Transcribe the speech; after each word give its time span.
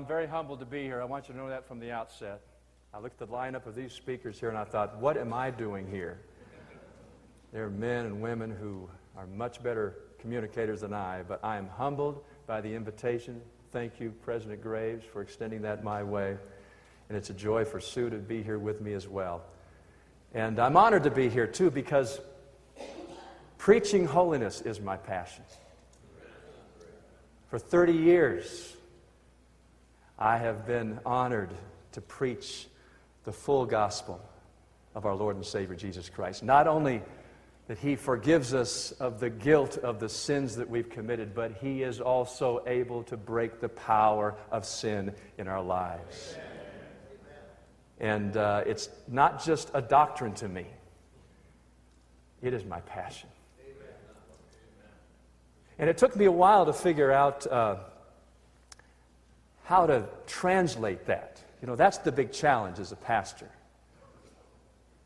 I'm 0.00 0.06
very 0.06 0.26
humbled 0.26 0.60
to 0.60 0.64
be 0.64 0.84
here. 0.84 1.02
I 1.02 1.04
want 1.04 1.28
you 1.28 1.34
to 1.34 1.38
know 1.38 1.50
that 1.50 1.68
from 1.68 1.78
the 1.78 1.92
outset. 1.92 2.40
I 2.94 3.00
looked 3.00 3.20
at 3.20 3.28
the 3.28 3.34
lineup 3.34 3.66
of 3.66 3.74
these 3.74 3.92
speakers 3.92 4.40
here 4.40 4.48
and 4.48 4.56
I 4.56 4.64
thought, 4.64 4.96
what 4.96 5.18
am 5.18 5.34
I 5.34 5.50
doing 5.50 5.86
here? 5.86 6.22
There 7.52 7.66
are 7.66 7.70
men 7.70 8.06
and 8.06 8.22
women 8.22 8.50
who 8.50 8.88
are 9.14 9.26
much 9.26 9.62
better 9.62 9.96
communicators 10.18 10.80
than 10.80 10.94
I, 10.94 11.22
but 11.28 11.38
I 11.44 11.58
am 11.58 11.68
humbled 11.68 12.24
by 12.46 12.62
the 12.62 12.74
invitation. 12.74 13.42
Thank 13.72 14.00
you, 14.00 14.14
President 14.22 14.62
Graves, 14.62 15.04
for 15.04 15.20
extending 15.20 15.60
that 15.62 15.84
my 15.84 16.02
way. 16.02 16.38
And 17.10 17.18
it's 17.18 17.28
a 17.28 17.34
joy 17.34 17.66
for 17.66 17.78
Sue 17.78 18.08
to 18.08 18.16
be 18.16 18.42
here 18.42 18.58
with 18.58 18.80
me 18.80 18.94
as 18.94 19.06
well. 19.06 19.42
And 20.32 20.58
I'm 20.58 20.78
honored 20.78 21.02
to 21.02 21.10
be 21.10 21.28
here 21.28 21.46
too 21.46 21.70
because 21.70 22.22
preaching 23.58 24.06
holiness 24.06 24.62
is 24.62 24.80
my 24.80 24.96
passion. 24.96 25.44
For 27.50 27.58
30 27.58 27.92
years, 27.92 28.76
I 30.20 30.36
have 30.36 30.66
been 30.66 31.00
honored 31.06 31.50
to 31.92 32.02
preach 32.02 32.68
the 33.24 33.32
full 33.32 33.64
gospel 33.64 34.20
of 34.94 35.06
our 35.06 35.14
Lord 35.14 35.36
and 35.36 35.44
Savior 35.44 35.74
Jesus 35.74 36.10
Christ. 36.10 36.42
Not 36.42 36.66
only 36.66 37.00
that 37.68 37.78
He 37.78 37.96
forgives 37.96 38.52
us 38.52 38.92
of 38.92 39.18
the 39.18 39.30
guilt 39.30 39.78
of 39.78 39.98
the 39.98 40.10
sins 40.10 40.56
that 40.56 40.68
we've 40.68 40.90
committed, 40.90 41.34
but 41.34 41.52
He 41.62 41.82
is 41.82 42.02
also 42.02 42.62
able 42.66 43.02
to 43.04 43.16
break 43.16 43.60
the 43.60 43.70
power 43.70 44.34
of 44.50 44.66
sin 44.66 45.14
in 45.38 45.48
our 45.48 45.62
lives. 45.62 46.36
And 47.98 48.36
uh, 48.36 48.64
it's 48.66 48.90
not 49.08 49.42
just 49.42 49.70
a 49.72 49.80
doctrine 49.80 50.34
to 50.34 50.48
me, 50.48 50.66
it 52.42 52.52
is 52.52 52.64
my 52.66 52.80
passion. 52.80 53.28
And 55.78 55.88
it 55.88 55.96
took 55.96 56.14
me 56.14 56.26
a 56.26 56.32
while 56.32 56.66
to 56.66 56.74
figure 56.74 57.10
out 57.10 57.46
uh, 57.46 57.76
how 59.70 59.86
to 59.86 60.04
translate 60.26 61.06
that. 61.06 61.40
You 61.62 61.68
know, 61.68 61.76
that's 61.76 61.98
the 61.98 62.10
big 62.10 62.32
challenge 62.32 62.80
as 62.80 62.90
a 62.90 62.96
pastor. 62.96 63.48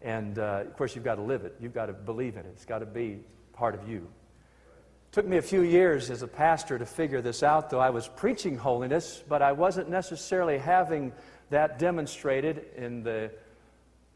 And 0.00 0.38
uh, 0.38 0.62
of 0.64 0.74
course, 0.78 0.94
you've 0.94 1.04
got 1.04 1.16
to 1.16 1.20
live 1.20 1.44
it, 1.44 1.54
you've 1.60 1.74
got 1.74 1.86
to 1.86 1.92
believe 1.92 2.38
in 2.38 2.46
it, 2.46 2.52
it's 2.54 2.64
got 2.64 2.78
to 2.78 2.86
be 2.86 3.18
part 3.52 3.74
of 3.74 3.86
you. 3.86 3.98
It 3.98 5.12
took 5.12 5.26
me 5.26 5.36
a 5.36 5.42
few 5.42 5.60
years 5.60 6.10
as 6.10 6.22
a 6.22 6.26
pastor 6.26 6.78
to 6.78 6.86
figure 6.86 7.20
this 7.20 7.42
out, 7.42 7.68
though 7.68 7.78
I 7.78 7.90
was 7.90 8.08
preaching 8.08 8.56
holiness, 8.56 9.22
but 9.28 9.42
I 9.42 9.52
wasn't 9.52 9.90
necessarily 9.90 10.56
having 10.56 11.12
that 11.50 11.78
demonstrated 11.78 12.64
in 12.74 13.02
the 13.02 13.30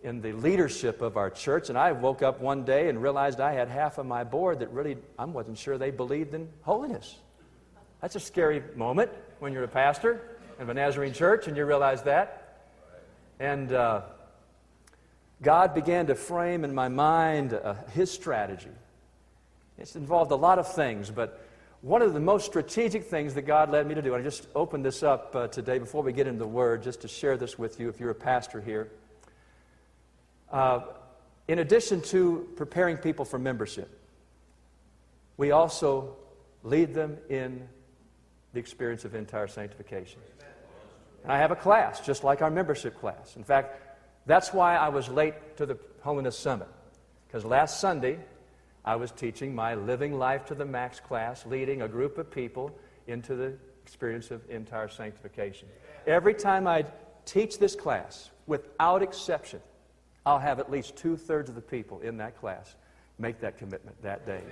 in 0.02 0.22
the 0.22 0.32
leadership 0.32 1.02
of 1.02 1.18
our 1.18 1.28
church. 1.28 1.68
And 1.68 1.76
I 1.76 1.92
woke 1.92 2.22
up 2.22 2.40
one 2.40 2.64
day 2.64 2.88
and 2.88 3.02
realized 3.02 3.38
I 3.38 3.52
had 3.52 3.68
half 3.68 3.98
of 3.98 4.06
my 4.06 4.24
board 4.24 4.60
that 4.60 4.70
really, 4.70 4.96
I 5.18 5.26
wasn't 5.26 5.58
sure 5.58 5.76
they 5.76 5.90
believed 5.90 6.32
in 6.32 6.48
holiness. 6.62 7.16
That's 8.00 8.14
a 8.14 8.20
scary 8.20 8.62
moment 8.76 9.10
when 9.40 9.52
you're 9.52 9.64
a 9.64 9.68
pastor 9.68 10.37
of 10.58 10.68
a 10.68 10.74
Nazarene 10.74 11.12
church 11.12 11.46
and 11.46 11.56
you 11.56 11.64
realize 11.64 12.02
that. 12.02 12.58
And 13.40 13.72
uh, 13.72 14.02
God 15.42 15.74
began 15.74 16.06
to 16.06 16.14
frame 16.14 16.64
in 16.64 16.74
my 16.74 16.88
mind 16.88 17.54
uh, 17.54 17.74
his 17.92 18.10
strategy. 18.10 18.70
It's 19.78 19.94
involved 19.94 20.32
a 20.32 20.36
lot 20.36 20.58
of 20.58 20.72
things, 20.72 21.10
but 21.10 21.40
one 21.80 22.02
of 22.02 22.12
the 22.12 22.20
most 22.20 22.46
strategic 22.46 23.04
things 23.04 23.34
that 23.34 23.42
God 23.42 23.70
led 23.70 23.86
me 23.86 23.94
to 23.94 24.02
do, 24.02 24.14
and 24.14 24.20
I 24.20 24.24
just 24.24 24.48
opened 24.56 24.84
this 24.84 25.04
up 25.04 25.36
uh, 25.36 25.46
today 25.46 25.78
before 25.78 26.02
we 26.02 26.12
get 26.12 26.26
into 26.26 26.40
the 26.40 26.48
Word, 26.48 26.82
just 26.82 27.02
to 27.02 27.08
share 27.08 27.36
this 27.36 27.56
with 27.56 27.78
you 27.78 27.88
if 27.88 28.00
you're 28.00 28.10
a 28.10 28.14
pastor 28.16 28.60
here. 28.60 28.90
Uh, 30.50 30.80
in 31.46 31.60
addition 31.60 32.00
to 32.00 32.48
preparing 32.56 32.96
people 32.96 33.24
for 33.24 33.38
membership, 33.38 33.88
we 35.36 35.52
also 35.52 36.16
lead 36.64 36.94
them 36.94 37.16
in 37.28 37.68
the 38.54 38.58
experience 38.58 39.04
of 39.04 39.14
entire 39.14 39.46
sanctification. 39.46 40.20
And 41.22 41.32
I 41.32 41.38
have 41.38 41.50
a 41.50 41.56
class, 41.56 42.00
just 42.00 42.24
like 42.24 42.42
our 42.42 42.50
membership 42.50 42.98
class. 43.00 43.36
In 43.36 43.44
fact, 43.44 43.80
that's 44.26 44.52
why 44.52 44.76
I 44.76 44.88
was 44.88 45.08
late 45.08 45.56
to 45.56 45.66
the 45.66 45.78
Holiness 46.00 46.38
Summit. 46.38 46.68
Because 47.26 47.44
last 47.44 47.80
Sunday, 47.80 48.18
I 48.84 48.96
was 48.96 49.10
teaching 49.10 49.54
my 49.54 49.74
Living 49.74 50.18
Life 50.18 50.46
to 50.46 50.54
the 50.54 50.64
Max 50.64 51.00
class, 51.00 51.44
leading 51.44 51.82
a 51.82 51.88
group 51.88 52.18
of 52.18 52.30
people 52.30 52.74
into 53.06 53.34
the 53.34 53.54
experience 53.82 54.30
of 54.30 54.42
entire 54.50 54.88
sanctification. 54.88 55.68
Every 56.06 56.34
time 56.34 56.66
I 56.66 56.84
teach 57.24 57.58
this 57.58 57.74
class, 57.74 58.30
without 58.46 59.02
exception, 59.02 59.60
I'll 60.24 60.38
have 60.38 60.58
at 60.58 60.70
least 60.70 60.96
two 60.96 61.16
thirds 61.16 61.48
of 61.48 61.54
the 61.54 61.62
people 61.62 62.00
in 62.00 62.18
that 62.18 62.38
class 62.38 62.74
make 63.18 63.40
that 63.40 63.58
commitment 63.58 64.00
that 64.02 64.26
day. 64.26 64.42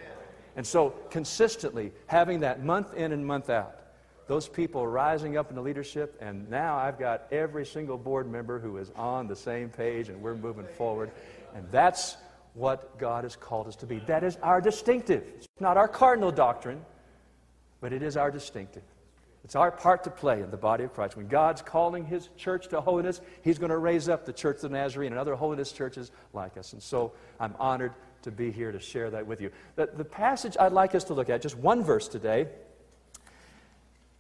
And 0.57 0.67
so, 0.67 0.95
consistently, 1.11 1.93
having 2.07 2.41
that 2.41 2.65
month 2.65 2.95
in 2.95 3.13
and 3.13 3.27
month 3.27 3.51
out, 3.51 3.79
those 4.27 4.49
people 4.49 4.87
rising 4.87 5.37
up 5.37 5.51
into 5.51 5.63
leadership, 5.63 6.17
and 6.21 6.51
now 6.51 6.77
I've 6.77 6.99
got 6.99 7.29
every 7.31 7.65
single 7.65 7.97
board 7.97 8.31
member 8.31 8.59
who 8.59 8.77
is 8.79 8.91
on 8.97 9.29
the 9.29 9.37
same 9.37 9.69
page, 9.69 10.09
and 10.09 10.21
we're 10.21 10.35
moving 10.35 10.67
forward. 10.67 11.11
And 11.55 11.67
that's 11.71 12.17
what 12.55 12.99
God 12.99 13.25
has 13.25 13.37
called 13.37 13.69
us 13.69 13.77
to 13.77 13.87
be. 13.87 13.99
That 14.01 14.25
is 14.25 14.37
our 14.43 14.61
distinctive. 14.61 15.25
It's 15.37 15.47
not 15.61 15.77
our 15.77 15.89
cardinal 15.89 16.33
doctrine, 16.33 16.85
but 17.81 17.93
it 17.93 18.03
is 18.03 18.17
our 18.17 18.31
distinctive. 18.31 18.83
It's 19.45 19.55
our 19.55 19.71
part 19.71 20.03
to 20.05 20.11
play 20.11 20.43
in 20.43 20.51
the 20.51 20.57
body 20.57 20.83
of 20.83 20.93
Christ. 20.93 21.17
When 21.17 21.29
God's 21.29 21.63
calling 21.63 22.05
His 22.05 22.29
church 22.37 22.67
to 22.71 22.81
holiness, 22.81 23.21
He's 23.43 23.59
going 23.59 23.71
to 23.71 23.79
raise 23.79 24.09
up 24.09 24.27
the 24.27 24.33
Church 24.33 24.57
of 24.57 24.63
the 24.63 24.69
Nazarene 24.71 25.13
and 25.13 25.21
other 25.21 25.37
holiness 25.37 25.71
churches 25.71 26.11
like 26.33 26.57
us. 26.57 26.73
And 26.73 26.83
so 26.83 27.13
I'm 27.39 27.55
honored 27.61 27.93
to 28.23 28.33
be 28.33 28.51
here 28.51 28.73
to 28.73 28.81
share 28.81 29.09
that 29.11 29.25
with 29.25 29.41
you. 29.41 29.53
The, 29.77 29.89
the 29.95 30.05
passage 30.05 30.57
I'd 30.59 30.73
like 30.73 30.97
us 30.97 31.05
to 31.05 31.15
look 31.15 31.31
at, 31.31 31.43
just 31.43 31.57
one 31.57 31.85
verse 31.85 32.09
today, 32.09 32.49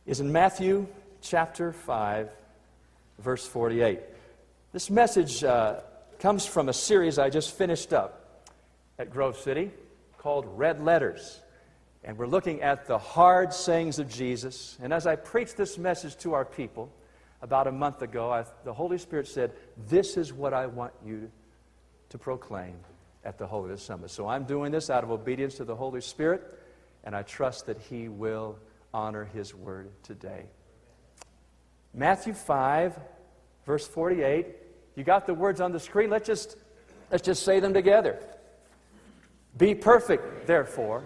is 0.06 0.20
in 0.20 0.30
Matthew 0.30 0.86
chapter 1.20 1.72
5, 1.72 2.30
verse 3.18 3.44
48. 3.44 3.98
This 4.72 4.88
message 4.88 5.42
uh, 5.42 5.80
comes 6.20 6.46
from 6.46 6.68
a 6.68 6.72
series 6.72 7.18
I 7.18 7.28
just 7.28 7.56
finished 7.56 7.92
up 7.92 8.46
at 9.00 9.10
Grove 9.10 9.36
City 9.36 9.72
called 10.18 10.46
Red 10.56 10.80
Letters. 10.80 11.40
And 12.04 12.16
we're 12.16 12.28
looking 12.28 12.62
at 12.62 12.86
the 12.86 12.98
hard 12.98 13.52
sayings 13.52 13.98
of 13.98 14.08
Jesus. 14.08 14.78
And 14.80 14.92
as 14.92 15.08
I 15.08 15.16
preached 15.16 15.56
this 15.56 15.76
message 15.76 16.16
to 16.18 16.34
our 16.34 16.44
people 16.44 16.88
about 17.42 17.66
a 17.66 17.72
month 17.72 18.00
ago, 18.00 18.30
I, 18.30 18.44
the 18.64 18.72
Holy 18.72 18.98
Spirit 18.98 19.26
said, 19.26 19.50
This 19.88 20.16
is 20.16 20.32
what 20.32 20.54
I 20.54 20.66
want 20.66 20.92
you 21.04 21.28
to 22.10 22.18
proclaim 22.18 22.76
at 23.24 23.38
the 23.38 23.46
Holiness 23.46 23.82
Summit. 23.82 24.10
So 24.10 24.28
I'm 24.28 24.44
doing 24.44 24.70
this 24.70 24.88
out 24.88 25.02
of 25.02 25.10
obedience 25.10 25.56
to 25.56 25.64
the 25.64 25.74
Holy 25.74 26.00
Spirit, 26.00 26.44
and 27.02 27.16
I 27.16 27.22
trust 27.22 27.66
that 27.66 27.80
He 27.80 28.08
will 28.08 28.56
honor 28.92 29.24
His 29.24 29.54
word 29.54 29.90
today. 30.02 30.46
Matthew 31.94 32.34
5, 32.34 32.98
verse 33.64 33.86
48. 33.86 34.46
You 34.96 35.04
got 35.04 35.26
the 35.26 35.34
words 35.34 35.60
on 35.60 35.72
the 35.72 35.80
screen? 35.80 36.10
Let's 36.10 36.26
just, 36.26 36.56
let's 37.10 37.24
just 37.24 37.42
say 37.42 37.60
them 37.60 37.74
together. 37.74 38.18
Be 39.56 39.74
perfect, 39.74 40.46
therefore 40.46 41.04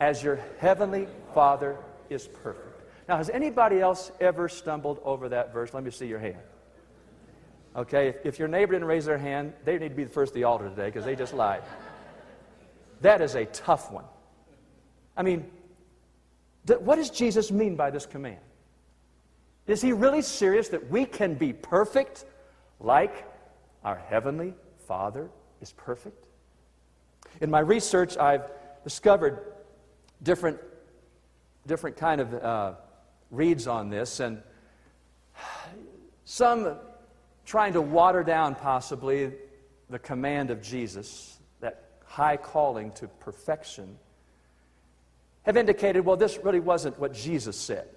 as 0.00 0.22
your 0.22 0.38
heavenly 0.58 1.08
Father 1.34 1.76
is 2.10 2.26
perfect. 2.26 2.64
Now, 3.08 3.16
has 3.16 3.30
anybody 3.30 3.80
else 3.80 4.10
ever 4.20 4.48
stumbled 4.48 5.00
over 5.04 5.28
that 5.28 5.52
verse? 5.52 5.72
Let 5.72 5.84
me 5.84 5.90
see 5.90 6.06
your 6.06 6.18
hand. 6.18 6.38
Okay, 7.74 8.08
if, 8.08 8.16
if 8.24 8.38
your 8.38 8.48
neighbor 8.48 8.72
didn't 8.72 8.88
raise 8.88 9.04
their 9.04 9.18
hand, 9.18 9.52
they 9.64 9.78
need 9.78 9.90
to 9.90 9.94
be 9.94 10.04
the 10.04 10.10
first 10.10 10.30
at 10.30 10.34
the 10.34 10.44
altar 10.44 10.68
today 10.68 10.86
because 10.86 11.04
they 11.04 11.14
just 11.14 11.34
lied. 11.34 11.62
That 13.02 13.20
is 13.20 13.34
a 13.34 13.44
tough 13.44 13.92
one. 13.92 14.04
I 15.16 15.22
mean, 15.22 15.50
what 16.66 16.96
does 16.96 17.10
Jesus 17.10 17.50
mean 17.50 17.76
by 17.76 17.90
this 17.90 18.06
command? 18.06 18.40
Is 19.66 19.82
he 19.82 19.92
really 19.92 20.22
serious 20.22 20.68
that 20.68 20.90
we 20.90 21.04
can 21.04 21.34
be 21.34 21.52
perfect 21.52 22.24
like 22.80 23.26
our 23.84 23.96
heavenly 23.96 24.54
Father 24.86 25.30
is 25.60 25.72
perfect? 25.72 26.26
In 27.40 27.50
my 27.50 27.60
research, 27.60 28.16
I've 28.16 28.44
discovered 28.84 29.54
different, 30.22 30.58
different 31.66 31.96
kind 31.96 32.20
of 32.20 32.34
uh, 32.34 32.72
reads 33.30 33.66
on 33.66 33.90
this, 33.90 34.20
and 34.20 34.42
some 36.24 36.76
trying 37.44 37.72
to 37.72 37.80
water 37.80 38.22
down 38.22 38.54
possibly 38.54 39.32
the 39.90 39.98
command 39.98 40.50
of 40.50 40.62
Jesus, 40.62 41.38
that 41.60 41.84
high 42.04 42.36
calling 42.36 42.90
to 42.92 43.06
perfection, 43.06 43.98
have 45.46 45.56
indicated, 45.56 46.04
well, 46.04 46.16
this 46.16 46.38
really 46.38 46.60
wasn't 46.60 46.98
what 46.98 47.14
Jesus 47.14 47.56
said. 47.56 47.88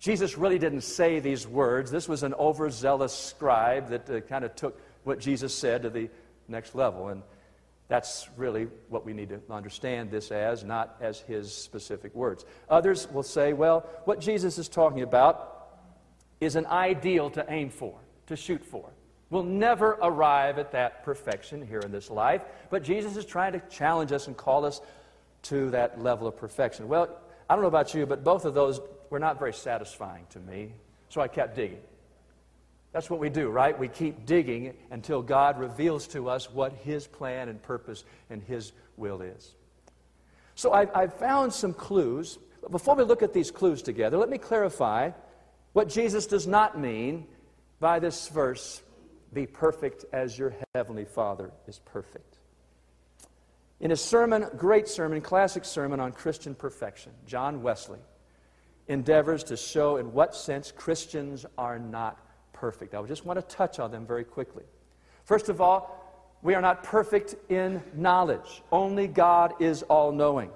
Jesus 0.00 0.36
really 0.36 0.58
didn't 0.58 0.82
say 0.82 1.20
these 1.20 1.46
words. 1.46 1.90
This 1.90 2.08
was 2.08 2.22
an 2.22 2.34
overzealous 2.34 3.14
scribe 3.14 3.88
that 3.90 4.10
uh, 4.10 4.20
kind 4.20 4.44
of 4.44 4.54
took 4.54 4.80
what 5.04 5.18
Jesus 5.18 5.54
said 5.54 5.82
to 5.82 5.90
the 5.90 6.10
next 6.48 6.74
level. 6.74 7.08
And 7.08 7.22
that's 7.88 8.28
really 8.36 8.68
what 8.88 9.04
we 9.04 9.12
need 9.12 9.28
to 9.28 9.40
understand 9.50 10.10
this 10.10 10.30
as, 10.30 10.64
not 10.64 10.96
as 11.00 11.20
his 11.20 11.54
specific 11.54 12.14
words. 12.14 12.44
Others 12.68 13.08
will 13.12 13.22
say, 13.22 13.52
well, 13.52 13.88
what 14.04 14.20
Jesus 14.20 14.58
is 14.58 14.68
talking 14.68 15.02
about 15.02 15.68
is 16.40 16.56
an 16.56 16.66
ideal 16.66 17.30
to 17.30 17.44
aim 17.48 17.70
for, 17.70 17.98
to 18.26 18.36
shoot 18.36 18.64
for. 18.64 18.90
We'll 19.30 19.42
never 19.42 19.98
arrive 20.02 20.58
at 20.58 20.72
that 20.72 21.04
perfection 21.04 21.66
here 21.66 21.80
in 21.80 21.92
this 21.92 22.10
life, 22.10 22.42
but 22.70 22.82
Jesus 22.82 23.16
is 23.16 23.24
trying 23.24 23.52
to 23.52 23.62
challenge 23.70 24.12
us 24.12 24.26
and 24.26 24.36
call 24.36 24.64
us 24.64 24.80
to 25.44 25.70
that 25.70 26.02
level 26.02 26.26
of 26.26 26.36
perfection. 26.36 26.88
Well, 26.88 27.08
I 27.48 27.54
don't 27.54 27.62
know 27.62 27.68
about 27.68 27.94
you, 27.94 28.06
but 28.06 28.24
both 28.24 28.44
of 28.44 28.54
those 28.54 28.80
were 29.10 29.18
not 29.18 29.38
very 29.38 29.52
satisfying 29.52 30.26
to 30.30 30.40
me. 30.40 30.72
So 31.08 31.20
I 31.20 31.28
kept 31.28 31.56
digging. 31.56 31.80
That's 32.92 33.10
what 33.10 33.20
we 33.20 33.28
do, 33.28 33.48
right? 33.48 33.78
We 33.78 33.88
keep 33.88 34.24
digging 34.24 34.74
until 34.90 35.20
God 35.20 35.58
reveals 35.58 36.06
to 36.08 36.28
us 36.28 36.50
what 36.50 36.72
His 36.72 37.06
plan 37.06 37.48
and 37.48 37.60
purpose 37.60 38.04
and 38.30 38.42
His 38.42 38.72
will 38.96 39.20
is. 39.20 39.54
So 40.54 40.72
I've, 40.72 40.90
I've 40.94 41.14
found 41.14 41.52
some 41.52 41.74
clues. 41.74 42.38
Before 42.70 42.94
we 42.94 43.02
look 43.02 43.22
at 43.22 43.32
these 43.32 43.50
clues 43.50 43.82
together, 43.82 44.16
let 44.16 44.30
me 44.30 44.38
clarify 44.38 45.10
what 45.72 45.88
Jesus 45.88 46.26
does 46.26 46.46
not 46.46 46.78
mean 46.78 47.26
by 47.80 47.98
this 47.98 48.28
verse 48.28 48.80
be 49.32 49.46
perfect 49.46 50.04
as 50.12 50.38
your 50.38 50.54
heavenly 50.74 51.04
Father 51.04 51.50
is 51.66 51.80
perfect. 51.84 52.33
In 53.84 53.90
his 53.90 54.00
sermon, 54.00 54.46
great 54.56 54.88
sermon, 54.88 55.20
classic 55.20 55.62
sermon 55.64 56.00
on 56.00 56.10
Christian 56.10 56.54
perfection, 56.54 57.12
John 57.26 57.62
Wesley 57.62 57.98
endeavors 58.88 59.44
to 59.44 59.56
show 59.56 59.98
in 59.98 60.12
what 60.12 60.34
sense 60.34 60.72
Christians 60.72 61.44
are 61.56 61.78
not 61.78 62.18
perfect. 62.54 62.94
I 62.94 63.02
just 63.02 63.26
want 63.26 63.38
to 63.38 63.54
touch 63.54 63.78
on 63.78 63.90
them 63.90 64.06
very 64.06 64.24
quickly. 64.24 64.64
First 65.24 65.50
of 65.50 65.60
all, 65.60 66.00
we 66.42 66.54
are 66.54 66.62
not 66.62 66.82
perfect 66.82 67.34
in 67.50 67.82
knowledge. 67.94 68.62
Only 68.72 69.06
God 69.06 69.54
is 69.60 69.82
all 69.82 70.12
knowing. 70.12 70.50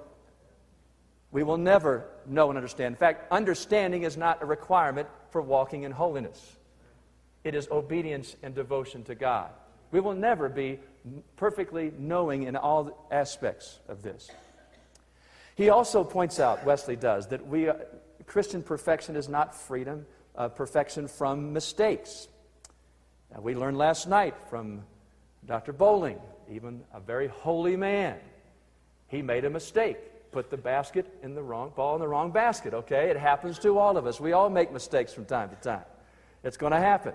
We 1.31 1.43
will 1.43 1.57
never 1.57 2.05
know 2.25 2.49
and 2.49 2.57
understand. 2.57 2.93
In 2.93 2.99
fact, 2.99 3.31
understanding 3.31 4.03
is 4.03 4.17
not 4.17 4.41
a 4.41 4.45
requirement 4.45 5.07
for 5.29 5.41
walking 5.41 5.83
in 5.83 5.91
holiness, 5.91 6.57
it 7.43 7.53
is 7.53 7.67
obedience 7.69 8.35
and 8.41 8.55
devotion 8.55 9.03
to 9.03 9.13
God. 9.13 9.51
We 9.91 9.99
will 9.99 10.13
never 10.13 10.49
be 10.49 10.79
perfectly 11.35 11.91
knowing 11.97 12.43
in 12.43 12.55
all 12.55 13.07
aspects 13.11 13.79
of 13.87 14.03
this. 14.03 14.29
He 15.55 15.69
also 15.69 16.03
points 16.03 16.39
out, 16.39 16.63
Wesley 16.65 16.95
does, 16.95 17.27
that 17.27 17.45
we, 17.47 17.67
uh, 17.67 17.73
Christian 18.25 18.63
perfection 18.63 19.15
is 19.15 19.27
not 19.27 19.55
freedom, 19.55 20.05
uh, 20.35 20.49
perfection 20.49 21.07
from 21.07 21.51
mistakes. 21.51 22.27
Now, 23.33 23.41
we 23.41 23.55
learned 23.55 23.77
last 23.77 24.07
night 24.07 24.35
from 24.49 24.83
Dr. 25.45 25.73
Bowling, 25.73 26.19
even 26.49 26.81
a 26.93 26.99
very 26.99 27.27
holy 27.27 27.75
man, 27.75 28.17
he 29.07 29.21
made 29.21 29.45
a 29.45 29.49
mistake. 29.49 29.97
Put 30.31 30.51
the 30.51 30.57
basket 30.57 31.07
in 31.23 31.33
the 31.33 31.41
wrong 31.41 31.73
ball 31.75 31.95
in 31.95 32.01
the 32.01 32.07
wrong 32.07 32.31
basket, 32.31 32.73
okay? 32.73 33.09
It 33.09 33.17
happens 33.17 33.57
to 33.59 33.79
all 33.79 33.97
of 33.97 34.05
us. 34.05 34.19
We 34.19 34.33
all 34.33 34.49
make 34.49 34.71
mistakes 34.71 35.11
from 35.11 35.25
time 35.25 35.49
to 35.49 35.55
time. 35.55 35.85
It's 36.43 36.55
going 36.55 36.71
to 36.71 36.79
happen. 36.79 37.13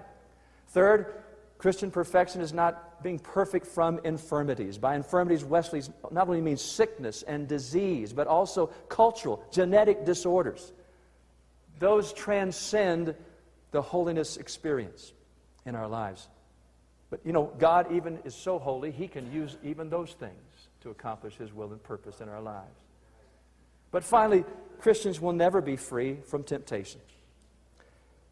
Third, 0.69 1.15
Christian 1.59 1.91
perfection 1.91 2.41
is 2.41 2.53
not 2.53 3.03
being 3.03 3.19
perfect 3.19 3.67
from 3.67 4.01
infirmities. 4.05 4.77
By 4.77 4.97
infirmities, 4.97 5.45
Wesley 5.45 5.83
not 6.11 6.29
only 6.29 6.41
means 6.41 6.61
sickness 6.61 7.23
and 7.23 7.49
disease, 7.49 8.13
but 8.13 8.27
also 8.27 8.67
cultural, 8.89 9.45
genetic 9.51 10.05
disorders. 10.05 10.73
Those 11.79 12.13
transcend 12.13 13.15
the 13.71 13.83
holiness 13.83 14.37
experience 14.37 15.13
in 15.67 15.75
our 15.75 15.89
lives. 15.89 16.29
But 17.11 17.21
you 17.25 17.33
know, 17.33 17.53
God 17.59 17.93
even 17.93 18.19
is 18.25 18.35
so 18.35 18.59
holy, 18.59 18.91
He 18.91 19.09
can 19.09 19.33
use 19.33 19.57
even 19.63 19.89
those 19.89 20.13
things 20.13 20.69
to 20.83 20.91
accomplish 20.91 21.37
His 21.37 21.53
will 21.53 21.73
and 21.73 21.83
purpose 21.83 22.21
in 22.21 22.29
our 22.29 22.41
lives. 22.41 22.81
But 23.91 24.03
finally, 24.03 24.45
Christians 24.81 25.21
will 25.21 25.33
never 25.33 25.61
be 25.61 25.77
free 25.77 26.19
from 26.27 26.43
temptation. 26.43 27.01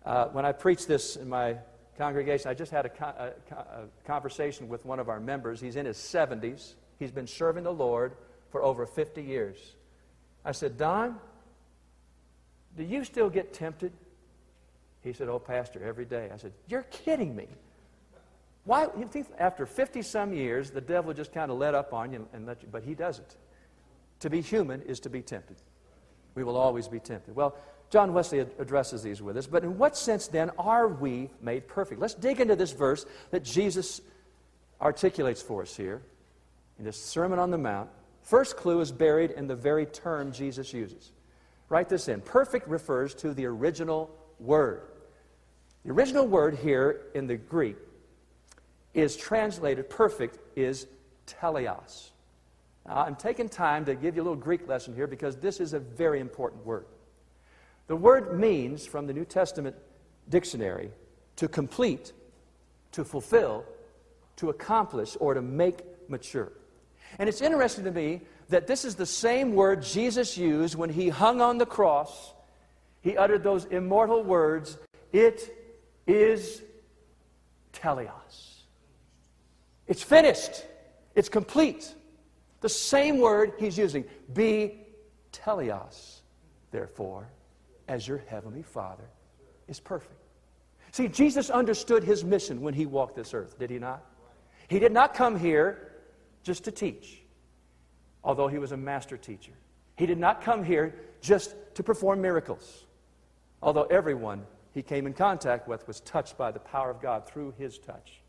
Uh, 0.05 0.27
when 0.27 0.45
I 0.45 0.53
preached 0.53 0.89
this 0.89 1.17
in 1.17 1.29
my 1.29 1.57
congregation, 1.99 2.51
I 2.51 2.55
just 2.55 2.73
had 2.73 2.87
a, 2.87 3.05
a, 3.05 3.55
a 3.55 3.85
conversation 4.07 4.69
with 4.69 4.85
one 4.85 4.99
of 4.99 5.09
our 5.09 5.21
members. 5.21 5.61
He's 5.61 5.77
in 5.77 5.87
his 5.87 5.97
70s, 5.97 6.75
he's 6.99 7.11
been 7.11 7.27
serving 7.27 7.65
the 7.65 7.73
Lord 7.73 8.13
for 8.51 8.63
over 8.63 8.87
50 8.87 9.23
years. 9.23 9.59
I 10.45 10.53
said, 10.53 10.77
Don, 10.77 11.19
do 12.77 12.83
you 12.83 13.05
still 13.05 13.31
get 13.31 13.53
tempted? 13.53 13.93
He 15.03 15.13
said, 15.13 15.29
Oh, 15.29 15.39
Pastor, 15.39 15.83
every 15.85 16.05
day. 16.05 16.31
I 16.33 16.37
said, 16.37 16.53
You're 16.69 16.85
kidding 16.85 17.35
me. 17.35 17.49
Why? 18.65 18.89
You 18.97 19.07
think 19.07 19.27
after 19.39 19.67
50 19.67 20.03
some 20.03 20.33
years, 20.33 20.71
the 20.71 20.81
devil 20.81 21.13
just 21.13 21.33
kind 21.33 21.51
of 21.51 21.59
let 21.59 21.75
up 21.75 21.93
on 21.93 22.13
you 22.13 22.29
and 22.33 22.47
let 22.47 22.63
you, 22.63 22.69
but 22.71 22.85
he 22.85 22.95
doesn't. 22.95 23.37
To 24.21 24.31
be 24.31 24.41
human 24.41 24.83
is 24.83 25.01
to 25.01 25.11
be 25.11 25.21
tempted. 25.21 25.57
We 26.35 26.45
will 26.45 26.57
always 26.57 26.87
be 26.87 27.01
tempted. 27.01 27.35
Well, 27.35 27.57
John 27.93 28.15
Wesley 28.15 28.39
addresses 28.39 29.03
these 29.03 29.21
with 29.21 29.37
us, 29.37 29.47
but 29.47 29.65
in 29.65 29.77
what 29.77 29.99
sense 29.99 30.27
then 30.27 30.51
are 30.59 30.89
we 30.89 31.29
made 31.43 31.69
perfect? 31.69 32.01
Let's 32.01 32.15
dig 32.15 32.41
into 32.41 32.57
this 32.57 32.73
verse 32.73 33.05
that 33.33 33.45
Jesus 33.45 34.01
articulates 34.81 35.43
for 35.43 35.61
us 35.61 35.77
here 35.77 36.01
in 36.79 36.87
this 36.87 36.97
Sermon 36.97 37.39
on 37.39 37.51
the 37.51 37.59
Mount. 37.59 37.91
First 38.23 38.57
clue 38.57 38.81
is 38.81 38.91
buried 38.91 39.33
in 39.33 39.47
the 39.47 39.55
very 39.55 39.85
term 39.85 40.33
Jesus 40.33 40.73
uses. 40.73 41.13
Write 41.69 41.91
this 41.91 42.09
in. 42.09 42.23
Perfect 42.23 42.67
refers 42.67 43.15
to 43.17 43.35
the 43.35 43.45
original 43.45 44.11
word. 44.41 44.81
The 45.85 45.91
original 45.91 46.27
word 46.27 46.57
here 46.63 47.03
in 47.15 47.27
the 47.27 47.37
Greek 47.37 47.77
is 48.95 49.19
translated 49.19 49.91
perfect 49.91 50.39
is 50.57 50.87
teleos. 51.27 52.09
Now, 52.87 53.05
I'm 53.05 53.17
taking 53.17 53.51
time 53.51 53.85
to 53.85 53.95
give 53.95 54.17
you 54.17 54.23
a 54.23 54.25
little 54.25 54.35
Greek 54.35 54.67
lesson 54.67 54.95
here 54.95 55.07
because 55.07 55.37
this 55.37 55.61
is 55.61 55.75
a 55.75 55.79
very 55.79 56.21
important 56.21 56.65
word. 56.65 56.87
The 57.87 57.97
word 57.97 58.39
means, 58.39 58.87
from 58.87 59.07
the 59.07 59.13
New 59.13 59.25
Testament 59.25 59.77
dictionary, 60.29 60.91
to 61.37 61.49
complete, 61.49 62.13
to 62.93 63.05
fulfill, 63.05 63.65
to 64.37 64.51
accomplish, 64.51 65.17
or 65.21 65.35
to 65.35 65.43
make 65.43 65.83
mature. 66.09 66.53
And 67.19 67.29
it's 67.29 67.41
interesting 67.41 67.85
to 67.85 67.91
me 67.91 68.23
that 68.49 68.67
this 68.67 68.85
is 68.85 68.95
the 68.95 69.07
same 69.07 69.55
word 69.55 69.83
Jesus 69.83 70.37
used 70.37 70.75
when 70.75 70.91
he 70.91 71.09
hung 71.09 71.41
on 71.41 71.59
the 71.59 71.67
cross. 71.67 72.33
He 73.01 73.17
uttered 73.17 73.43
those 73.43 73.65
immortal 73.67 74.23
words, 74.23 74.79
It 75.13 75.55
is 76.07 76.63
teleos. 77.73 78.63
It's 79.87 80.03
finished. 80.03 80.65
It's 81.15 81.29
complete. 81.29 81.95
The 82.61 82.69
same 82.69 83.19
word 83.19 83.55
he's 83.59 83.77
using. 83.77 84.05
Be 84.33 84.79
teleos, 85.33 86.21
therefore, 86.71 87.29
as 87.93 88.09
your 88.09 88.23
heavenly 88.27 88.63
Father 88.63 89.05
is 89.69 89.79
perfect. 89.79 90.19
See, 90.93 91.09
Jesus 91.09 91.51
understood 91.51 92.03
his 92.03 92.25
mission 92.25 92.63
when 92.63 92.73
he 92.73 92.87
walked 92.87 93.17
this 93.17 93.35
earth, 93.35 93.59
did 93.59 93.69
he 93.69 93.79
not? 93.79 94.03
He 94.69 94.79
did 94.79 94.93
not 94.93 95.13
come 95.13 95.39
here 95.39 95.93
just 96.43 96.65
to 96.65 96.71
teach, 96.71 97.21
although 98.25 98.49
he 98.49 98.57
was 98.57 98.73
a 98.73 98.79
master 98.79 99.19
teacher. 99.19 99.53
He 99.99 100.07
did 100.07 100.17
not 100.17 100.41
come 100.41 100.65
here 100.65 100.95
just 101.21 101.55
to 101.75 101.83
perform 101.83 102.23
miracles, 102.23 102.87
although 103.63 103.85
everyone 103.85 104.47
he 104.73 104.83
came 104.83 105.07
in 105.07 105.13
contact 105.13 105.69
with 105.69 105.87
was 105.87 106.01
touched 106.01 106.39
by 106.39 106.51
the 106.51 106.61
power 106.61 106.91
of 106.91 107.03
God 107.03 107.27
through 107.27 107.53
his 107.59 107.79
touch. 107.79 108.23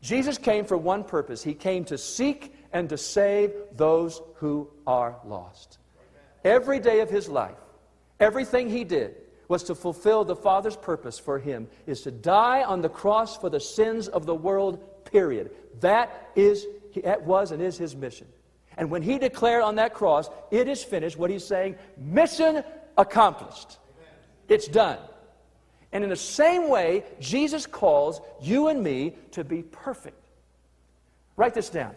Jesus 0.00 0.38
came 0.38 0.64
for 0.64 0.78
one 0.78 1.04
purpose. 1.04 1.42
He 1.42 1.52
came 1.52 1.84
to 1.86 1.98
seek 1.98 2.54
and 2.72 2.88
to 2.88 2.96
save 2.96 3.52
those 3.74 4.22
who 4.36 4.70
are 4.86 5.16
lost. 5.26 5.78
Every 6.42 6.80
day 6.80 7.00
of 7.00 7.10
his 7.10 7.28
life, 7.28 7.58
everything 8.20 8.68
he 8.68 8.84
did 8.84 9.16
was 9.48 9.62
to 9.64 9.74
fulfill 9.74 10.24
the 10.24 10.36
Father's 10.36 10.76
purpose 10.76 11.18
for 11.18 11.38
him, 11.38 11.68
is 11.86 12.02
to 12.02 12.10
die 12.10 12.62
on 12.62 12.82
the 12.82 12.88
cross 12.88 13.36
for 13.36 13.48
the 13.48 13.60
sins 13.60 14.08
of 14.08 14.26
the 14.26 14.34
world, 14.34 15.04
period. 15.04 15.50
That 15.80 16.30
is, 16.34 16.66
that 17.04 17.22
was 17.22 17.52
and 17.52 17.62
is 17.62 17.78
his 17.78 17.94
mission. 17.94 18.26
And 18.76 18.90
when 18.90 19.02
he 19.02 19.18
declared 19.18 19.62
on 19.62 19.76
that 19.76 19.94
cross, 19.94 20.28
it 20.50 20.68
is 20.68 20.82
finished, 20.82 21.16
what 21.16 21.30
he's 21.30 21.44
saying, 21.44 21.76
mission 21.96 22.62
accomplished. 22.98 23.78
It's 24.48 24.68
done. 24.68 24.98
And 25.92 26.04
in 26.04 26.10
the 26.10 26.16
same 26.16 26.68
way, 26.68 27.04
Jesus 27.20 27.66
calls 27.66 28.20
you 28.40 28.68
and 28.68 28.82
me 28.82 29.14
to 29.30 29.44
be 29.44 29.62
perfect. 29.62 30.20
Write 31.36 31.54
this 31.54 31.70
down. 31.70 31.94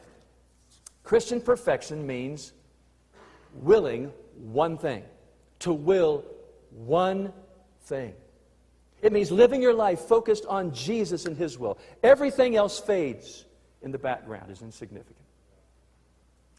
Christian 1.03 1.41
perfection 1.41 2.05
means 2.05 2.53
willing 3.55 4.11
one 4.35 4.77
thing, 4.77 5.03
to 5.59 5.73
will 5.73 6.23
one 6.71 7.33
thing. 7.83 8.13
It 9.01 9.13
means 9.13 9.31
living 9.31 9.61
your 9.61 9.73
life 9.73 10.01
focused 10.01 10.45
on 10.45 10.73
Jesus 10.73 11.25
and 11.25 11.37
His 11.37 11.57
will. 11.57 11.77
Everything 12.03 12.55
else 12.55 12.79
fades 12.79 13.45
in 13.81 13.91
the 13.91 13.97
background, 13.97 14.51
is 14.51 14.61
insignificant. 14.61 15.17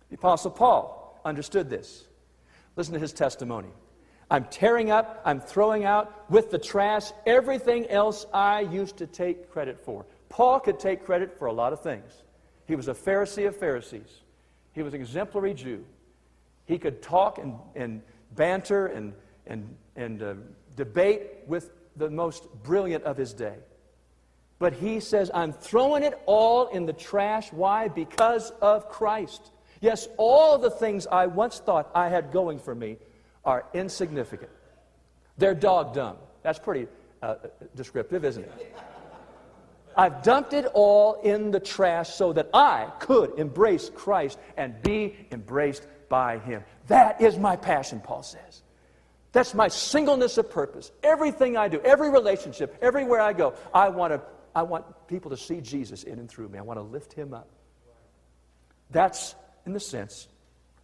The 0.08 0.16
Apostle 0.16 0.50
Paul 0.50 1.20
understood 1.24 1.68
this. 1.68 2.06
Listen 2.76 2.94
to 2.94 3.00
his 3.00 3.12
testimony. 3.12 3.68
I'm 4.30 4.44
tearing 4.44 4.90
up, 4.90 5.20
I'm 5.24 5.40
throwing 5.40 5.84
out 5.84 6.30
with 6.30 6.50
the 6.50 6.58
trash 6.58 7.10
everything 7.26 7.88
else 7.88 8.26
I 8.32 8.60
used 8.60 8.96
to 8.98 9.06
take 9.06 9.50
credit 9.50 9.84
for. 9.84 10.06
Paul 10.28 10.60
could 10.60 10.78
take 10.78 11.04
credit 11.04 11.36
for 11.36 11.46
a 11.46 11.52
lot 11.52 11.72
of 11.72 11.82
things. 11.82 12.22
He 12.66 12.76
was 12.76 12.86
a 12.86 12.94
Pharisee 12.94 13.48
of 13.48 13.56
Pharisees, 13.56 14.22
he 14.72 14.82
was 14.82 14.94
an 14.94 15.00
exemplary 15.00 15.54
Jew. 15.54 15.84
He 16.66 16.78
could 16.78 17.02
talk 17.02 17.38
and, 17.38 17.56
and 17.74 18.00
banter 18.34 18.86
and, 18.86 19.12
and, 19.46 19.76
and 19.96 20.22
uh, 20.22 20.34
debate 20.76 21.22
with 21.46 21.70
the 21.96 22.10
most 22.10 22.48
brilliant 22.62 23.04
of 23.04 23.16
his 23.16 23.32
day. 23.32 23.56
But 24.58 24.74
he 24.74 25.00
says, 25.00 25.30
I'm 25.32 25.52
throwing 25.52 26.02
it 26.02 26.18
all 26.26 26.68
in 26.68 26.86
the 26.86 26.92
trash. 26.92 27.52
Why? 27.52 27.88
Because 27.88 28.50
of 28.60 28.88
Christ. 28.88 29.52
Yes, 29.80 30.06
all 30.18 30.58
the 30.58 30.70
things 30.70 31.06
I 31.06 31.26
once 31.26 31.58
thought 31.58 31.90
I 31.94 32.08
had 32.08 32.30
going 32.30 32.58
for 32.58 32.74
me 32.74 32.98
are 33.44 33.64
insignificant. 33.72 34.50
They're 35.38 35.54
dog 35.54 35.94
dumb. 35.94 36.16
That's 36.42 36.58
pretty 36.58 36.88
uh, 37.22 37.36
descriptive, 37.74 38.24
isn't 38.24 38.44
it? 38.44 38.76
I've 39.96 40.22
dumped 40.22 40.52
it 40.52 40.66
all 40.74 41.20
in 41.22 41.50
the 41.50 41.60
trash 41.60 42.10
so 42.10 42.32
that 42.34 42.50
I 42.54 42.90
could 43.00 43.38
embrace 43.38 43.90
Christ 43.90 44.38
and 44.56 44.80
be 44.82 45.16
embraced 45.32 45.86
by 46.08 46.38
Him. 46.38 46.62
That 46.90 47.20
is 47.20 47.38
my 47.38 47.54
passion, 47.54 48.00
Paul 48.00 48.24
says. 48.24 48.62
That's 49.30 49.54
my 49.54 49.68
singleness 49.68 50.38
of 50.38 50.50
purpose. 50.50 50.90
Everything 51.04 51.56
I 51.56 51.68
do, 51.68 51.80
every 51.82 52.10
relationship, 52.10 52.76
everywhere 52.82 53.20
I 53.20 53.32
go, 53.32 53.54
I 53.72 53.90
want, 53.90 54.12
to, 54.12 54.20
I 54.56 54.64
want 54.64 54.84
people 55.06 55.30
to 55.30 55.36
see 55.36 55.60
Jesus 55.60 56.02
in 56.02 56.18
and 56.18 56.28
through 56.28 56.48
me. 56.48 56.58
I 56.58 56.62
want 56.62 56.78
to 56.78 56.82
lift 56.82 57.12
Him 57.12 57.32
up. 57.32 57.48
That's, 58.90 59.36
in 59.66 59.72
the 59.72 59.78
sense, 59.78 60.26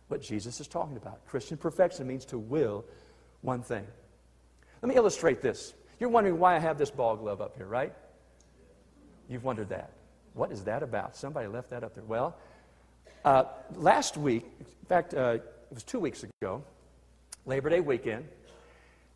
what 0.07 0.23
Jesus 0.23 0.61
is 0.61 0.69
talking 0.69 0.97
about. 0.97 1.27
Christian 1.27 1.57
perfection 1.57 2.07
means 2.07 2.25
to 2.27 2.39
will 2.39 2.85
one 3.41 3.65
thing. 3.65 3.85
Let 4.83 4.89
me 4.89 4.95
illustrate 4.95 5.43
this. 5.43 5.75
You're 5.99 6.11
wondering 6.11 6.39
why 6.39 6.55
I 6.55 6.61
have 6.61 6.79
this 6.79 6.93
ball 6.93 7.17
glove 7.17 7.41
up 7.41 7.57
here, 7.57 7.67
right? 7.67 7.93
You've 9.29 9.43
wondered 9.43 9.71
that. 9.71 9.91
What 10.35 10.53
is 10.53 10.63
that 10.65 10.85
about? 10.85 11.17
Somebody 11.17 11.49
left 11.49 11.71
that 11.71 11.83
up 11.83 11.97
there. 11.97 12.05
Well, 12.05 12.37
uh, 13.25 13.47
last 13.75 14.17
week, 14.17 14.45
in 14.61 14.87
fact, 14.89 15.13
uh, 15.13 15.39
it 15.71 15.75
was 15.75 15.85
two 15.85 15.99
weeks 15.99 16.25
ago, 16.43 16.63
Labor 17.45 17.71
Day 17.71 17.81
weekend, 17.81 18.27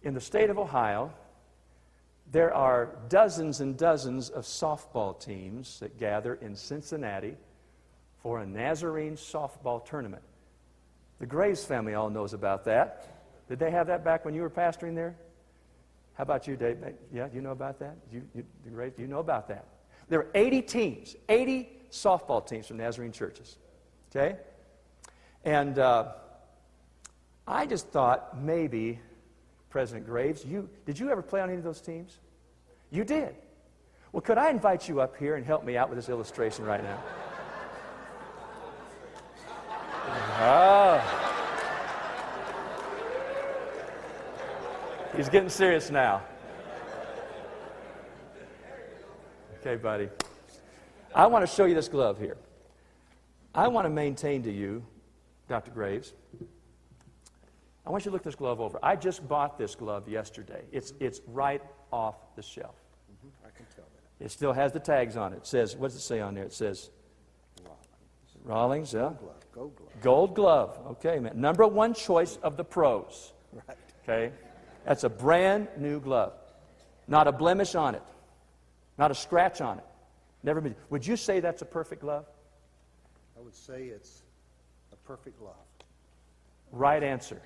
in 0.02 0.14
the 0.14 0.20
state 0.20 0.50
of 0.50 0.58
Ohio, 0.58 1.12
there 2.32 2.54
are 2.54 2.96
dozens 3.08 3.60
and 3.60 3.76
dozens 3.76 4.30
of 4.30 4.44
softball 4.44 5.18
teams 5.20 5.80
that 5.80 5.98
gather 5.98 6.34
in 6.34 6.54
Cincinnati 6.54 7.36
for 8.22 8.40
a 8.40 8.46
Nazarene 8.46 9.16
softball 9.16 9.84
tournament. 9.84 10.22
The 11.18 11.26
Graves 11.26 11.64
family 11.64 11.94
all 11.94 12.10
knows 12.10 12.32
about 12.32 12.64
that. 12.64 13.08
Did 13.48 13.58
they 13.58 13.70
have 13.70 13.86
that 13.88 14.04
back 14.04 14.24
when 14.24 14.34
you 14.34 14.42
were 14.42 14.50
pastoring 14.50 14.94
there? 14.94 15.16
How 16.14 16.22
about 16.22 16.46
you, 16.46 16.56
Dave? 16.56 16.78
Yeah, 17.12 17.28
you 17.32 17.40
know 17.40 17.50
about 17.50 17.78
that? 17.80 17.96
You, 18.12 18.22
you, 18.34 18.44
the 18.64 18.70
Graves, 18.70 18.98
you 18.98 19.06
know 19.06 19.18
about 19.18 19.48
that? 19.48 19.66
There 20.08 20.20
are 20.20 20.30
80 20.34 20.62
teams, 20.62 21.16
80 21.28 21.68
softball 21.90 22.46
teams 22.46 22.66
from 22.66 22.76
Nazarene 22.76 23.12
churches. 23.12 23.58
Okay? 24.10 24.36
And 25.44 25.78
uh, 25.78 26.12
I 27.50 27.66
just 27.66 27.88
thought 27.88 28.40
maybe, 28.40 29.00
President 29.70 30.06
Graves, 30.06 30.44
you, 30.44 30.68
did 30.86 30.96
you 30.96 31.10
ever 31.10 31.20
play 31.20 31.40
on 31.40 31.48
any 31.48 31.58
of 31.58 31.64
those 31.64 31.80
teams? 31.80 32.20
You 32.92 33.02
did. 33.02 33.34
Well, 34.12 34.20
could 34.20 34.38
I 34.38 34.50
invite 34.50 34.88
you 34.88 35.00
up 35.00 35.16
here 35.16 35.34
and 35.34 35.44
help 35.44 35.64
me 35.64 35.76
out 35.76 35.88
with 35.88 35.98
this 35.98 36.08
illustration 36.08 36.64
right 36.64 36.82
now? 36.82 36.98
Oh. 40.42 41.02
He's 45.16 45.28
getting 45.28 45.50
serious 45.50 45.90
now. 45.90 46.22
Okay, 49.58 49.74
buddy. 49.74 50.08
I 51.12 51.26
want 51.26 51.44
to 51.44 51.52
show 51.52 51.64
you 51.64 51.74
this 51.74 51.88
glove 51.88 52.16
here. 52.16 52.36
I 53.52 53.66
want 53.66 53.86
to 53.86 53.90
maintain 53.90 54.44
to 54.44 54.52
you, 54.52 54.84
Dr. 55.48 55.72
Graves, 55.72 56.12
I 57.86 57.90
want 57.90 58.04
you 58.04 58.10
to 58.10 58.14
look 58.14 58.22
this 58.22 58.34
glove 58.34 58.60
over. 58.60 58.78
I 58.82 58.96
just 58.96 59.26
bought 59.26 59.58
this 59.58 59.74
glove 59.74 60.08
yesterday. 60.08 60.62
It's, 60.70 60.92
it's 61.00 61.20
right 61.26 61.62
off 61.92 62.16
the 62.36 62.42
shelf. 62.42 62.74
Mm-hmm. 63.10 63.46
I 63.46 63.50
can 63.56 63.66
tell 63.74 63.84
that. 63.84 64.24
It 64.24 64.30
still 64.30 64.52
has 64.52 64.72
the 64.72 64.80
tags 64.80 65.16
on 65.16 65.32
it. 65.32 65.38
It 65.38 65.46
says, 65.46 65.76
what 65.76 65.88
does 65.88 65.96
it 65.96 66.02
say 66.02 66.20
on 66.20 66.34
there? 66.34 66.44
It 66.44 66.52
says 66.52 66.90
Rawlings, 68.44 68.92
Rawlings 68.92 68.92
yeah. 68.92 69.00
Gold 69.00 69.18
glove. 69.18 69.44
Gold 69.52 69.76
glove. 69.76 70.02
Gold 70.02 70.34
glove. 70.34 70.78
Okay, 70.92 71.18
man. 71.18 71.40
Number 71.40 71.66
one 71.66 71.94
choice 71.94 72.38
of 72.42 72.56
the 72.56 72.64
pros. 72.64 73.32
Right. 73.52 73.78
Okay? 74.04 74.32
That's 74.84 75.04
a 75.04 75.08
brand 75.08 75.68
new 75.76 76.00
glove. 76.00 76.32
Not 77.08 77.26
a 77.26 77.32
blemish 77.32 77.74
on 77.74 77.94
it. 77.94 78.02
Not 78.98 79.10
a 79.10 79.14
scratch 79.14 79.60
on 79.60 79.78
it. 79.78 79.84
Never 80.42 80.60
been. 80.60 80.74
Would 80.90 81.06
you 81.06 81.16
say 81.16 81.40
that's 81.40 81.62
a 81.62 81.66
perfect 81.66 82.02
glove? 82.02 82.26
I 83.36 83.40
would 83.40 83.54
say 83.54 83.84
it's 83.84 84.22
a 84.92 84.96
perfect 84.96 85.38
glove. 85.38 85.54
Right 86.72 87.02
answer. 87.02 87.40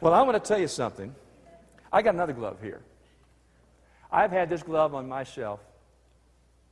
Well, 0.00 0.12
I 0.14 0.22
want 0.22 0.42
to 0.42 0.48
tell 0.48 0.58
you 0.58 0.68
something. 0.68 1.14
I 1.92 2.02
got 2.02 2.14
another 2.14 2.32
glove 2.32 2.58
here. 2.60 2.80
I've 4.10 4.30
had 4.30 4.48
this 4.48 4.62
glove 4.62 4.94
on 4.94 5.08
my 5.08 5.24
shelf 5.24 5.60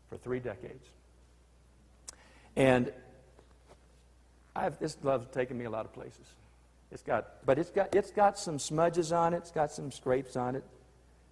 for 0.09 0.17
three 0.17 0.41
decades. 0.41 0.87
And 2.57 2.93
I've, 4.55 4.79
this 4.79 4.95
glove's 4.95 5.29
taken 5.29 5.57
me 5.57 5.65
a 5.65 5.71
lot 5.71 5.85
of 5.85 5.93
places. 5.93 6.27
It's 6.91 7.03
got, 7.03 7.45
but 7.47 7.59
it's 7.59 7.71
got, 7.71 7.95
it's 7.95 8.11
got 8.11 8.39
some 8.39 8.59
smudges 8.59 9.13
on 9.13 9.33
it. 9.33 9.39
It's 9.39 9.51
got 9.51 9.73
some 9.73 9.91
scrapes 9.91 10.37
on 10.37 10.55
it. 10.57 10.65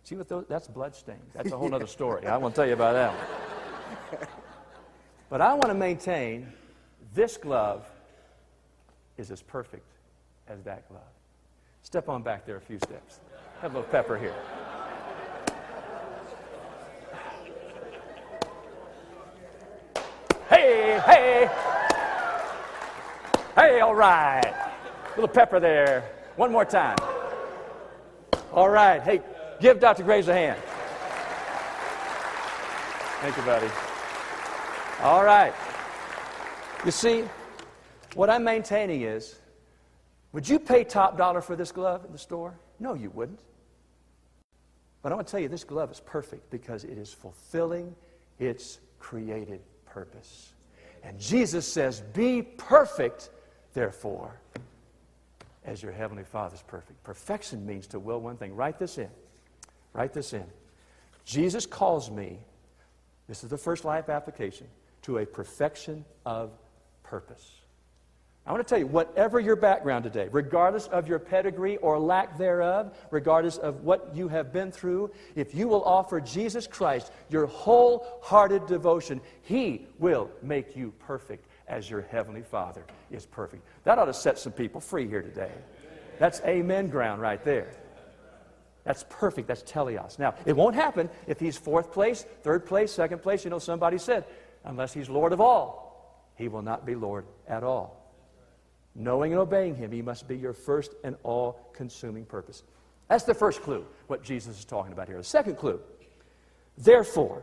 See 0.05 0.15
what 0.17 0.29
those? 0.29 0.47
That's 0.49 0.67
blood 0.67 0.95
stains. 0.95 1.31
That's 1.35 1.53
a 1.53 1.59
whole 1.59 1.75
other 1.75 1.87
story. 1.99 2.27
I 2.27 2.39
won't 2.39 2.55
tell 2.55 2.67
you 2.67 2.73
about 2.73 2.95
that 2.95 3.13
one. 3.13 4.29
But 5.31 5.41
I 5.41 5.55
want 5.55 5.69
to 5.69 5.75
maintain 5.75 6.53
this 7.15 7.37
glove 7.37 7.87
is 9.17 9.31
as 9.31 9.41
perfect 9.41 9.87
as 10.49 10.61
that 10.65 10.89
glove. 10.89 11.03
Step 11.85 12.09
on 12.09 12.23
back 12.23 12.45
there 12.45 12.57
a 12.57 12.61
few 12.61 12.79
steps. 12.79 13.21
Have 13.63 13.73
a 13.73 13.79
little 13.79 13.91
pepper 13.91 14.19
here. 14.19 14.35
Hey, 20.49 21.01
hey. 21.07 21.49
Hey, 23.55 23.81
all 23.81 23.95
right. 23.95 24.43
A 24.43 25.11
little 25.15 25.29
pepper 25.29 25.61
there. 25.61 26.11
One 26.35 26.51
more 26.51 26.65
time. 26.65 26.99
All 28.53 28.69
right. 28.69 29.01
Hey, 29.01 29.21
give 29.61 29.79
Dr. 29.79 30.03
Graves 30.03 30.27
a 30.27 30.35
hand. 30.35 30.61
Thank 33.21 33.37
you, 33.37 33.43
buddy. 33.45 33.90
All 35.03 35.25
right. 35.25 35.55
You 36.85 36.91
see, 36.91 37.25
what 38.15 38.29
I'm 38.29 38.45
maintaining 38.45 39.03
is 39.03 39.39
would 40.33 40.47
you 40.47 40.59
pay 40.59 40.85
top 40.85 41.17
dollar 41.17 41.41
for 41.41 41.57
this 41.57 41.73
glove 41.73 42.05
in 42.05 42.13
the 42.13 42.19
store? 42.19 42.55
No, 42.79 42.93
you 42.95 43.09
wouldn't. 43.11 43.41
But 45.03 45.13
I 45.13 45.15
want 45.15 45.27
to 45.27 45.31
tell 45.31 45.41
you, 45.41 45.49
this 45.49 45.65
glove 45.65 45.91
is 45.91 46.01
perfect 46.01 46.51
because 46.51 46.85
it 46.85 46.99
is 46.99 47.13
fulfilling 47.13 47.95
its 48.39 48.79
created 48.99 49.61
purpose. 49.87 50.53
And 51.03 51.19
Jesus 51.19 51.67
says, 51.67 52.03
Be 52.13 52.43
perfect, 52.43 53.31
therefore, 53.73 54.39
as 55.65 55.83
your 55.83 55.93
heavenly 55.93 56.25
Father 56.25 56.57
is 56.57 56.63
perfect. 56.63 57.03
Perfection 57.05 57.65
means 57.65 57.87
to 57.89 57.99
will 57.99 58.21
one 58.21 58.37
thing. 58.37 58.55
Write 58.55 58.79
this 58.79 58.99
in. 58.99 59.09
Write 59.95 60.13
this 60.13 60.35
in. 60.35 60.45
Jesus 61.25 61.65
calls 61.65 62.11
me, 62.11 62.39
this 63.29 63.43
is 63.43 63.49
the 63.51 63.59
first 63.59 63.85
life 63.85 64.09
application, 64.11 64.67
to 65.03 65.19
a 65.19 65.27
perfection 65.27 66.05
of 66.25 66.51
purpose. 67.03 67.51
I 68.47 68.53
want 68.53 68.67
to 68.67 68.69
tell 68.69 68.79
you, 68.79 68.87
whatever 68.87 69.39
your 69.39 69.55
background 69.55 70.05
today, 70.05 70.29
regardless 70.33 70.87
of 70.87 71.07
your 71.07 71.19
pedigree 71.19 71.77
or 71.77 71.99
lack 71.99 72.39
thereof, 72.39 72.97
regardless 73.11 73.59
of 73.59 73.85
what 73.85 74.11
you 74.15 74.29
have 74.29 74.53
been 74.53 74.73
through, 74.73 75.11
if 75.37 75.55
you 75.55 75.69
will 75.69 75.85
offer 75.85 76.21
Jesus 76.21 76.67
Christ 76.67 77.13
your 77.29 77.47
wholehearted 77.47 78.67
devotion, 78.67 79.21
He 79.43 79.87
will 79.99 80.31
make 80.43 80.75
you 80.75 80.93
perfect 80.99 81.47
as 81.69 81.89
your 81.89 82.01
Heavenly 82.03 82.43
Father 82.43 82.85
is 83.11 83.27
perfect. 83.27 83.63
That 83.85 83.99
ought 83.99 84.07
to 84.07 84.15
set 84.15 84.39
some 84.39 84.53
people 84.53 84.81
free 84.81 85.07
here 85.07 85.23
today. 85.23 85.53
That's 86.19 86.41
amen 86.41 86.89
ground 86.89 87.21
right 87.21 87.45
there. 87.45 87.71
That's 88.85 89.05
perfect. 89.11 89.47
That's 89.47 89.63
teleos. 89.63 90.19
Now, 90.19 90.35
it 90.47 90.57
won't 90.57 90.75
happen 90.75 91.11
if 91.27 91.39
He's 91.39 91.57
fourth 91.57 91.93
place, 91.93 92.25
third 92.43 92.67
place, 92.67 92.91
second 92.91 93.23
place. 93.23 93.45
You 93.45 93.51
know, 93.51 93.59
somebody 93.59 93.99
said, 93.99 94.25
unless 94.65 94.93
He's 94.93 95.09
Lord 95.09 95.33
of 95.33 95.41
all, 95.41 96.31
He 96.37 96.49
will 96.49 96.63
not 96.63 96.87
be 96.87 96.95
Lord 96.95 97.27
at 97.49 97.63
all. 97.63 97.97
Knowing 98.95 99.33
and 99.33 99.41
obeying 99.41 99.77
Him, 99.77 99.93
He 99.93 100.03
must 100.03 100.27
be 100.27 100.37
your 100.37 100.53
first 100.53 100.95
and 101.05 101.17
all 101.23 101.71
consuming 101.73 102.25
purpose. 102.25 102.63
That's 103.09 103.25
the 103.25 103.35
first 103.35 103.63
clue, 103.63 103.85
what 104.07 104.23
Jesus 104.23 104.59
is 104.59 104.65
talking 104.65 104.93
about 104.93 105.09
here. 105.09 105.17
The 105.17 105.25
second 105.25 105.57
clue, 105.57 105.81
therefore, 106.79 107.43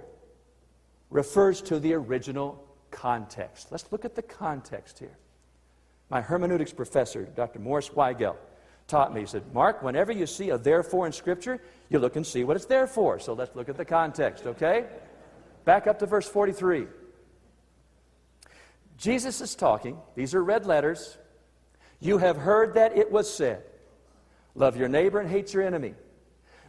refers 1.10 1.62
to 1.64 1.80
the 1.80 1.94
original 1.94 2.64
context. 2.92 3.72
Let's 3.72 3.92
look 3.92 4.06
at 4.06 4.16
the 4.16 4.22
context 4.22 5.00
here. 5.00 5.18
My 6.10 6.22
hermeneutics 6.22 6.72
professor, 6.72 7.26
Dr. 7.26 7.60
Morris 7.60 7.90
Weigelt, 7.90 8.38
taught 8.88 9.14
me. 9.14 9.22
He 9.22 9.28
said, 9.28 9.44
Mark, 9.54 9.84
whenever 9.84 10.12
you 10.12 10.26
see 10.26 10.50
a 10.52 10.58
therefore 10.58 11.06
in 11.06 11.12
Scripture, 11.12 11.62
you 11.90 12.00
look 12.00 12.16
and 12.16 12.26
see 12.26 12.44
what 12.44 12.56
it's 12.56 12.66
there 12.66 12.88
for. 12.88 13.20
So 13.20 13.34
let's 13.34 13.56
look 13.56 13.68
at 13.70 13.76
the 13.76 13.86
context, 13.86 14.46
okay? 14.46 14.86
Back 15.66 15.88
up 15.88 16.00
to 16.00 16.06
verse 16.06 16.28
43. 16.28 16.88
Jesus 18.98 19.42
is 19.42 19.56
talking. 19.56 19.98
These 20.16 20.34
are 20.34 20.44
red 20.44 20.66
letters. 20.66 21.18
You 22.00 22.18
have 22.18 22.38
heard 22.38 22.74
that 22.76 22.98
it 22.98 23.12
was 23.12 23.32
said, 23.32 23.64
Love 24.56 24.76
your 24.76 24.90
neighbor 24.90 25.20
and 25.20 25.30
hate 25.30 25.54
your 25.54 25.64
enemy. 25.64 25.94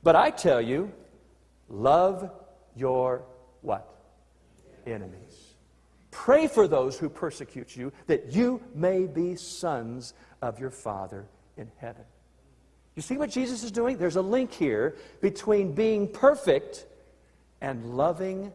But 0.02 0.14
I 0.14 0.30
tell 0.30 0.60
you, 0.60 0.92
love 1.68 2.30
your 2.76 3.24
what? 3.62 3.88
Enemies. 4.86 5.54
Pray 6.10 6.46
for 6.46 6.68
those 6.68 6.98
who 6.98 7.08
persecute 7.08 7.76
you, 7.76 7.92
that 8.06 8.32
you 8.32 8.62
may 8.74 9.06
be 9.06 9.36
sons 9.36 10.14
of 10.42 10.58
your 10.58 10.70
Father 10.70 11.26
in 11.56 11.70
heaven. 11.78 12.04
You 12.94 13.02
see 13.02 13.16
what 13.16 13.30
Jesus 13.30 13.62
is 13.62 13.70
doing? 13.70 13.96
There's 13.96 14.16
a 14.16 14.22
link 14.22 14.52
here 14.52 14.96
between 15.20 15.72
being 15.72 16.08
perfect 16.08 16.86
and 17.60 17.96
loving 17.96 18.52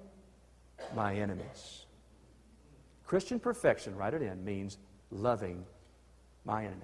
my 0.95 1.15
enemies. 1.15 1.82
Christian 3.13 3.39
perfection, 3.39 3.95
write 3.95 4.15
it 4.15 4.23
in, 4.23 4.43
means 4.43 4.79
loving 5.11 5.63
my 6.45 6.65
enemy. 6.65 6.81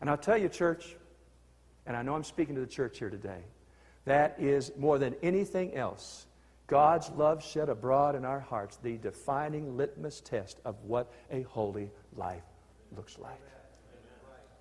And 0.00 0.08
I'll 0.08 0.16
tell 0.16 0.38
you, 0.38 0.48
church, 0.48 0.94
and 1.88 1.96
I 1.96 2.02
know 2.02 2.14
I'm 2.14 2.22
speaking 2.22 2.54
to 2.54 2.60
the 2.60 2.66
church 2.68 3.00
here 3.00 3.10
today, 3.10 3.40
that 4.04 4.36
is 4.38 4.70
more 4.78 4.96
than 4.96 5.16
anything 5.24 5.74
else 5.74 6.26
God's 6.68 7.10
love 7.16 7.42
shed 7.44 7.68
abroad 7.68 8.14
in 8.14 8.24
our 8.24 8.38
hearts, 8.38 8.78
the 8.80 8.96
defining 8.96 9.76
litmus 9.76 10.20
test 10.20 10.60
of 10.64 10.76
what 10.84 11.12
a 11.32 11.42
holy 11.42 11.90
life 12.14 12.44
looks 12.96 13.18
like. 13.18 13.40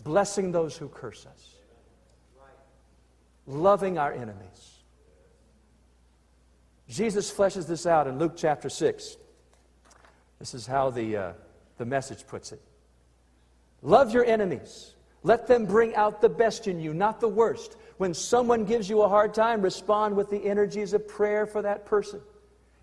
Blessing 0.03 0.51
those 0.51 0.75
who 0.75 0.89
curse 0.89 1.27
us, 1.27 1.53
loving 3.45 3.99
our 3.99 4.11
enemies. 4.11 4.79
Jesus 6.89 7.31
fleshes 7.31 7.67
this 7.67 7.85
out 7.85 8.07
in 8.07 8.17
Luke 8.17 8.33
chapter 8.35 8.69
6. 8.69 9.17
This 10.39 10.53
is 10.53 10.67
how 10.67 10.89
the, 10.89 11.17
uh, 11.17 11.33
the 11.77 11.85
message 11.85 12.27
puts 12.27 12.51
it 12.51 12.61
Love 13.81 14.13
your 14.13 14.25
enemies. 14.25 14.93
Let 15.23 15.47
them 15.47 15.65
bring 15.65 15.95
out 15.95 16.21
the 16.21 16.29
best 16.29 16.67
in 16.67 16.79
you, 16.79 16.93
not 16.93 17.19
the 17.19 17.27
worst. 17.27 17.77
When 17.97 18.13
someone 18.13 18.65
gives 18.65 18.89
you 18.89 19.01
a 19.01 19.09
hard 19.09 19.33
time, 19.33 19.61
respond 19.61 20.15
with 20.15 20.29
the 20.29 20.43
energies 20.45 20.93
of 20.93 21.07
prayer 21.07 21.45
for 21.45 21.61
that 21.61 21.85
person. 21.85 22.19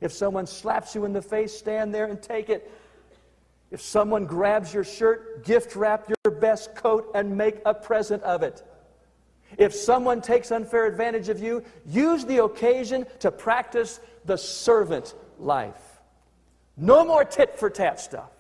If 0.01 0.13
someone 0.13 0.47
slaps 0.47 0.95
you 0.95 1.05
in 1.05 1.13
the 1.13 1.23
face, 1.23 1.57
stand 1.57 1.95
there 1.95 2.07
and 2.07 2.23
take 2.23 2.49
it. 2.49 2.71
If 3.71 3.81
someone 3.81 4.25
grabs 4.25 4.73
your 4.73 4.85
shirt, 4.85 5.45
gift 5.45 5.77
wrap 5.77 6.09
your 6.09 6.35
best 6.35 6.75
coat 6.75 7.11
and 7.15 7.37
make 7.37 7.61
a 7.65 7.75
present 7.75 8.23
of 8.23 8.43
it. 8.43 8.63
If 9.59 9.75
someone 9.75 10.21
takes 10.23 10.51
unfair 10.51 10.87
advantage 10.87 11.29
of 11.29 11.41
you, 11.41 11.63
use 11.87 12.25
the 12.25 12.43
occasion 12.45 13.07
to 13.21 13.31
practice 13.31 14.01
the 14.25 14.37
servant 14.37 15.15
life. 15.39 15.90
No 16.81 17.05
more 17.05 17.27
tit 17.27 17.59
for 17.59 17.69
tat 17.69 18.01
stuff. 18.01 18.31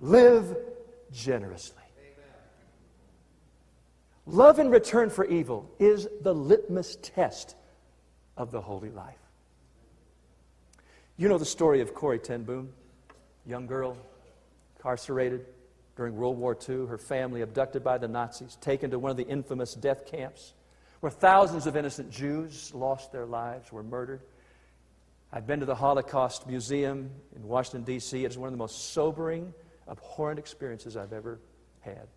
Live 0.00 0.56
generously. 1.12 1.82
Love 4.26 4.58
in 4.58 4.70
return 4.70 5.08
for 5.08 5.24
evil 5.24 5.70
is 5.78 6.08
the 6.22 6.34
litmus 6.34 6.98
test 7.00 7.54
of 8.36 8.50
the 8.50 8.60
holy 8.60 8.90
life. 8.90 9.14
You 11.16 11.28
know 11.28 11.38
the 11.38 11.44
story 11.44 11.80
of 11.80 11.94
Corrie 11.94 12.18
Ten 12.18 12.42
Boom, 12.42 12.72
young 13.46 13.68
girl, 13.68 13.96
incarcerated 14.76 15.46
during 15.96 16.16
World 16.16 16.36
War 16.36 16.58
II, 16.68 16.86
her 16.86 16.98
family 16.98 17.40
abducted 17.42 17.84
by 17.84 17.98
the 17.98 18.08
Nazis, 18.08 18.58
taken 18.60 18.90
to 18.90 18.98
one 18.98 19.12
of 19.12 19.16
the 19.16 19.26
infamous 19.26 19.74
death 19.74 20.06
camps 20.06 20.54
where 21.00 21.10
thousands 21.10 21.68
of 21.68 21.76
innocent 21.76 22.10
Jews 22.10 22.74
lost 22.74 23.12
their 23.12 23.26
lives, 23.26 23.70
were 23.70 23.84
murdered. 23.84 24.22
I've 25.36 25.46
been 25.46 25.60
to 25.60 25.66
the 25.66 25.74
Holocaust 25.74 26.46
Museum 26.46 27.10
in 27.36 27.46
Washington, 27.46 27.82
D.C. 27.82 28.24
It 28.24 28.30
is 28.30 28.38
one 28.38 28.46
of 28.46 28.54
the 28.54 28.58
most 28.58 28.94
sobering, 28.94 29.52
abhorrent 29.86 30.38
experiences 30.38 30.96
I've 30.96 31.12
ever 31.12 31.38
had. 31.80 32.08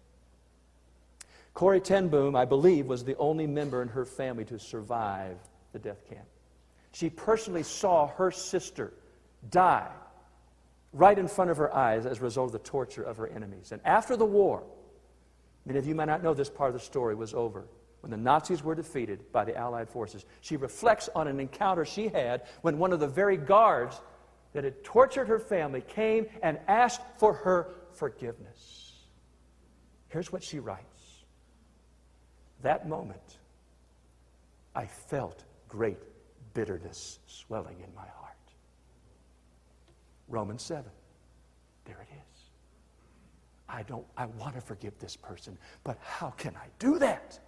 Corrie 1.54 1.82
Ten 1.82 2.08
Boom, 2.08 2.34
I 2.34 2.46
believe, 2.46 2.86
was 2.86 3.04
the 3.04 3.18
only 3.18 3.46
member 3.46 3.82
in 3.82 3.90
her 3.90 4.05
family 4.05 4.46
to 4.46 4.58
survive 4.58 5.36
the 5.74 5.79
death 5.79 6.08
camp. 6.08 6.24
She 6.94 7.10
personally 7.10 7.64
saw 7.64 8.08
her 8.08 8.32
sister 8.32 8.94
die 9.51 9.92
right 10.94 11.20
in 11.20 11.27
front 11.27 11.51
of 11.51 11.58
her 11.58 11.75
eyes 11.75 12.05
as 12.05 12.20
a 12.20 12.22
result 12.22 12.46
of 12.46 12.53
the 12.53 12.60
torture 12.60 13.03
of 13.03 13.18
her 13.18 13.27
enemies. 13.27 13.74
And 13.74 13.82
after 13.84 14.16
the 14.16 14.24
war, 14.24 14.64
many 15.66 15.77
of 15.77 15.86
you 15.86 15.94
might 15.94 16.05
not 16.05 16.24
know 16.24 16.34
this 16.34 16.50
part 16.50 16.70
of 16.70 16.74
the 16.74 16.79
story 16.79 17.16
was 17.16 17.34
over. 17.34 17.66
When 18.01 18.12
the 18.12 18.18
Nazis 18.18 18.64
were 18.64 18.75
defeated 18.75 19.31
by 19.31 19.46
the 19.46 19.57
Allied 19.57 19.90
forces, 19.90 20.25
she 20.42 20.55
reflects 20.55 21.09
on 21.16 21.27
an 21.27 21.40
encounter 21.40 21.83
she 21.85 22.07
had 22.07 22.44
when 22.62 22.77
one 22.77 22.94
of 22.94 23.00
the 23.00 23.07
very 23.07 23.38
guards 23.38 24.00
that 24.53 24.64
had 24.64 24.83
tortured 24.83 25.27
her 25.27 25.40
family 25.40 25.81
came 25.81 26.27
and 26.42 26.59
asked 26.68 27.01
for 27.18 27.33
her 27.33 27.75
forgiveness. 27.94 28.94
Here's 30.07 30.31
what 30.31 30.44
she 30.44 30.59
writes 30.59 30.85
that 32.62 32.90
moment, 32.90 33.38
I 34.75 34.85
felt 34.85 35.46
great 35.70 36.00
bitterness 36.53 37.20
swelling 37.25 37.79
in 37.79 37.94
my 37.96 38.01
heart. 38.01 38.35
Romans 40.27 40.62
7. 40.64 40.83
There 41.85 42.01
it 42.01 42.14
is. 42.14 42.44
I 43.70 43.83
don't 43.83 44.05
I 44.18 44.25
want 44.25 44.55
to 44.55 44.62
forgive 44.62 44.98
this 45.00 45.16
person, 45.16 45.57
but 45.83 45.98
how 46.01 46.31
can 46.31 46.55
I 46.55 46.68
do 46.79 47.00
that? 47.00 47.40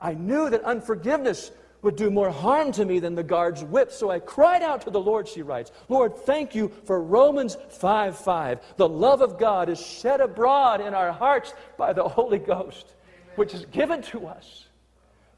I 0.00 0.14
knew 0.14 0.50
that 0.50 0.62
unforgiveness 0.64 1.50
would 1.82 1.96
do 1.96 2.10
more 2.10 2.30
harm 2.30 2.72
to 2.72 2.84
me 2.84 2.98
than 2.98 3.14
the 3.14 3.22
guard's 3.22 3.62
whip, 3.62 3.92
so 3.92 4.10
I 4.10 4.18
cried 4.18 4.62
out 4.62 4.82
to 4.82 4.90
the 4.90 5.00
Lord, 5.00 5.28
she 5.28 5.42
writes, 5.42 5.70
Lord, 5.88 6.16
thank 6.16 6.54
you 6.54 6.72
for 6.84 7.00
Romans 7.00 7.56
5 7.70 8.18
5. 8.18 8.60
The 8.76 8.88
love 8.88 9.22
of 9.22 9.38
God 9.38 9.68
is 9.68 9.80
shed 9.80 10.20
abroad 10.20 10.80
in 10.80 10.92
our 10.92 11.12
hearts 11.12 11.54
by 11.76 11.92
the 11.92 12.08
Holy 12.08 12.38
Ghost 12.38 12.94
which 13.38 13.54
is 13.54 13.64
given 13.66 14.02
to 14.02 14.26
us. 14.26 14.66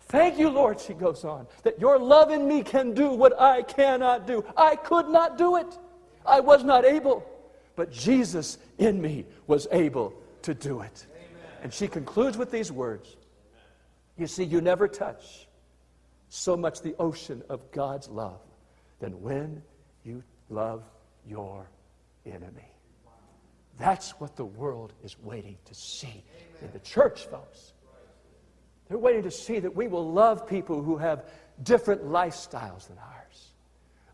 Thank 0.09 0.39
you, 0.39 0.49
Lord, 0.49 0.81
she 0.81 0.95
goes 0.95 1.25
on, 1.25 1.47
that 1.63 1.79
your 1.79 1.99
love 1.99 2.31
in 2.31 2.49
me 2.49 2.63
can 2.63 2.95
do 2.95 3.11
what 3.11 3.39
I 3.39 3.63
cannot 3.63 4.27
do. 4.27 4.45
I 4.57 4.75
could 4.75 5.09
not 5.09 5.39
do 5.39 5.57
it. 5.57 5.79
I 6.27 6.41
was 6.41 6.65
not 6.65 6.85
able. 6.85 7.25
But 7.77 7.93
Jesus 7.93 8.59
in 8.79 9.01
me 9.01 9.27
was 9.47 9.69
able 9.71 10.15
to 10.43 10.55
do 10.55 10.81
it. 10.81 11.07
Amen. 11.15 11.29
And 11.63 11.73
she 11.73 11.87
concludes 11.87 12.37
with 12.37 12.51
these 12.51 12.73
words 12.73 13.17
You 14.21 14.27
see, 14.27 14.45
you 14.45 14.61
never 14.61 14.87
touch 14.87 15.49
so 16.29 16.55
much 16.55 16.83
the 16.83 16.95
ocean 16.99 17.43
of 17.49 17.73
God's 17.73 18.07
love 18.11 18.43
than 18.99 19.23
when 19.23 19.63
you 20.05 20.23
love 20.51 20.83
your 21.27 21.71
enemy. 22.27 22.71
That's 23.79 24.11
what 24.21 24.37
the 24.37 24.45
world 24.45 24.93
is 25.03 25.19
waiting 25.23 25.57
to 25.65 25.75
see 25.75 26.23
in 26.61 26.71
the 26.71 26.81
church, 26.81 27.25
folks. 27.29 27.73
They're 28.89 28.99
waiting 28.99 29.23
to 29.23 29.31
see 29.31 29.59
that 29.59 29.75
we 29.75 29.89
will 29.89 30.13
love 30.13 30.47
people 30.47 30.83
who 30.83 30.99
have 30.99 31.25
different 31.63 32.05
lifestyles 32.05 32.89
than 32.89 32.99
ours, 32.99 33.53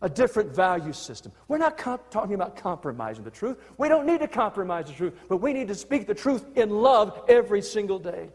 a 0.01 0.07
different 0.07 0.55
value 0.55 0.93
system. 0.93 1.33
We're 1.49 1.57
not 1.57 1.77
comp- 1.77 2.09
talking 2.11 2.35
about 2.35 2.55
compromising 2.55 3.25
the 3.25 3.31
truth. 3.31 3.57
We 3.77 3.89
don't 3.89 4.05
need 4.05 4.21
to 4.21 4.29
compromise 4.29 4.85
the 4.85 4.93
truth, 4.93 5.15
but 5.27 5.37
we 5.37 5.51
need 5.51 5.67
to 5.67 5.75
speak 5.75 6.07
the 6.07 6.15
truth 6.15 6.45
in 6.55 6.69
love 6.69 7.25
every 7.27 7.61
single 7.61 7.99
day. 7.99 8.29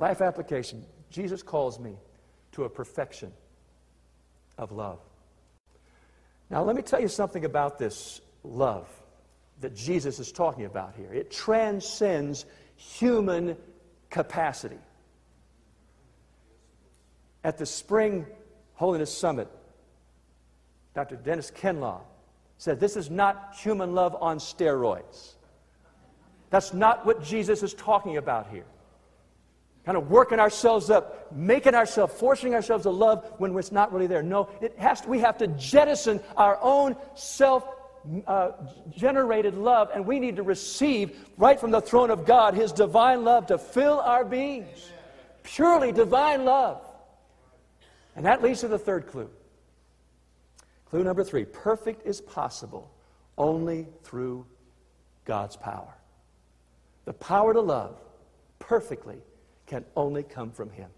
Life 0.00 0.22
application 0.22 0.86
Jesus 1.10 1.42
calls 1.42 1.78
me 1.78 1.94
to 2.52 2.64
a 2.64 2.70
perfection 2.70 3.32
of 4.56 4.72
love. 4.72 4.98
Now, 6.48 6.64
let 6.64 6.74
me 6.74 6.80
tell 6.80 7.00
you 7.00 7.08
something 7.08 7.44
about 7.44 7.78
this 7.78 8.22
love 8.42 8.88
that 9.60 9.76
Jesus 9.76 10.18
is 10.18 10.32
talking 10.32 10.64
about 10.64 10.94
here. 10.96 11.12
It 11.12 11.30
transcends 11.30 12.46
human 12.76 13.58
capacity. 14.08 14.78
At 17.44 17.58
the 17.58 17.66
Spring 17.66 18.24
Holiness 18.74 19.14
Summit, 19.14 19.48
Dr. 20.94 21.16
Dennis 21.16 21.50
Kinlaw 21.50 22.00
said 22.56 22.80
this 22.80 22.96
is 22.96 23.10
not 23.10 23.54
human 23.54 23.94
love 23.94 24.16
on 24.18 24.38
steroids. 24.38 25.34
That's 26.48 26.72
not 26.72 27.04
what 27.04 27.22
Jesus 27.22 27.62
is 27.62 27.74
talking 27.74 28.16
about 28.16 28.48
here. 28.50 28.64
Kind 29.90 30.04
of 30.04 30.08
working 30.08 30.38
ourselves 30.38 30.88
up, 30.88 31.32
making 31.32 31.74
ourselves, 31.74 32.14
forcing 32.14 32.54
ourselves 32.54 32.84
to 32.84 32.90
love 32.90 33.28
when 33.38 33.58
it's 33.58 33.72
not 33.72 33.92
really 33.92 34.06
there. 34.06 34.22
No, 34.22 34.48
it 34.60 34.78
has 34.78 35.00
to, 35.00 35.08
we 35.08 35.18
have 35.18 35.36
to 35.38 35.48
jettison 35.48 36.20
our 36.36 36.60
own 36.62 36.94
self 37.16 37.64
uh, 38.28 38.52
generated 38.96 39.56
love, 39.56 39.90
and 39.92 40.06
we 40.06 40.20
need 40.20 40.36
to 40.36 40.44
receive 40.44 41.18
right 41.36 41.58
from 41.58 41.72
the 41.72 41.80
throne 41.80 42.12
of 42.12 42.24
God 42.24 42.54
His 42.54 42.70
divine 42.70 43.24
love 43.24 43.48
to 43.48 43.58
fill 43.58 43.98
our 43.98 44.24
beings. 44.24 44.92
Purely 45.42 45.90
divine 45.90 46.44
love. 46.44 46.80
And 48.14 48.24
that 48.26 48.44
leads 48.44 48.60
to 48.60 48.68
the 48.68 48.78
third 48.78 49.08
clue. 49.08 49.28
Clue 50.88 51.02
number 51.02 51.24
three 51.24 51.44
perfect 51.44 52.06
is 52.06 52.20
possible 52.20 52.92
only 53.36 53.88
through 54.04 54.46
God's 55.24 55.56
power. 55.56 55.96
The 57.06 57.12
power 57.14 57.52
to 57.52 57.60
love 57.60 58.00
perfectly 58.60 59.16
can 59.70 59.86
only 59.96 60.22
come 60.22 60.50
from 60.50 60.68
Him. 60.68 60.90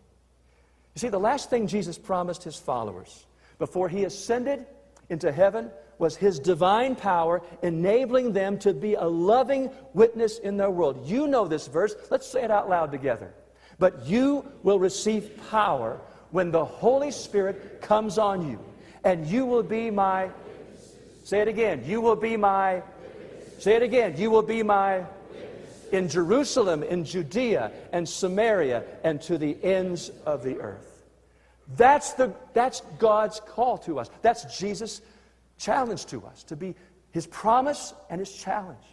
You 0.97 0.99
see, 0.99 1.09
the 1.09 1.21
last 1.21 1.49
thing 1.49 1.69
Jesus 1.69 1.97
promised 1.97 2.43
His 2.43 2.57
followers 2.57 3.27
before 3.61 3.89
He 3.89 4.03
ascended 4.03 4.67
into 5.09 5.31
heaven 5.31 5.71
was 5.99 6.17
his 6.17 6.41
divine 6.41 6.97
power 6.97 7.41
enabling 7.63 8.33
them 8.33 8.59
to 8.59 8.75
be 8.75 8.95
a 8.95 9.05
loving 9.05 9.71
witness 9.95 10.39
in 10.39 10.57
their 10.57 10.71
world. 10.71 11.07
You 11.07 11.29
know 11.29 11.47
this 11.47 11.69
verse. 11.69 11.95
Let's 12.11 12.27
say 12.27 12.43
it 12.43 12.51
out 12.51 12.69
loud 12.69 12.91
together. 12.91 13.33
But 13.79 14.05
you 14.05 14.45
will 14.65 14.81
receive 14.81 15.41
power 15.49 16.01
when 16.33 16.51
the 16.51 16.65
Holy 16.65 17.13
Spirit 17.13 17.81
comes 17.83 18.19
on 18.19 18.51
you, 18.51 18.59
and 19.05 19.27
you 19.27 19.47
will 19.47 19.63
be 19.63 19.91
my. 19.91 20.31
Say 21.23 21.41
it 21.41 21.47
again. 21.47 21.85
You 21.87 22.01
will 22.01 22.17
be 22.17 22.37
my. 22.37 22.83
Say 23.59 23.77
it 23.77 23.83
again. 23.83 24.17
You 24.17 24.31
will 24.31 24.43
be 24.43 24.63
my. 24.63 25.05
In 25.93 26.09
Jerusalem, 26.09 26.83
in 26.83 27.05
Judea, 27.05 27.71
and 27.93 28.09
Samaria, 28.09 28.83
and 29.05 29.21
to 29.23 29.39
the 29.39 29.57
ends 29.63 30.11
of 30.27 30.43
the 30.43 30.59
earth. 30.59 31.05
That's, 31.77 32.15
the, 32.15 32.35
that's 32.55 32.83
God's 32.99 33.41
call 33.41 33.79
to 33.79 33.99
us. 33.99 34.11
That's 34.23 34.59
Jesus' 34.59 35.01
challenge 35.59 36.07
to 36.07 36.25
us, 36.27 36.43
to 36.45 36.57
be 36.57 36.75
his 37.13 37.27
promise 37.27 37.95
and 38.11 38.19
his 38.19 38.33
challenge. 38.33 38.85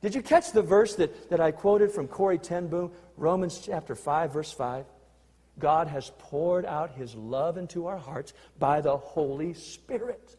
Did 0.00 0.14
you 0.14 0.22
catch 0.22 0.52
the 0.52 0.62
verse 0.62 0.96
that, 0.96 1.30
that 1.30 1.40
I 1.40 1.50
quoted 1.50 1.92
from 1.92 2.08
Corrie 2.08 2.38
ten 2.38 2.66
Boom, 2.66 2.90
Romans 3.16 3.60
chapter 3.64 3.94
5, 3.94 4.32
verse 4.32 4.52
5? 4.52 4.84
God 5.58 5.86
has 5.88 6.10
poured 6.18 6.64
out 6.64 6.92
his 6.92 7.14
love 7.14 7.56
into 7.56 7.86
our 7.86 7.98
hearts 7.98 8.32
by 8.58 8.80
the 8.80 8.96
Holy 8.96 9.54
Spirit. 9.54 10.36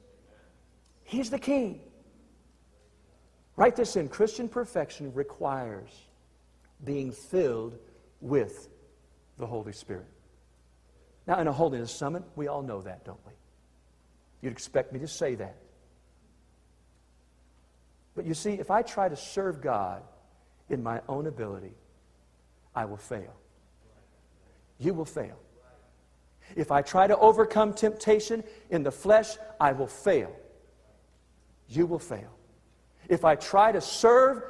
He's 1.03 1.29
the 1.29 1.39
key. 1.39 1.81
Write 3.55 3.75
this 3.75 3.95
in 3.95 4.09
Christian 4.09 4.49
perfection 4.49 5.13
requires 5.13 5.89
being 6.83 7.11
filled 7.11 7.77
with 8.19 8.69
the 9.37 9.45
Holy 9.45 9.73
Spirit. 9.73 10.07
Now, 11.27 11.39
in 11.39 11.47
a 11.47 11.51
holiness 11.51 11.91
summit, 11.91 12.23
we 12.35 12.47
all 12.47 12.61
know 12.61 12.81
that, 12.81 13.05
don't 13.05 13.19
we? 13.25 13.33
You'd 14.41 14.53
expect 14.53 14.91
me 14.91 14.99
to 14.99 15.07
say 15.07 15.35
that. 15.35 15.55
But 18.15 18.25
you 18.25 18.33
see, 18.33 18.53
if 18.53 18.69
I 18.69 18.81
try 18.81 19.07
to 19.07 19.15
serve 19.15 19.61
God 19.61 20.03
in 20.69 20.83
my 20.83 21.01
own 21.07 21.27
ability, 21.27 21.73
I 22.75 22.85
will 22.85 22.97
fail. 22.97 23.33
You 24.79 24.93
will 24.93 25.05
fail. 25.05 25.37
If 26.55 26.71
I 26.71 26.81
try 26.81 27.07
to 27.07 27.17
overcome 27.17 27.73
temptation 27.73 28.43
in 28.69 28.83
the 28.83 28.91
flesh, 28.91 29.37
I 29.59 29.71
will 29.71 29.87
fail. 29.87 30.35
You 31.69 31.85
will 31.85 31.99
fail. 31.99 32.35
If 33.09 33.25
I 33.25 33.35
try 33.35 33.71
to 33.71 33.81
serve 33.81 34.43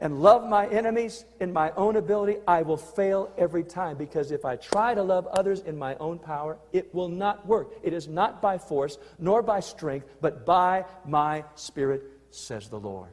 and 0.00 0.22
love 0.22 0.46
my 0.46 0.66
enemies 0.68 1.24
in 1.40 1.52
my 1.52 1.72
own 1.72 1.96
ability, 1.96 2.36
I 2.46 2.62
will 2.62 2.76
fail 2.76 3.32
every 3.38 3.64
time 3.64 3.96
because 3.96 4.30
if 4.30 4.44
I 4.44 4.56
try 4.56 4.94
to 4.94 5.02
love 5.02 5.26
others 5.28 5.60
in 5.60 5.78
my 5.78 5.94
own 5.96 6.18
power, 6.18 6.58
it 6.72 6.94
will 6.94 7.08
not 7.08 7.46
work. 7.46 7.72
It 7.82 7.92
is 7.92 8.06
not 8.06 8.42
by 8.42 8.58
force 8.58 8.98
nor 9.18 9.42
by 9.42 9.60
strength, 9.60 10.06
but 10.20 10.44
by 10.44 10.84
my 11.06 11.44
Spirit, 11.54 12.02
says 12.30 12.68
the 12.68 12.80
Lord. 12.80 13.10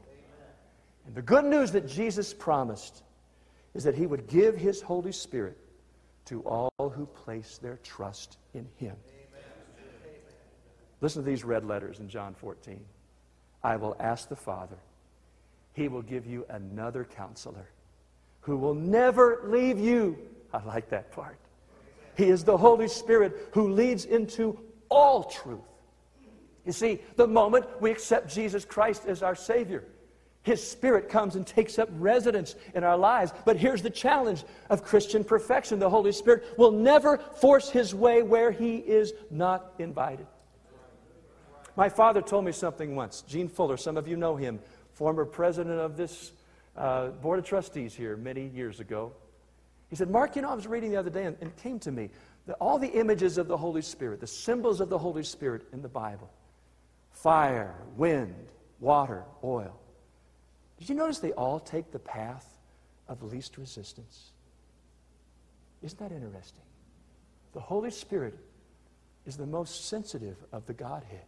And 1.06 1.16
the 1.16 1.22
good 1.22 1.46
news 1.46 1.72
that 1.72 1.88
Jesus 1.88 2.34
promised 2.34 3.04
is 3.74 3.84
that 3.86 3.96
He 3.96 4.06
would 4.06 4.28
give 4.28 4.58
His 4.58 4.82
Holy 4.82 5.12
Spirit 5.12 5.58
to 6.26 6.42
all 6.42 6.94
who 6.96 7.06
place 7.06 7.58
their 7.62 7.78
trust 7.84 8.38
in 8.54 8.68
Him. 8.78 8.96
Listen 11.02 11.24
to 11.24 11.30
these 11.30 11.44
red 11.44 11.66
letters 11.66 12.00
in 12.00 12.08
John 12.08 12.34
14. 12.34 12.80
I 13.64 13.78
will 13.78 13.96
ask 14.00 14.30
the 14.30 14.36
Father, 14.36 14.78
He 15.74 15.88
will 15.88 16.02
give 16.02 16.26
you 16.26 16.46
another 16.50 17.04
counselor 17.04 17.70
who 18.42 18.58
will 18.58 18.76
never 18.76 19.42
leave 19.46 19.80
you. 19.80 20.18
I 20.54 20.64
like 20.64 20.90
that 20.90 21.12
part. 21.12 21.38
He 22.16 22.26
is 22.26 22.44
the 22.44 22.58
Holy 22.58 22.88
Spirit 22.88 23.50
who 23.54 23.70
leads 23.70 24.06
into 24.06 24.60
all 24.90 25.24
truth. 25.24 25.60
You 26.66 26.72
see, 26.72 27.02
the 27.16 27.28
moment 27.28 27.66
we 27.82 27.92
accept 27.92 28.34
Jesus 28.34 28.64
Christ 28.66 29.06
as 29.06 29.24
our 29.24 29.36
Savior, 29.36 29.84
his 30.44 30.66
Spirit 30.66 31.08
comes 31.08 31.36
and 31.36 31.48
takes 31.48 31.80
up 31.80 31.90
residence 31.94 32.56
in 32.76 32.84
our 32.84 32.98
lives. 32.98 33.34
But 33.46 33.58
here's 33.58 33.82
the 33.82 33.90
challenge 33.90 34.44
of 34.70 34.84
Christian 34.84 35.24
perfection 35.24 35.80
the 35.80 35.90
Holy 35.90 36.12
Spirit 36.12 36.58
will 36.58 36.72
never 36.72 37.18
force 37.18 37.70
His 37.70 37.96
way 37.96 38.24
where 38.24 38.52
He 38.52 38.78
is 38.78 39.14
not 39.32 39.74
invited. 39.80 40.28
My 41.76 41.90
father 41.90 42.22
told 42.22 42.46
me 42.46 42.52
something 42.52 42.96
once. 42.96 43.24
Gene 43.28 43.48
Fuller, 43.48 43.78
some 43.78 43.98
of 43.98 44.08
you 44.08 44.16
know 44.16 44.36
him, 44.36 44.60
former 44.94 45.26
president 45.26 45.80
of 45.80 45.98
this 45.98 46.32
uh, 46.78 47.08
Board 47.08 47.40
of 47.40 47.46
Trustees 47.46 47.94
here 47.94 48.16
many 48.16 48.48
years 48.48 48.80
ago. 48.80 49.12
He 49.90 49.96
said, 49.96 50.10
Mark, 50.10 50.36
you 50.36 50.42
know, 50.42 50.50
I 50.50 50.56
was 50.56 50.68
reading 50.68 50.92
the 50.92 50.98
other 50.98 51.10
day 51.10 51.26
and, 51.26 51.38
and 51.42 51.50
it 51.50 51.58
came 51.58 51.80
to 51.80 51.92
me 51.92 52.10
that 52.46 52.56
all 52.60 52.78
the 52.78 52.92
images 52.92 53.38
of 53.38 53.48
the 53.48 53.58
Holy 53.58 53.82
Spirit, 53.82 54.20
the 54.20 54.28
symbols 54.28 54.82
of 54.82 54.90
the 54.90 54.98
Holy 54.98 55.24
Spirit 55.24 55.64
in 55.72 55.82
the 55.82 55.90
Bible 55.90 56.30
fire, 57.12 57.76
wind, 57.96 58.48
water, 58.80 59.24
oil 59.44 59.80
did 60.84 60.90
you 60.90 60.96
notice 60.96 61.20
they 61.20 61.32
all 61.32 61.62
take 61.62 61.92
the 61.92 62.00
path 62.00 62.46
of 63.08 63.24
least 63.24 63.58
resistance? 63.58 64.32
Isn't 65.82 65.98
that 66.00 66.12
interesting? 66.12 66.64
The 67.54 67.62
Holy 67.62 67.90
Spirit 67.90 68.38
is 69.26 69.38
the 69.38 69.46
most 69.46 69.86
sensitive 69.86 70.36
of 70.52 70.66
the 70.66 70.74
Godhead. 70.74 71.24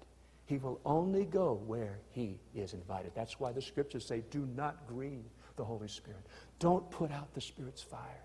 He 0.45 0.57
will 0.57 0.79
only 0.85 1.25
go 1.25 1.59
where 1.65 1.99
he 2.11 2.39
is 2.53 2.73
invited. 2.73 3.11
That's 3.15 3.39
why 3.39 3.51
the 3.51 3.61
scriptures 3.61 4.05
say, 4.05 4.23
do 4.29 4.47
not 4.55 4.87
grieve 4.87 5.25
the 5.55 5.63
Holy 5.63 5.87
Spirit. 5.87 6.21
Don't 6.59 6.89
put 6.91 7.11
out 7.11 7.33
the 7.33 7.41
Spirit's 7.41 7.81
fire. 7.81 8.21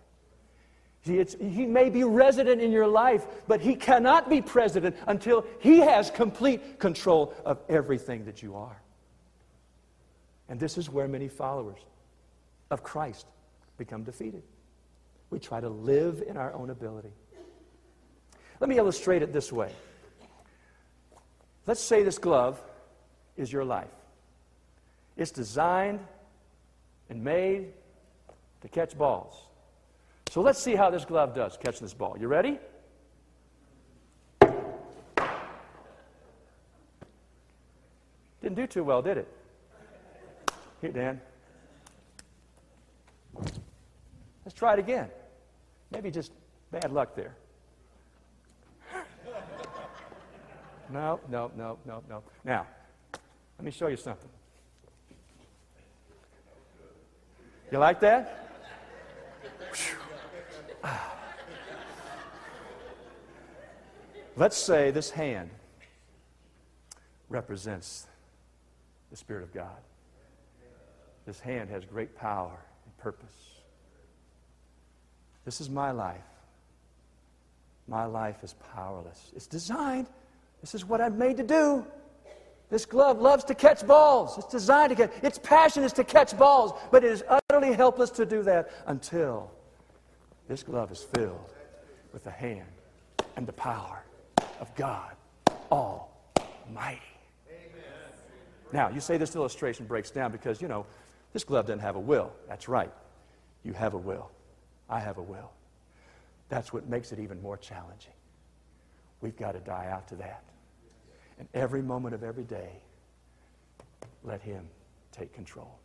See, 1.07 1.25
he 1.41 1.65
may 1.65 1.89
be 1.89 2.05
resident 2.05 2.61
in 2.61 2.71
your 2.73 2.87
life, 2.87 3.27
but 3.49 3.63
he 3.63 3.75
cannot 3.75 4.29
be 4.29 4.43
president 4.43 4.97
until 5.07 5.47
he 5.61 5.79
has 5.79 6.11
complete 6.11 6.79
control 6.79 7.33
of 7.47 7.59
everything 7.71 8.27
that 8.27 8.43
you 8.43 8.55
are. 8.55 8.83
And 10.51 10.61
this 10.61 10.77
is 10.77 10.91
where 10.91 11.09
many 11.09 11.29
followers 11.29 11.79
of 12.71 12.83
Christ 12.83 13.27
become 13.79 14.03
defeated. 14.03 14.43
We 15.31 15.39
try 15.39 15.61
to 15.61 15.71
live 15.71 16.23
in 16.27 16.37
our 16.37 16.53
own 16.53 16.69
ability. 16.69 17.13
Let 18.59 18.69
me 18.69 18.77
illustrate 18.77 19.23
it 19.23 19.33
this 19.33 19.51
way. 19.51 19.73
Let's 21.67 21.81
say 21.81 22.03
this 22.03 22.19
glove 22.19 22.61
is 23.37 23.53
your 23.53 23.65
life. 23.65 23.89
It's 25.17 25.31
designed 25.31 26.01
and 27.09 27.23
made 27.23 27.73
to 28.63 28.69
catch 28.69 28.97
balls. 28.97 29.35
So 30.31 30.41
let's 30.41 30.63
see 30.63 30.75
how 30.75 30.91
this 30.91 31.05
glove 31.05 31.35
does 31.35 31.57
catching 31.57 31.83
this 31.83 31.95
ball. 31.95 32.17
You 32.19 32.29
ready? 32.29 32.59
Didn't 38.41 38.57
do 38.57 38.67
too 38.67 38.85
well, 38.85 39.03
did 39.03 39.19
it? 39.19 39.29
Here, 40.81 40.93
Dan. 40.93 41.21
Let's 44.45 44.55
try 44.55 44.73
it 44.73 44.79
again. 44.79 45.09
Maybe 45.91 46.11
just 46.11 46.33
bad 46.71 46.93
luck 46.93 47.15
there. 47.15 47.35
No, 50.93 51.21
no, 51.29 51.51
no, 51.57 51.79
no, 51.87 52.03
no. 52.09 52.23
Now, 52.45 52.67
let 53.59 53.65
me 53.65 53.71
show 53.71 53.87
you 53.87 53.97
something. 53.97 54.29
You 57.71 57.79
like 57.79 58.01
that? 58.01 58.49
Let's 64.37 64.57
say 64.57 64.91
this 64.91 65.11
hand 65.11 65.51
represents 67.29 68.09
the 69.11 69.17
Spirit 69.17 69.45
of 69.45 69.55
God. 69.55 69.79
This 71.27 71.39
hand 71.39 71.71
has 71.71 71.85
great 71.85 72.17
power 72.17 72.59
and 72.85 72.99
purpose. 72.99 73.61
This 75.45 75.61
is 75.61 75.71
my 75.71 75.93
life. 75.93 76.19
My 77.87 78.05
life 78.05 78.43
is 78.43 78.55
powerless. 78.75 79.31
It's 79.37 79.47
designed. 79.47 80.09
This 80.61 80.75
is 80.75 80.85
what 80.85 81.01
I'm 81.01 81.19
made 81.19 81.37
to 81.39 81.43
do. 81.43 81.87
This 82.71 82.87
glove 82.87 83.21
loves 83.21 83.43
to 83.45 83.55
catch 83.55 83.85
balls. 83.87 84.39
It's 84.39 84.47
designed 84.47 84.91
to 84.91 84.97
catch. 84.97 85.25
Its 85.25 85.39
passion 85.39 85.83
is 85.83 85.93
to 85.95 86.05
catch 86.05 86.39
balls, 86.39 86.73
but 86.91 87.03
it 87.03 87.11
is 87.11 87.25
utterly 87.29 87.73
helpless 87.73 88.11
to 88.11 88.25
do 88.25 88.43
that 88.45 88.71
until 88.87 89.51
this 90.47 90.63
glove 90.63 90.93
is 90.93 91.03
filled 91.03 91.53
with 92.13 92.23
the 92.25 92.31
hand 92.31 92.69
and 93.37 93.47
the 93.47 93.53
power 93.53 94.05
of 94.61 94.73
God 94.77 95.13
Almighty. 95.73 97.01
Now, 98.73 98.89
you 98.89 99.01
say 99.01 99.17
this 99.17 99.35
illustration 99.35 99.87
breaks 99.87 100.13
down 100.13 100.31
because, 100.31 100.63
you 100.63 100.69
know, 100.69 100.87
this 101.33 101.43
glove 101.43 101.67
doesn't 101.67 101.81
have 101.81 101.97
a 101.97 102.01
will. 102.01 102.33
That's 102.49 102.69
right. 102.69 102.93
You 103.65 103.73
have 103.73 103.95
a 103.95 103.99
will. 103.99 104.31
I 104.89 105.01
have 105.01 105.19
a 105.19 105.23
will. 105.23 105.51
That's 106.49 106.73
what 106.73 106.89
makes 106.89 107.11
it 107.11 107.19
even 107.19 107.43
more 107.43 107.57
challenging. 107.57 108.13
We've 109.21 109.37
got 109.37 109.53
to 109.53 109.61
die 109.61 109.89
out 109.91 110.09
to 110.09 110.17
that. 110.17 110.43
And 111.39 111.49
every 111.55 111.83
moment 111.83 112.15
of 112.15 112.23
every 112.23 112.45
day, 112.45 112.71
let 114.25 114.43
Him 114.43 114.67
take 115.13 115.33
control. 115.33 115.79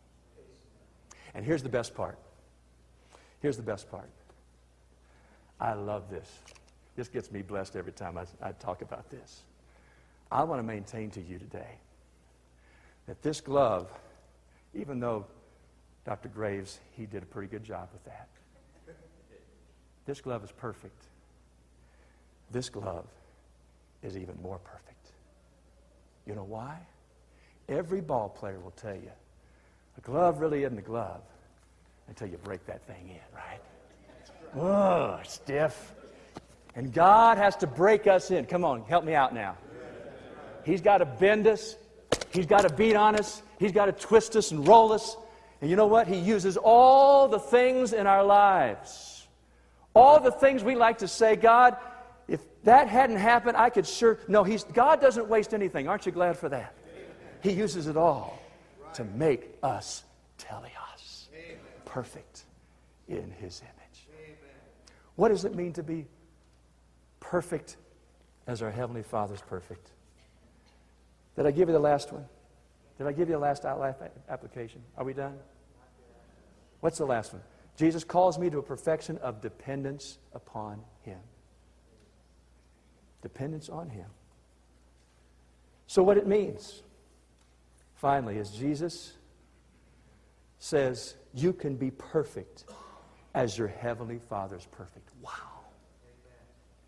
And 1.34 1.44
here's 1.44 1.62
the 1.62 1.68
best 1.68 1.94
part. 1.94 2.18
Here's 3.40 3.56
the 3.56 3.62
best 3.62 3.90
part. 3.90 4.08
I 5.60 5.74
love 5.74 6.10
this. 6.10 6.30
This 6.96 7.08
gets 7.08 7.30
me 7.30 7.42
blessed 7.42 7.76
every 7.76 7.92
time 7.92 8.16
I, 8.18 8.24
I 8.42 8.52
talk 8.52 8.82
about 8.82 9.10
this. 9.10 9.42
I 10.30 10.42
want 10.44 10.58
to 10.58 10.62
maintain 10.62 11.10
to 11.10 11.20
you 11.20 11.38
today 11.38 11.78
that 13.06 13.22
this 13.22 13.40
glove, 13.40 13.90
even 14.74 14.98
though 14.98 15.26
Dr. 16.04 16.28
Graves, 16.28 16.80
he 16.96 17.06
did 17.06 17.22
a 17.22 17.26
pretty 17.26 17.48
good 17.48 17.64
job 17.64 17.88
with 17.92 18.04
that. 18.04 18.28
This 20.06 20.20
glove 20.20 20.44
is 20.44 20.52
perfect. 20.52 21.02
This 22.50 22.68
glove 22.68 23.06
is 24.06 24.16
even 24.16 24.36
more 24.42 24.58
perfect. 24.58 25.10
You 26.26 26.34
know 26.34 26.44
why? 26.44 26.78
Every 27.68 28.00
ball 28.00 28.28
player 28.28 28.58
will 28.58 28.72
tell 28.72 28.94
you 28.94 29.10
a 29.98 30.00
glove 30.00 30.40
really 30.40 30.64
isn't 30.64 30.78
a 30.78 30.82
glove 30.82 31.22
until 32.08 32.28
you 32.28 32.36
break 32.38 32.64
that 32.66 32.86
thing 32.86 33.08
in, 33.08 33.20
right? 33.34 33.60
Oh, 34.56 35.20
stiff. 35.24 35.94
And 36.74 36.92
God 36.92 37.38
has 37.38 37.56
to 37.56 37.66
break 37.66 38.06
us 38.06 38.30
in. 38.30 38.44
Come 38.46 38.64
on, 38.64 38.84
help 38.84 39.04
me 39.04 39.14
out 39.14 39.34
now. 39.34 39.56
He's 40.64 40.80
got 40.80 40.98
to 40.98 41.06
bend 41.06 41.46
us, 41.46 41.76
He's 42.30 42.46
got 42.46 42.62
to 42.62 42.74
beat 42.74 42.96
on 42.96 43.16
us, 43.16 43.42
He's 43.58 43.72
got 43.72 43.86
to 43.86 43.92
twist 43.92 44.36
us 44.36 44.50
and 44.50 44.66
roll 44.66 44.92
us. 44.92 45.16
And 45.60 45.70
you 45.70 45.76
know 45.76 45.86
what? 45.86 46.06
He 46.06 46.16
uses 46.16 46.56
all 46.56 47.28
the 47.28 47.38
things 47.38 47.92
in 47.92 48.06
our 48.06 48.22
lives. 48.22 49.26
All 49.94 50.20
the 50.20 50.30
things 50.30 50.62
we 50.62 50.76
like 50.76 50.98
to 50.98 51.08
say, 51.08 51.36
God, 51.36 51.76
that 52.66 52.88
hadn't 52.88 53.18
happened, 53.18 53.56
I 53.56 53.70
could 53.70 53.86
sure. 53.86 54.18
No, 54.26 54.42
he's, 54.42 54.64
God 54.64 55.00
doesn't 55.00 55.28
waste 55.28 55.54
anything. 55.54 55.86
Aren't 55.86 56.04
you 56.04 56.10
glad 56.10 56.36
for 56.36 56.48
that? 56.48 56.74
He 57.40 57.52
uses 57.52 57.86
it 57.86 57.96
all 57.96 58.42
to 58.94 59.04
make 59.04 59.56
us 59.62 60.02
teleos, 60.36 61.28
perfect 61.84 62.44
in 63.08 63.32
His 63.38 63.62
image. 63.62 64.08
What 65.14 65.28
does 65.28 65.44
it 65.44 65.54
mean 65.54 65.74
to 65.74 65.84
be 65.84 66.06
perfect 67.20 67.76
as 68.48 68.62
our 68.62 68.70
Heavenly 68.72 69.04
Father's 69.04 69.42
perfect? 69.42 69.92
Did 71.36 71.46
I 71.46 71.52
give 71.52 71.68
you 71.68 71.72
the 71.72 71.78
last 71.78 72.12
one? 72.12 72.24
Did 72.98 73.06
I 73.06 73.12
give 73.12 73.28
you 73.28 73.34
the 73.34 73.40
last 73.40 73.62
life 73.62 73.96
application? 74.28 74.82
Are 74.96 75.04
we 75.04 75.12
done? 75.12 75.38
What's 76.80 76.98
the 76.98 77.06
last 77.06 77.32
one? 77.32 77.42
Jesus 77.76 78.02
calls 78.02 78.40
me 78.40 78.50
to 78.50 78.58
a 78.58 78.62
perfection 78.62 79.18
of 79.18 79.40
dependence 79.40 80.18
upon 80.34 80.82
Him. 81.02 81.20
Dependence 83.26 83.68
on 83.68 83.90
Him. 83.90 84.06
So, 85.88 86.00
what 86.00 86.16
it 86.16 86.28
means, 86.28 86.84
finally, 87.96 88.36
is 88.36 88.52
Jesus 88.52 89.14
says, 90.60 91.16
You 91.34 91.52
can 91.52 91.74
be 91.74 91.90
perfect 91.90 92.66
as 93.34 93.58
your 93.58 93.66
Heavenly 93.66 94.20
Father's 94.30 94.68
perfect. 94.70 95.10
Wow. 95.20 95.32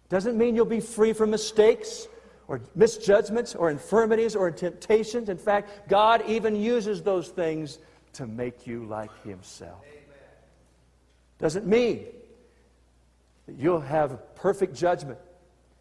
Doesn't 0.09 0.39
mean 0.39 0.55
you'll 0.55 0.65
be 0.65 0.79
free 0.79 1.13
from 1.13 1.31
mistakes 1.31 2.07
or 2.47 2.61
misjudgments 2.77 3.57
or 3.57 3.69
infirmities 3.69 4.37
or 4.37 4.53
temptations. 4.53 5.29
In 5.29 5.39
fact, 5.39 5.89
God 5.89 6.23
even 6.29 6.55
uses 6.55 7.03
those 7.03 7.31
things 7.31 7.81
to 8.13 8.29
make 8.29 8.65
you 8.65 8.85
like 8.85 9.11
Himself. 9.25 9.85
Doesn't 11.41 11.67
mean 11.67 12.07
that 13.49 13.57
you'll 13.57 13.81
have 13.81 14.37
perfect 14.37 14.77
judgment. 14.77 15.19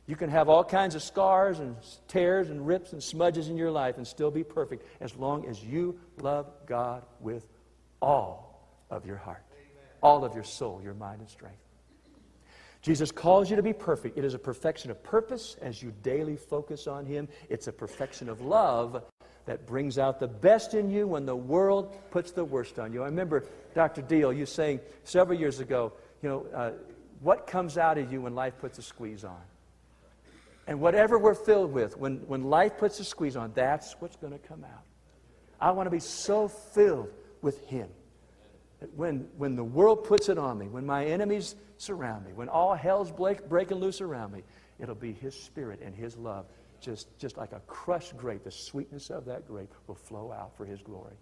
You 0.07 0.15
can 0.15 0.29
have 0.29 0.47
all 0.47 0.63
kinds 0.63 0.95
of 0.95 1.03
scars 1.03 1.59
and 1.59 1.75
tears 2.07 2.49
and 2.49 2.65
rips 2.65 2.93
and 2.93 3.03
smudges 3.03 3.49
in 3.49 3.57
your 3.57 3.71
life 3.71 3.97
and 3.97 4.07
still 4.07 4.31
be 4.31 4.43
perfect 4.43 4.85
as 5.01 5.13
long 5.15 5.45
as 5.45 5.61
you 5.61 5.99
love 6.21 6.47
God 6.65 7.03
with 7.19 7.45
all 8.01 8.69
of 8.89 9.05
your 9.05 9.17
heart, 9.17 9.43
all 10.01 10.23
of 10.23 10.33
your 10.33 10.45
soul, 10.45 10.79
your 10.81 10.93
mind, 10.93 11.19
and 11.19 11.29
strength. 11.29 11.59
Jesus 12.81 13.11
calls 13.11 13.49
you 13.49 13.57
to 13.57 13.63
be 13.63 13.73
perfect. 13.73 14.17
It 14.17 14.23
is 14.23 14.33
a 14.33 14.39
perfection 14.39 14.91
of 14.91 15.03
purpose 15.03 15.57
as 15.61 15.83
you 15.83 15.93
daily 16.03 16.37
focus 16.37 16.87
on 16.87 17.05
Him. 17.05 17.27
It's 17.49 17.67
a 17.67 17.73
perfection 17.73 18.29
of 18.29 18.39
love 18.39 19.03
that 19.45 19.65
brings 19.65 19.97
out 19.97 20.21
the 20.21 20.27
best 20.27 20.73
in 20.73 20.89
you 20.89 21.05
when 21.05 21.25
the 21.25 21.35
world 21.35 21.93
puts 22.11 22.31
the 22.31 22.45
worst 22.45 22.79
on 22.79 22.93
you. 22.93 23.01
I 23.01 23.07
remember, 23.07 23.43
Dr. 23.75 24.01
Deal, 24.03 24.31
you 24.31 24.45
saying 24.45 24.79
several 25.03 25.37
years 25.37 25.59
ago, 25.59 25.91
you 26.21 26.29
know, 26.29 26.45
uh, 26.53 26.71
what 27.21 27.45
comes 27.45 27.77
out 27.77 27.97
of 27.97 28.11
you 28.11 28.21
when 28.21 28.35
life 28.35 28.53
puts 28.59 28.77
a 28.77 28.81
squeeze 28.81 29.25
on? 29.25 29.41
And 30.67 30.81
whatever 30.81 31.17
we're 31.17 31.33
filled 31.33 31.71
with, 31.71 31.97
when, 31.97 32.17
when 32.27 32.43
life 32.43 32.77
puts 32.77 32.99
a 32.99 33.05
squeeze 33.05 33.37
on, 33.37 33.53
that's 33.55 33.95
what's 33.99 34.17
going 34.17 34.33
to 34.33 34.39
come 34.39 34.65
out. 34.65 34.83
I 35.61 35.71
want 35.71 35.87
to 35.87 35.91
be 35.91 35.99
so 35.99 36.49
filled 36.49 37.09
with 37.41 37.65
Him 37.67 37.87
that 38.81 38.93
when, 38.93 39.27
when 39.37 39.55
the 39.55 39.63
world 39.63 40.03
puts 40.03 40.27
it 40.27 40.37
on 40.37 40.57
me, 40.57 40.67
when 40.67 40.85
my 40.85 41.05
enemies 41.05 41.55
surround 41.77 42.25
me, 42.25 42.33
when 42.33 42.49
all 42.49 42.75
hell's 42.75 43.11
break, 43.11 43.47
breaking 43.47 43.77
loose 43.77 44.01
around 44.01 44.33
me, 44.33 44.43
it'll 44.77 44.93
be 44.93 45.13
His 45.13 45.33
Spirit 45.33 45.79
and 45.81 45.95
His 45.95 46.17
love. 46.17 46.45
Just, 46.81 47.17
just 47.17 47.37
like 47.37 47.53
a 47.53 47.61
crushed 47.61 48.17
grape, 48.17 48.43
the 48.43 48.51
sweetness 48.51 49.09
of 49.09 49.25
that 49.25 49.47
grape 49.47 49.73
will 49.87 49.95
flow 49.95 50.31
out 50.31 50.55
for 50.57 50.65
His 50.65 50.81
glory. 50.81 51.15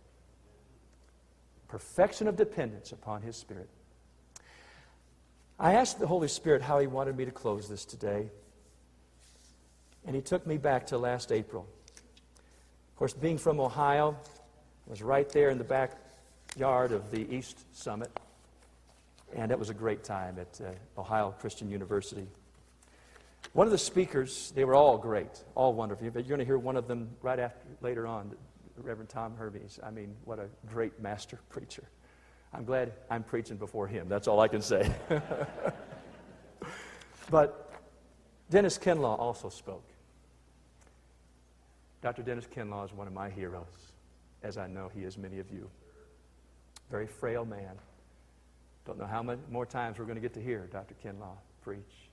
Perfection 1.67 2.27
of 2.27 2.35
dependence 2.35 2.91
upon 2.91 3.21
His 3.21 3.37
Spirit. 3.37 3.69
I 5.59 5.75
asked 5.75 5.99
the 5.99 6.07
Holy 6.07 6.27
Spirit 6.27 6.63
how 6.63 6.79
He 6.79 6.87
wanted 6.87 7.15
me 7.15 7.25
to 7.25 7.31
close 7.31 7.69
this 7.69 7.85
today. 7.85 8.31
And 10.05 10.15
He 10.15 10.21
took 10.21 10.45
me 10.45 10.57
back 10.57 10.87
to 10.87 10.97
last 10.97 11.31
April. 11.31 11.67
Of 12.89 12.95
course, 12.95 13.13
being 13.13 13.37
from 13.37 13.59
Ohio, 13.59 14.15
I 14.87 14.89
was 14.89 15.01
right 15.01 15.27
there 15.29 15.49
in 15.49 15.57
the 15.57 15.63
backyard 15.63 16.91
of 16.91 17.11
the 17.11 17.29
East 17.33 17.65
Summit. 17.75 18.11
And 19.35 19.51
it 19.51 19.59
was 19.59 19.69
a 19.69 19.73
great 19.73 20.03
time 20.03 20.37
at 20.39 20.61
uh, 20.61 20.99
Ohio 21.01 21.35
Christian 21.39 21.69
University. 21.69 22.27
One 23.53 23.67
of 23.67 23.71
the 23.71 23.77
speakers, 23.77 24.51
they 24.55 24.63
were 24.63 24.75
all 24.75 24.97
great, 24.97 25.43
all 25.55 25.73
wonderful. 25.73 26.09
But 26.09 26.25
you're 26.25 26.37
going 26.37 26.39
to 26.39 26.45
hear 26.45 26.57
one 26.57 26.77
of 26.77 26.87
them 26.87 27.09
right 27.21 27.39
after, 27.39 27.65
later 27.81 28.07
on, 28.07 28.31
Reverend 28.77 29.09
Tom 29.09 29.35
Hermiz. 29.35 29.79
I 29.83 29.91
mean, 29.91 30.15
what 30.25 30.39
a 30.39 30.47
great 30.67 30.99
master 30.99 31.39
preacher. 31.49 31.83
I'm 32.53 32.63
glad 32.63 32.93
I'm 33.09 33.23
preaching 33.23 33.57
before 33.57 33.87
him. 33.87 34.07
That's 34.07 34.27
all 34.27 34.39
I 34.39 34.47
can 34.47 34.61
say. 34.61 34.89
but 37.29 37.73
Dennis 38.49 38.77
Kinlaw 38.77 39.19
also 39.19 39.49
spoke. 39.49 39.83
Dr. 42.05 42.21
Dennis 42.21 42.45
Kinlaw 42.45 42.85
is 42.85 42.93
one 42.93 43.07
of 43.07 43.13
my 43.13 43.31
heroes, 43.31 43.93
as 44.43 44.59
I 44.59 44.67
know 44.67 44.91
he 44.93 45.01
is 45.01 45.17
many 45.17 45.39
of 45.39 45.49
you. 45.49 45.67
Very 46.91 47.07
frail 47.07 47.45
man. 47.45 47.79
Don't 48.85 48.99
know 48.99 49.07
how 49.07 49.23
many 49.23 49.41
more 49.49 49.65
times 49.65 49.97
we're 49.97 50.05
going 50.05 50.13
to 50.13 50.21
get 50.21 50.35
to 50.35 50.39
hear 50.39 50.69
Dr. 50.71 50.93
Kinlaw 51.03 51.35
preach. 51.63 52.11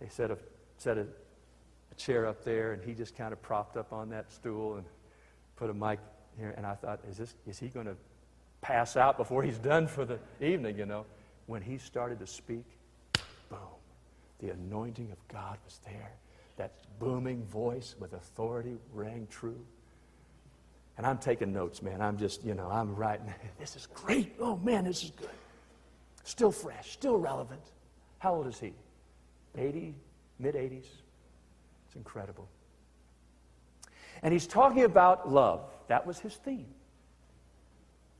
They 0.00 0.08
set 0.08 0.30
a, 0.30 0.38
set 0.78 0.96
a, 0.96 1.02
a 1.02 1.94
chair 1.98 2.26
up 2.26 2.44
there, 2.44 2.72
and 2.72 2.82
he 2.82 2.94
just 2.94 3.14
kind 3.14 3.30
of 3.30 3.42
propped 3.42 3.76
up 3.76 3.92
on 3.92 4.08
that 4.08 4.32
stool 4.32 4.76
and 4.76 4.86
put 5.56 5.68
a 5.68 5.74
mic 5.74 5.98
here. 6.38 6.54
And 6.56 6.64
I 6.64 6.76
thought, 6.76 7.00
is, 7.10 7.18
this, 7.18 7.34
is 7.46 7.58
he 7.58 7.68
going 7.68 7.84
to 7.84 7.96
pass 8.62 8.96
out 8.96 9.18
before 9.18 9.42
he's 9.42 9.58
done 9.58 9.86
for 9.86 10.06
the 10.06 10.18
evening, 10.40 10.78
you 10.78 10.86
know? 10.86 11.04
When 11.44 11.60
he 11.60 11.76
started 11.76 12.20
to 12.20 12.26
speak, 12.26 12.64
boom, 13.50 13.58
the 14.38 14.48
anointing 14.48 15.12
of 15.12 15.18
God 15.28 15.58
was 15.66 15.78
there. 15.84 16.12
That 16.58 16.72
booming 16.98 17.44
voice 17.44 17.94
with 17.98 18.12
authority 18.12 18.76
rang 18.92 19.26
true. 19.30 19.58
And 20.98 21.06
I'm 21.06 21.18
taking 21.18 21.52
notes, 21.52 21.80
man. 21.80 22.02
I'm 22.02 22.18
just, 22.18 22.44
you 22.44 22.54
know, 22.54 22.68
I'm 22.68 22.94
writing. 22.94 23.32
This 23.58 23.76
is 23.76 23.86
great. 23.94 24.34
Oh, 24.40 24.56
man, 24.58 24.84
this 24.84 25.04
is 25.04 25.12
good. 25.12 25.30
Still 26.24 26.50
fresh, 26.52 26.92
still 26.92 27.16
relevant. 27.16 27.62
How 28.18 28.34
old 28.34 28.48
is 28.48 28.58
he? 28.58 28.74
80, 29.56 29.94
mid 30.38 30.54
80s. 30.54 30.86
It's 31.86 31.96
incredible. 31.96 32.48
And 34.22 34.32
he's 34.32 34.46
talking 34.46 34.84
about 34.84 35.30
love. 35.32 35.62
That 35.86 36.06
was 36.06 36.18
his 36.18 36.34
theme. 36.34 36.66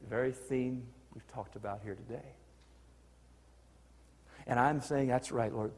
The 0.02 0.08
very 0.08 0.32
theme 0.32 0.84
we've 1.12 1.26
talked 1.26 1.56
about 1.56 1.80
here 1.82 1.96
today. 1.96 2.24
And 4.48 4.58
I'm 4.58 4.80
saying, 4.80 5.08
that's 5.08 5.30
right, 5.30 5.52
Lord. 5.52 5.72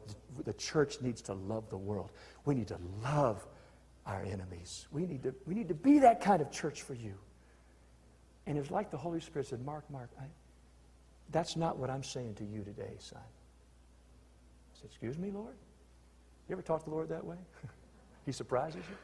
The 0.45 0.53
church 0.53 1.01
needs 1.01 1.21
to 1.23 1.33
love 1.33 1.69
the 1.69 1.77
world. 1.77 2.11
We 2.45 2.55
need 2.55 2.69
to 2.69 2.79
love 3.03 3.45
our 4.05 4.23
enemies. 4.23 4.87
We 4.91 5.05
need 5.05 5.23
to, 5.23 5.35
we 5.45 5.53
need 5.53 5.67
to 5.67 5.75
be 5.75 5.99
that 5.99 6.21
kind 6.21 6.41
of 6.41 6.51
church 6.51 6.81
for 6.81 6.93
you. 6.93 7.13
And 8.47 8.57
it 8.57 8.61
was 8.61 8.71
like 8.71 8.89
the 8.89 8.97
Holy 8.97 9.19
Spirit 9.19 9.47
said, 9.47 9.63
Mark, 9.63 9.83
Mark, 9.91 10.09
I, 10.19 10.23
that's 11.31 11.57
not 11.57 11.77
what 11.77 11.89
I'm 11.89 12.03
saying 12.03 12.35
to 12.35 12.45
you 12.45 12.63
today, 12.63 12.95
son. 12.97 13.19
I 13.19 14.79
said, 14.79 14.85
Excuse 14.85 15.17
me, 15.17 15.31
Lord? 15.31 15.55
You 16.47 16.53
ever 16.53 16.61
talk 16.61 16.83
to 16.83 16.89
the 16.89 16.95
Lord 16.95 17.09
that 17.09 17.25
way? 17.25 17.37
he 18.25 18.31
surprises 18.31 18.83
you? 18.89 18.95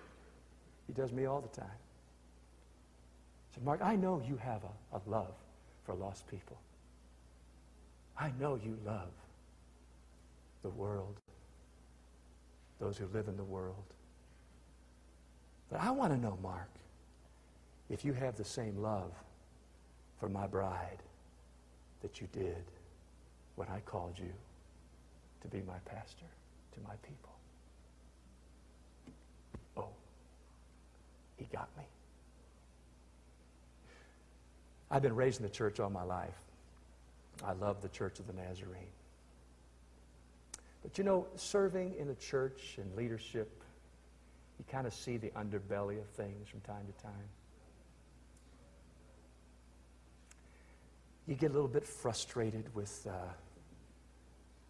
He 0.87 0.93
does 0.93 1.11
me 1.11 1.25
all 1.25 1.41
the 1.41 1.49
time. 1.49 1.69
I 1.69 3.53
said, 3.53 3.63
Mark, 3.63 3.81
I 3.83 3.97
know 3.97 4.21
you 4.25 4.37
have 4.37 4.61
a, 4.63 4.97
a 4.97 5.01
love 5.05 5.35
for 5.85 5.93
lost 5.93 6.25
people. 6.27 6.57
I 8.17 8.31
know 8.39 8.55
you 8.55 8.77
love 8.85 9.11
the 10.63 10.69
world, 10.69 11.19
those 12.79 12.97
who 12.97 13.07
live 13.07 13.27
in 13.27 13.37
the 13.37 13.43
world. 13.43 13.75
But 15.69 15.81
I 15.81 15.91
want 15.91 16.13
to 16.13 16.19
know, 16.19 16.37
Mark, 16.41 16.69
if 17.89 18.03
you 18.05 18.13
have 18.13 18.35
the 18.35 18.45
same 18.45 18.77
love 18.77 19.11
for 20.19 20.29
my 20.29 20.47
bride 20.47 20.97
that 22.01 22.21
you 22.21 22.27
did 22.31 22.63
when 23.55 23.67
I 23.69 23.79
called 23.81 24.17
you 24.17 24.31
to 25.41 25.47
be 25.47 25.61
my 25.67 25.77
pastor 25.85 26.25
to 26.73 26.79
my 26.87 26.95
people. 27.03 27.31
Oh, 29.75 29.89
he 31.37 31.45
got 31.45 31.69
me. 31.77 31.83
I've 34.89 35.01
been 35.01 35.15
raised 35.15 35.39
in 35.39 35.43
the 35.43 35.51
church 35.51 35.79
all 35.79 35.89
my 35.89 36.03
life. 36.03 36.37
I 37.43 37.53
love 37.53 37.81
the 37.81 37.89
Church 37.89 38.19
of 38.19 38.27
the 38.27 38.33
Nazarene. 38.33 38.83
But 40.87 40.97
you 40.97 41.03
know, 41.03 41.27
serving 41.35 41.95
in 41.99 42.07
a 42.07 42.15
church 42.15 42.77
and 42.77 42.95
leadership 42.95 43.61
You 44.57 44.63
kind 44.71 44.87
of 44.87 44.93
see 44.93 45.17
the 45.17 45.31
underbelly 45.31 45.99
of 45.99 46.07
things 46.15 46.47
from 46.47 46.61
time 46.61 46.85
to 46.87 47.03
time. 47.03 47.29
You 51.27 51.35
get 51.35 51.51
a 51.51 51.53
little 51.53 51.67
bit 51.67 51.83
frustrated 51.83 52.73
with 52.73 53.05
uh, 53.05 53.11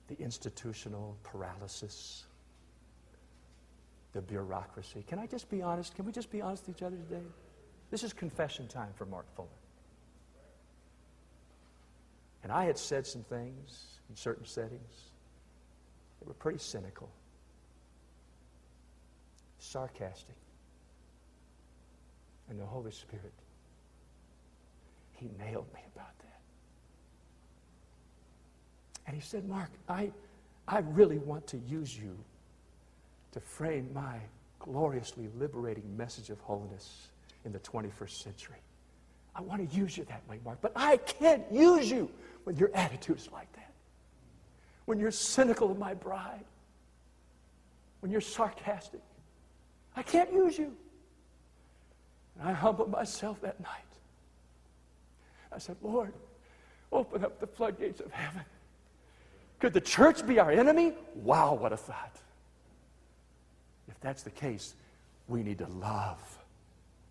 the 0.07 0.17
institutional 0.19 1.15
paralysis, 1.21 2.23
the 4.13 4.21
bureaucracy. 4.23 5.05
Can 5.07 5.19
I 5.19 5.27
just 5.27 5.51
be 5.51 5.61
honest? 5.61 5.93
Can 5.95 6.03
we 6.03 6.11
just 6.11 6.31
be 6.31 6.41
honest 6.41 6.65
with 6.65 6.77
each 6.77 6.83
other 6.83 6.97
today? 6.97 7.27
This 7.91 8.03
is 8.03 8.11
confession 8.11 8.67
time 8.67 8.89
for 8.95 9.05
Mark 9.05 9.27
Fuller. 9.35 9.47
And 12.41 12.51
I 12.51 12.65
had 12.65 12.79
said 12.79 13.05
some 13.05 13.21
things 13.21 13.85
in 14.09 14.15
certain 14.15 14.45
settings 14.45 15.06
were 16.27 16.33
pretty 16.33 16.59
cynical, 16.59 17.09
sarcastic. 19.59 20.35
And 22.49 22.59
the 22.59 22.65
Holy 22.65 22.91
Spirit, 22.91 23.33
He 25.13 25.29
nailed 25.39 25.67
me 25.73 25.81
about 25.95 26.17
that. 26.19 26.39
And 29.05 29.15
He 29.15 29.21
said, 29.21 29.47
Mark, 29.47 29.69
I, 29.89 30.11
I 30.67 30.79
really 30.79 31.17
want 31.17 31.47
to 31.47 31.57
use 31.57 31.97
you 31.97 32.17
to 33.33 33.39
frame 33.39 33.89
my 33.93 34.19
gloriously 34.59 35.29
liberating 35.37 35.95
message 35.95 36.29
of 36.29 36.39
holiness 36.41 37.07
in 37.45 37.51
the 37.51 37.59
21st 37.59 38.23
century. 38.23 38.57
I 39.35 39.41
want 39.41 39.69
to 39.69 39.77
use 39.77 39.97
you 39.97 40.03
that 40.05 40.27
way, 40.27 40.39
Mark, 40.43 40.59
but 40.61 40.71
I 40.75 40.97
can't 40.97 41.43
use 41.51 41.91
you 41.91 42.09
when 42.43 42.55
your 42.55 42.71
attitude 42.73 43.17
is 43.17 43.29
like 43.31 43.51
that. 43.53 43.66
When 44.87 44.99
you're 44.99 45.11
cynical 45.11 45.69
of 45.69 45.77
my 45.77 45.93
bride. 45.93 46.45
When 47.99 48.09
you're 48.09 48.21
sarcastic. 48.21 49.01
I 49.97 50.01
can't 50.01 50.31
use 50.31 50.57
you. 50.57 50.73
And 52.39 52.47
I 52.47 52.53
humbled 52.53 52.89
myself 52.89 53.41
that 53.41 53.59
night. 53.59 53.81
I 55.51 55.57
said, 55.57 55.75
Lord, 55.81 56.13
open 56.93 57.25
up 57.25 57.39
the 57.41 57.47
floodgates 57.47 57.99
of 57.99 58.11
heaven. 58.11 58.43
Could 59.59 59.73
the 59.73 59.81
church 59.81 60.25
be 60.25 60.39
our 60.39 60.51
enemy? 60.51 60.93
Wow, 61.15 61.55
what 61.55 61.73
a 61.73 61.77
thought. 61.77 62.15
If 63.89 63.99
that's 63.99 64.23
the 64.23 64.29
case, 64.29 64.73
we 65.27 65.43
need 65.43 65.57
to 65.57 65.67
love 65.67 66.21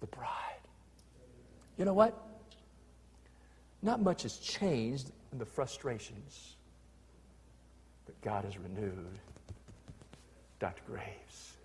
the 0.01 0.07
bride. 0.07 0.31
You 1.77 1.85
know 1.85 1.95
what? 1.95 2.17
Not 3.83 4.01
much 4.01 4.23
has 4.23 4.39
changed 4.39 5.11
in 5.33 5.39
the 5.39 5.45
frustrations, 5.45 6.56
but 8.07 8.21
God 8.23 8.45
has 8.45 8.57
renewed 8.59 9.19
Dr. 10.59 10.83
Graves. 10.87 11.57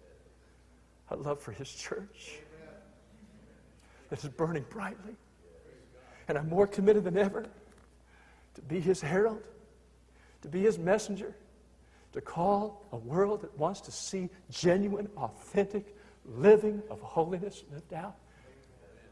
A 1.10 1.16
love 1.16 1.40
for 1.42 1.52
his 1.52 1.72
church 1.72 2.40
that 4.10 4.24
is 4.24 4.30
burning 4.30 4.66
brightly. 4.70 5.16
And 6.28 6.38
I'm 6.38 6.50
more 6.50 6.68
committed 6.68 7.04
than 7.04 7.18
ever 7.18 7.46
to 8.56 8.62
be 8.62 8.80
his 8.80 9.02
herald, 9.02 9.42
to 10.42 10.48
be 10.48 10.62
his 10.62 10.78
messenger, 10.78 11.36
to 12.14 12.22
call 12.22 12.86
a 12.92 12.98
world 12.98 13.42
that 13.42 13.58
wants 13.58 13.82
to 13.82 13.92
see 13.92 14.30
genuine, 14.50 15.08
authentic 15.18 15.96
living 16.26 16.82
of 16.90 17.00
holiness 17.02 17.64
lived 17.72 17.94
out. 17.94 18.16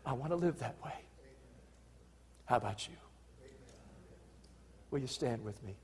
I 0.05 0.13
want 0.13 0.31
to 0.31 0.35
live 0.35 0.59
that 0.59 0.75
way. 0.83 0.93
How 2.45 2.57
about 2.57 2.87
you? 2.87 2.95
Will 4.91 4.99
you 4.99 5.07
stand 5.07 5.43
with 5.43 5.61
me? 5.63 5.75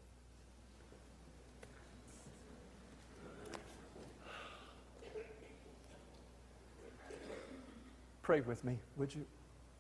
Pray 8.26 8.42
with 8.42 8.64
me, 8.64 8.80
would 8.98 9.14
you? 9.14 9.24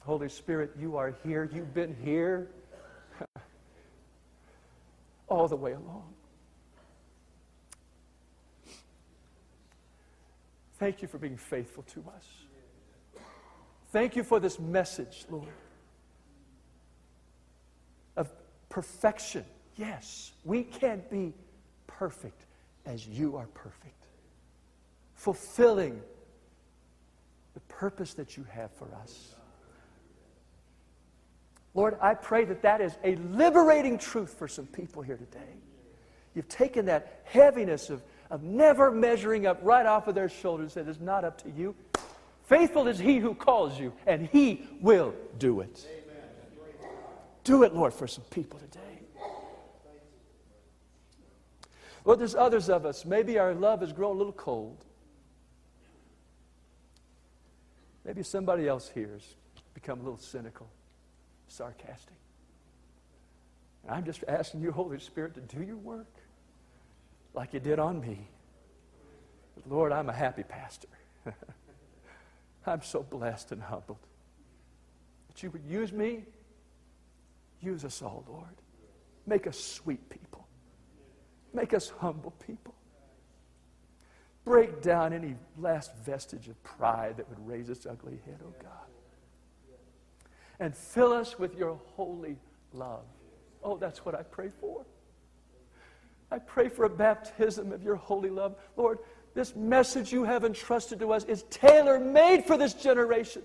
Holy 0.01 0.29
Spirit, 0.29 0.69
you 0.79 0.97
are 0.97 1.15
here. 1.23 1.49
You've 1.51 1.73
been 1.73 1.95
here 2.03 2.47
all 5.27 5.47
the 5.47 5.55
way 5.55 5.71
along. 5.71 6.13
Thank 10.77 11.01
you 11.01 11.07
for 11.07 11.17
being 11.17 11.37
faithful 11.37 11.81
to 11.95 12.03
us. 12.15 13.23
Thank 13.91 14.15
you 14.15 14.23
for 14.23 14.39
this 14.39 14.59
message, 14.59 15.25
Lord, 15.27 15.47
of 18.15 18.29
perfection. 18.69 19.43
Yes, 19.75 20.33
we 20.43 20.61
can't 20.61 21.09
be 21.09 21.33
perfect 21.87 22.45
as 22.85 23.07
you 23.07 23.37
are 23.37 23.47
perfect, 23.55 24.05
fulfilling 25.15 25.99
the 27.55 27.61
purpose 27.61 28.13
that 28.13 28.37
you 28.37 28.45
have 28.51 28.69
for 28.73 28.87
us. 29.01 29.33
Lord, 31.73 31.97
I 32.01 32.13
pray 32.13 32.45
that 32.45 32.61
that 32.61 32.81
is 32.81 32.95
a 33.03 33.15
liberating 33.15 33.97
truth 33.97 34.35
for 34.37 34.47
some 34.47 34.67
people 34.67 35.01
here 35.01 35.17
today. 35.17 35.39
You've 36.35 36.49
taken 36.49 36.85
that 36.85 37.21
heaviness 37.23 37.89
of, 37.89 38.03
of 38.29 38.43
never 38.43 38.91
measuring 38.91 39.47
up 39.47 39.59
right 39.63 39.85
off 39.85 40.07
of 40.07 40.15
their 40.15 40.29
shoulders 40.29 40.73
that 40.75 40.87
is 40.87 40.99
not 40.99 41.23
up 41.23 41.41
to 41.43 41.49
you. 41.49 41.73
Faithful 42.43 42.87
is 42.87 42.99
he 42.99 43.17
who 43.17 43.33
calls 43.33 43.79
you, 43.79 43.93
and 44.05 44.27
he 44.31 44.67
will 44.81 45.13
do 45.39 45.61
it. 45.61 45.87
Do 47.43 47.63
it, 47.63 47.73
Lord, 47.73 47.93
for 47.93 48.07
some 48.07 48.23
people 48.25 48.59
today. 48.59 48.79
Lord, 52.03 52.19
there's 52.19 52.35
others 52.35 52.69
of 52.69 52.85
us. 52.85 53.05
Maybe 53.05 53.39
our 53.39 53.53
love 53.53 53.81
has 53.81 53.93
grown 53.93 54.15
a 54.15 54.17
little 54.17 54.33
cold. 54.33 54.83
Maybe 58.05 58.21
somebody 58.21 58.67
else 58.67 58.89
here 58.93 59.09
has 59.13 59.23
become 59.73 59.99
a 59.99 60.03
little 60.03 60.19
cynical, 60.19 60.69
sarcastic. 61.47 62.13
And 63.83 63.95
I'm 63.95 64.05
just 64.05 64.23
asking 64.27 64.61
you, 64.61 64.71
Holy 64.71 64.99
Spirit, 64.99 65.33
to 65.35 65.41
do 65.41 65.63
your 65.63 65.77
work 65.77 66.13
like 67.33 67.53
you 67.53 67.59
did 67.59 67.79
on 67.79 67.99
me. 67.99 68.27
But 69.55 69.69
Lord, 69.69 69.91
I'm 69.91 70.09
a 70.09 70.13
happy 70.13 70.43
pastor. 70.43 70.87
I'm 72.67 72.83
so 72.83 73.03
blessed 73.03 73.51
and 73.51 73.61
humbled 73.61 73.99
that 75.27 75.41
you 75.41 75.49
would 75.51 75.65
use 75.65 75.91
me. 75.91 76.23
Use 77.61 77.83
us 77.83 78.01
all, 78.01 78.23
Lord. 78.27 78.45
Make 79.25 79.47
us 79.47 79.57
sweet 79.57 80.09
people. 80.09 80.47
Make 81.53 81.73
us 81.73 81.91
humble 81.99 82.31
people. 82.45 82.75
Break 84.45 84.81
down 84.81 85.11
any 85.11 85.35
last 85.57 85.91
vestige 86.05 86.47
of 86.47 86.63
pride 86.63 87.17
that 87.17 87.27
would 87.29 87.47
raise 87.47 87.69
its 87.69 87.85
ugly 87.85 88.19
head, 88.25 88.39
oh 88.43 88.53
God. 88.61 88.71
And 90.59 90.75
fill 90.75 91.11
us 91.11 91.37
with 91.37 91.57
your 91.57 91.79
holy 91.95 92.37
love. 92.71 93.03
Oh, 93.63 93.77
that's 93.77 94.05
what 94.05 94.13
I 94.15 94.21
pray 94.21 94.49
for. 94.61 94.85
I 96.31 96.37
pray 96.39 96.69
for 96.69 96.85
a 96.85 96.89
baptism 96.89 97.71
of 97.71 97.83
your 97.83 97.95
holy 97.95 98.29
love. 98.29 98.55
Lord, 98.77 98.99
this 99.33 99.55
message 99.55 100.13
you 100.13 100.23
have 100.23 100.45
entrusted 100.45 100.99
to 100.99 101.11
us 101.11 101.25
is 101.25 101.43
tailor 101.49 101.99
made 101.99 102.45
for 102.45 102.57
this 102.57 102.73
generation. 102.73 103.41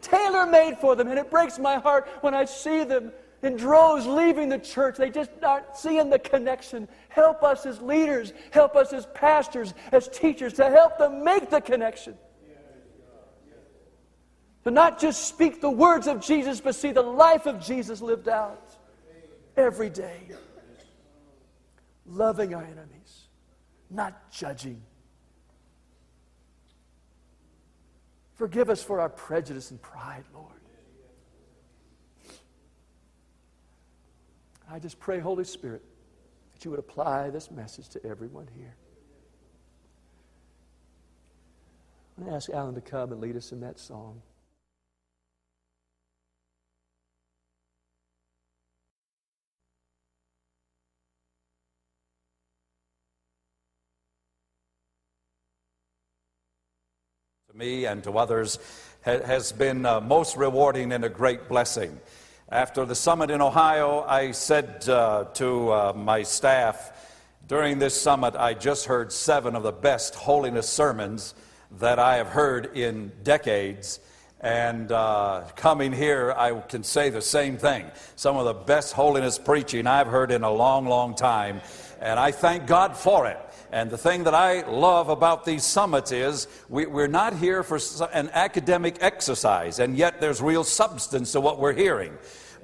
Tailor 0.00 0.46
made 0.46 0.78
for 0.78 0.94
them. 0.94 1.08
And 1.08 1.18
it 1.18 1.30
breaks 1.30 1.58
my 1.58 1.76
heart 1.76 2.08
when 2.20 2.34
I 2.34 2.44
see 2.44 2.84
them 2.84 3.12
in 3.42 3.56
droves 3.56 4.06
leaving 4.06 4.48
the 4.48 4.58
church. 4.58 4.96
They 4.96 5.10
just 5.10 5.30
aren't 5.42 5.76
seeing 5.76 6.10
the 6.10 6.18
connection. 6.18 6.88
Help 7.08 7.42
us 7.42 7.66
as 7.66 7.80
leaders, 7.80 8.32
help 8.50 8.76
us 8.76 8.92
as 8.92 9.06
pastors, 9.14 9.74
as 9.92 10.08
teachers 10.08 10.52
to 10.54 10.70
help 10.70 10.98
them 10.98 11.24
make 11.24 11.50
the 11.50 11.60
connection. 11.60 12.16
To 14.64 14.70
not 14.70 14.98
just 14.98 15.28
speak 15.28 15.60
the 15.60 15.70
words 15.70 16.08
of 16.08 16.20
Jesus, 16.20 16.60
but 16.60 16.74
see 16.74 16.90
the 16.90 17.02
life 17.02 17.46
of 17.46 17.64
Jesus 17.64 18.00
lived 18.00 18.28
out 18.28 18.76
every 19.56 19.90
day. 19.90 20.20
Loving 22.04 22.54
our 22.54 22.64
enemies, 22.64 23.28
not 23.90 24.30
judging 24.32 24.82
Forgive 28.36 28.68
us 28.68 28.82
for 28.82 29.00
our 29.00 29.08
prejudice 29.08 29.70
and 29.70 29.80
pride, 29.80 30.24
Lord. 30.34 30.55
I 34.68 34.78
just 34.80 34.98
pray, 34.98 35.20
Holy 35.20 35.44
Spirit, 35.44 35.82
that 36.52 36.64
you 36.64 36.70
would 36.72 36.80
apply 36.80 37.30
this 37.30 37.50
message 37.50 37.88
to 37.90 38.04
everyone 38.04 38.48
here. 38.56 38.74
I'm 42.16 42.24
going 42.24 42.32
to 42.32 42.36
ask 42.36 42.50
Alan 42.50 42.74
to 42.74 42.80
come 42.80 43.12
and 43.12 43.20
lead 43.20 43.36
us 43.36 43.52
in 43.52 43.60
that 43.60 43.78
song. 43.78 44.22
To 57.50 57.56
me 57.56 57.84
and 57.84 58.02
to 58.02 58.12
others 58.12 58.58
has 59.02 59.52
been 59.52 59.86
uh, 59.86 60.00
most 60.00 60.36
rewarding 60.36 60.90
and 60.90 61.04
a 61.04 61.08
great 61.08 61.48
blessing. 61.48 62.00
After 62.48 62.84
the 62.84 62.94
summit 62.94 63.32
in 63.32 63.40
Ohio, 63.40 64.04
I 64.06 64.30
said 64.30 64.88
uh, 64.88 65.24
to 65.34 65.72
uh, 65.72 65.92
my 65.96 66.22
staff, 66.22 66.92
during 67.48 67.80
this 67.80 68.00
summit, 68.00 68.36
I 68.36 68.54
just 68.54 68.86
heard 68.86 69.10
seven 69.12 69.56
of 69.56 69.64
the 69.64 69.72
best 69.72 70.14
holiness 70.14 70.68
sermons 70.68 71.34
that 71.80 71.98
I 71.98 72.18
have 72.18 72.28
heard 72.28 72.76
in 72.76 73.10
decades. 73.24 73.98
And 74.40 74.92
uh, 74.92 75.42
coming 75.56 75.92
here, 75.92 76.32
I 76.36 76.60
can 76.60 76.84
say 76.84 77.10
the 77.10 77.20
same 77.20 77.56
thing. 77.56 77.84
Some 78.14 78.36
of 78.36 78.44
the 78.44 78.54
best 78.54 78.92
holiness 78.92 79.40
preaching 79.40 79.88
I've 79.88 80.06
heard 80.06 80.30
in 80.30 80.44
a 80.44 80.50
long, 80.52 80.86
long 80.86 81.16
time. 81.16 81.62
And 82.00 82.16
I 82.20 82.30
thank 82.30 82.68
God 82.68 82.96
for 82.96 83.26
it. 83.26 83.40
And 83.76 83.90
the 83.90 83.98
thing 83.98 84.24
that 84.24 84.32
I 84.32 84.66
love 84.66 85.10
about 85.10 85.44
these 85.44 85.62
summits 85.62 86.10
is 86.10 86.48
we, 86.70 86.86
are 86.86 87.06
not 87.06 87.36
here 87.36 87.62
for 87.62 87.78
an 88.10 88.30
academic 88.32 88.96
exercise, 89.02 89.80
and 89.80 89.98
yet 89.98 90.18
there's 90.18 90.40
real 90.40 90.64
substance 90.64 91.32
to 91.32 91.42
what 91.42 91.60
we're 91.60 91.74
hearing. 91.74 92.16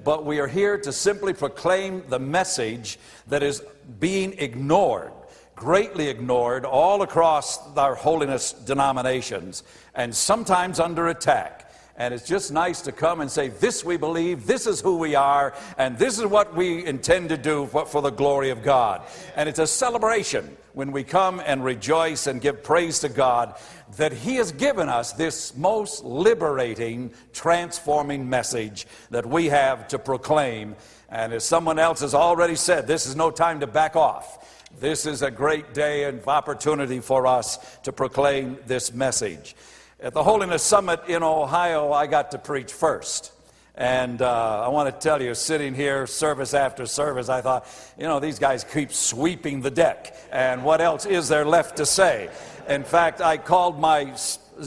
But 0.03 0.25
we 0.25 0.39
are 0.39 0.47
here 0.47 0.75
to 0.79 0.91
simply 0.91 1.33
proclaim 1.33 2.01
the 2.09 2.17
message 2.17 2.97
that 3.27 3.43
is 3.43 3.61
being 3.99 4.33
ignored, 4.39 5.11
greatly 5.53 6.07
ignored, 6.07 6.65
all 6.65 7.03
across 7.03 7.59
our 7.77 7.93
holiness 7.93 8.51
denominations, 8.51 9.61
and 9.93 10.15
sometimes 10.15 10.79
under 10.79 11.09
attack. 11.09 11.71
And 11.95 12.11
it's 12.11 12.27
just 12.27 12.51
nice 12.51 12.81
to 12.81 12.91
come 12.91 13.21
and 13.21 13.29
say, 13.29 13.49
This 13.49 13.85
we 13.85 13.97
believe, 13.97 14.47
this 14.47 14.65
is 14.65 14.81
who 14.81 14.97
we 14.97 15.13
are, 15.13 15.53
and 15.77 15.95
this 15.97 16.17
is 16.17 16.25
what 16.25 16.55
we 16.55 16.83
intend 16.83 17.29
to 17.29 17.37
do 17.37 17.67
for, 17.67 18.01
the 18.01 18.09
glory 18.09 18.49
of 18.49 18.63
God. 18.63 19.03
And 19.35 19.47
it's 19.47 19.59
a 19.59 19.67
celebration 19.67 20.57
when 20.73 20.91
we 20.91 21.03
come 21.03 21.39
and 21.45 21.63
rejoice 21.63 22.25
and 22.25 22.41
give 22.41 22.63
praise 22.63 22.99
to 22.99 23.09
God 23.09 23.55
that 23.97 24.11
He 24.11 24.37
has 24.37 24.51
given 24.51 24.89
us 24.89 25.13
this 25.13 25.55
most 25.55 26.03
liberating, 26.03 27.13
transforming 27.31 28.27
message 28.27 28.87
that 29.11 29.27
we 29.27 29.45
have 29.47 29.87
to 29.89 29.99
proclaim. 29.99 30.75
And 31.09 31.31
as 31.31 31.43
someone 31.43 31.77
else 31.77 31.99
has 31.99 32.15
already 32.15 32.55
said, 32.55 32.87
this 32.87 33.05
is 33.05 33.15
no 33.15 33.29
time 33.29 33.59
to 33.59 33.67
back 33.67 33.95
off. 33.95 34.39
This 34.79 35.05
is 35.05 35.21
a 35.21 35.29
great 35.29 35.75
day 35.75 36.05
and 36.05 36.25
opportunity 36.25 36.99
for 36.99 37.27
us 37.27 37.59
to 37.83 37.91
proclaim 37.91 38.57
this 38.65 38.91
message. 38.91 39.55
At 40.03 40.11
the 40.13 40.21
Holiness 40.21 40.61
Summit 40.61 40.99
in 41.07 41.23
Ohio, 41.23 41.93
I 41.93 42.07
got 42.07 42.31
to 42.31 42.37
preach 42.37 42.73
first. 42.73 43.31
And 43.73 44.21
uh, 44.21 44.65
I 44.65 44.67
want 44.67 44.93
to 44.93 45.01
tell 45.01 45.21
you, 45.21 45.33
sitting 45.33 45.73
here 45.73 46.05
service 46.07 46.53
after 46.53 46.85
service, 46.85 47.29
I 47.29 47.39
thought, 47.39 47.65
you 47.97 48.03
know, 48.03 48.19
these 48.19 48.37
guys 48.37 48.65
keep 48.65 48.91
sweeping 48.91 49.61
the 49.61 49.71
deck. 49.71 50.13
And 50.29 50.65
what 50.65 50.81
else 50.81 51.05
is 51.05 51.29
there 51.29 51.45
left 51.45 51.77
to 51.77 51.85
say? 51.85 52.29
In 52.67 52.83
fact, 52.83 53.21
I 53.21 53.37
called 53.37 53.79
my 53.79 54.13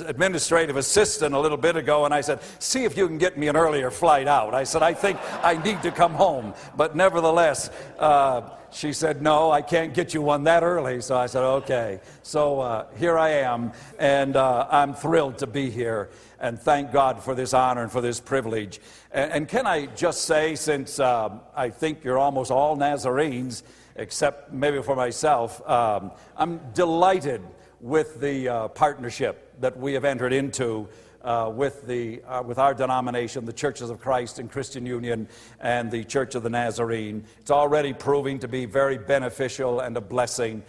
administrative 0.07 0.79
assistant 0.79 1.35
a 1.35 1.39
little 1.39 1.59
bit 1.59 1.77
ago 1.77 2.07
and 2.07 2.15
I 2.15 2.23
said, 2.23 2.41
See 2.59 2.85
if 2.85 2.97
you 2.97 3.07
can 3.07 3.19
get 3.19 3.37
me 3.37 3.49
an 3.49 3.57
earlier 3.57 3.91
flight 3.91 4.29
out. 4.29 4.55
I 4.55 4.65
said, 4.65 4.83
I 4.83 4.95
think 4.95 5.19
I 5.45 5.63
need 5.63 5.83
to 5.83 5.91
come 5.91 6.15
home. 6.15 6.55
But 6.79 6.97
nevertheless, 6.97 7.69
uh, 7.99 8.56
she 8.73 8.93
said, 8.93 9.23
No, 9.23 9.51
I 9.51 9.63
can't 9.63 9.95
get 9.95 10.15
you 10.15 10.23
one 10.23 10.45
that 10.45 10.63
early. 10.63 11.01
So 11.01 11.17
I 11.17 11.27
said, 11.27 11.43
Okay. 11.43 12.01
So 12.23 12.61
uh, 12.61 12.87
here 12.97 13.19
I 13.19 13.31
am, 13.31 13.73
and 13.99 14.37
uh, 14.37 14.67
I'm 14.71 14.95
thrilled 14.95 15.39
to 15.39 15.47
be 15.47 15.71
here. 15.71 16.11
And 16.39 16.59
thank 16.61 16.93
God 16.93 17.23
for 17.23 17.35
this 17.35 17.55
honor 17.55 17.83
and 17.83 17.91
for 17.91 18.01
this 18.01 18.21
privilege. 18.21 18.81
And, 19.11 19.33
and 19.33 19.49
can 19.49 19.67
I 19.67 19.87
just 19.87 20.23
say, 20.23 20.55
since 20.55 21.01
um, 21.01 21.41
I 21.55 21.71
think 21.71 22.05
you're 22.05 22.19
almost 22.19 22.51
all 22.51 22.77
Nazarenes, 22.77 23.63
except 23.97 24.53
maybe 24.53 24.83
for 24.83 24.95
myself, 24.95 25.67
um, 25.69 26.11
I'm 26.37 26.61
delighted 26.75 27.43
with 27.81 28.21
the 28.21 28.49
uh, 28.49 28.69
partnership 28.69 29.61
that 29.61 29.79
we 29.79 29.95
have 29.95 30.05
entered 30.05 30.33
into 30.33 30.89
uh, 31.27 31.51
with, 31.51 31.87
the, 31.87 32.23
uh, 32.23 32.43
with 32.43 32.59
our 32.59 32.73
denomination, 32.73 33.45
the 33.45 33.53
Churches 33.53 33.91
of 33.91 34.01
Christ 34.01 34.39
and 34.39 34.51
Christian 34.51 34.87
Union, 34.87 35.29
and 35.61 35.91
the 35.91 36.05
Church 36.05 36.37
of 36.37 36.45
the 36.45 36.51
Nazarene. 36.51 37.25
It's 37.41 37.51
already 37.51 37.93
proving 37.93 38.39
to 38.39 38.49
be 38.49 38.65
very 38.65 38.97
beneficial 38.97 39.81
and 39.81 39.97
a 39.97 40.01
blessing. 40.01 40.63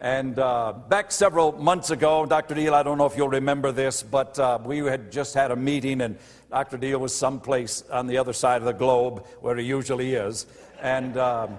And 0.00 0.38
uh, 0.38 0.72
back 0.88 1.12
several 1.12 1.52
months 1.52 1.90
ago, 1.90 2.26
Dr. 2.26 2.54
Deal, 2.54 2.74
I 2.74 2.82
don't 2.82 2.98
know 2.98 3.06
if 3.06 3.16
you'll 3.16 3.28
remember 3.28 3.70
this, 3.70 4.02
but 4.02 4.36
uh, 4.38 4.58
we 4.64 4.78
had 4.78 5.12
just 5.12 5.34
had 5.34 5.52
a 5.52 5.56
meeting, 5.56 6.00
and 6.00 6.18
Dr. 6.50 6.76
Deal 6.76 6.98
was 6.98 7.14
someplace 7.14 7.84
on 7.92 8.06
the 8.06 8.18
other 8.18 8.32
side 8.32 8.62
of 8.62 8.64
the 8.64 8.72
globe 8.72 9.24
where 9.40 9.56
he 9.56 9.64
usually 9.64 10.14
is. 10.14 10.46
And 10.80 11.16
um, 11.18 11.58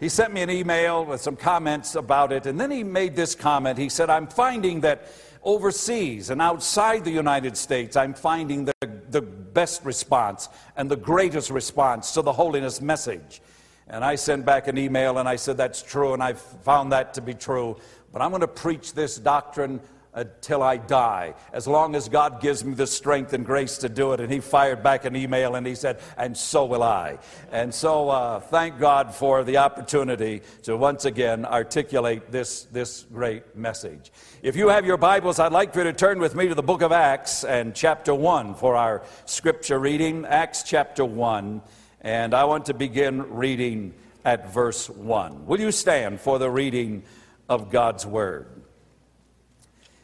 he 0.00 0.08
sent 0.08 0.32
me 0.32 0.42
an 0.42 0.50
email 0.50 1.04
with 1.04 1.20
some 1.20 1.36
comments 1.36 1.94
about 1.94 2.32
it, 2.32 2.46
and 2.46 2.58
then 2.58 2.70
he 2.70 2.82
made 2.82 3.14
this 3.14 3.36
comment. 3.36 3.78
He 3.78 3.88
said, 3.88 4.10
I'm 4.10 4.26
finding 4.26 4.80
that 4.80 5.06
overseas 5.44 6.30
and 6.30 6.42
outside 6.42 7.04
the 7.04 7.10
United 7.10 7.56
States, 7.56 7.96
I'm 7.96 8.14
finding 8.14 8.64
the, 8.64 8.74
the 9.10 9.22
best 9.22 9.84
response 9.84 10.48
and 10.76 10.90
the 10.90 10.96
greatest 10.96 11.50
response 11.50 12.12
to 12.12 12.22
the 12.22 12.32
holiness 12.32 12.80
message. 12.80 13.40
And 13.86 14.02
I 14.02 14.14
sent 14.14 14.46
back 14.46 14.66
an 14.66 14.78
email 14.78 15.18
and 15.18 15.28
I 15.28 15.36
said, 15.36 15.56
That's 15.56 15.82
true, 15.82 16.14
and 16.14 16.22
I 16.22 16.32
found 16.32 16.92
that 16.92 17.14
to 17.14 17.20
be 17.20 17.34
true. 17.34 17.76
But 18.12 18.22
I'm 18.22 18.30
going 18.30 18.40
to 18.40 18.48
preach 18.48 18.94
this 18.94 19.18
doctrine 19.18 19.80
until 20.14 20.62
I 20.62 20.76
die, 20.76 21.34
as 21.52 21.66
long 21.66 21.94
as 21.96 22.08
God 22.08 22.40
gives 22.40 22.64
me 22.64 22.74
the 22.74 22.86
strength 22.86 23.32
and 23.32 23.44
grace 23.44 23.78
to 23.78 23.88
do 23.88 24.12
it. 24.12 24.20
And 24.20 24.32
he 24.32 24.40
fired 24.40 24.82
back 24.82 25.04
an 25.04 25.16
email 25.16 25.56
and 25.56 25.66
he 25.66 25.74
said, 25.74 26.00
And 26.16 26.36
so 26.36 26.64
will 26.64 26.82
I. 26.82 27.18
And 27.50 27.74
so 27.74 28.08
uh, 28.08 28.40
thank 28.40 28.78
God 28.78 29.14
for 29.14 29.42
the 29.44 29.58
opportunity 29.58 30.42
to 30.62 30.76
once 30.76 31.04
again 31.04 31.44
articulate 31.44 32.30
this, 32.30 32.64
this 32.64 33.04
great 33.12 33.56
message. 33.56 34.12
If 34.42 34.56
you 34.56 34.68
have 34.68 34.86
your 34.86 34.96
Bibles, 34.96 35.38
I'd 35.38 35.52
like 35.52 35.72
for 35.72 35.80
you 35.80 35.84
to 35.84 35.92
turn 35.92 36.20
with 36.20 36.34
me 36.34 36.48
to 36.48 36.54
the 36.54 36.62
book 36.62 36.82
of 36.82 36.92
Acts 36.92 37.44
and 37.44 37.74
chapter 37.74 38.14
1 38.14 38.54
for 38.54 38.76
our 38.76 39.02
scripture 39.26 39.78
reading. 39.78 40.24
Acts 40.26 40.62
chapter 40.62 41.04
1. 41.04 41.60
And 42.02 42.34
I 42.34 42.44
want 42.44 42.66
to 42.66 42.74
begin 42.74 43.34
reading 43.34 43.94
at 44.24 44.52
verse 44.52 44.88
1. 44.88 45.46
Will 45.46 45.60
you 45.60 45.72
stand 45.72 46.20
for 46.20 46.38
the 46.38 46.50
reading 46.50 47.02
of 47.48 47.70
God's 47.70 48.06
Word? 48.06 48.53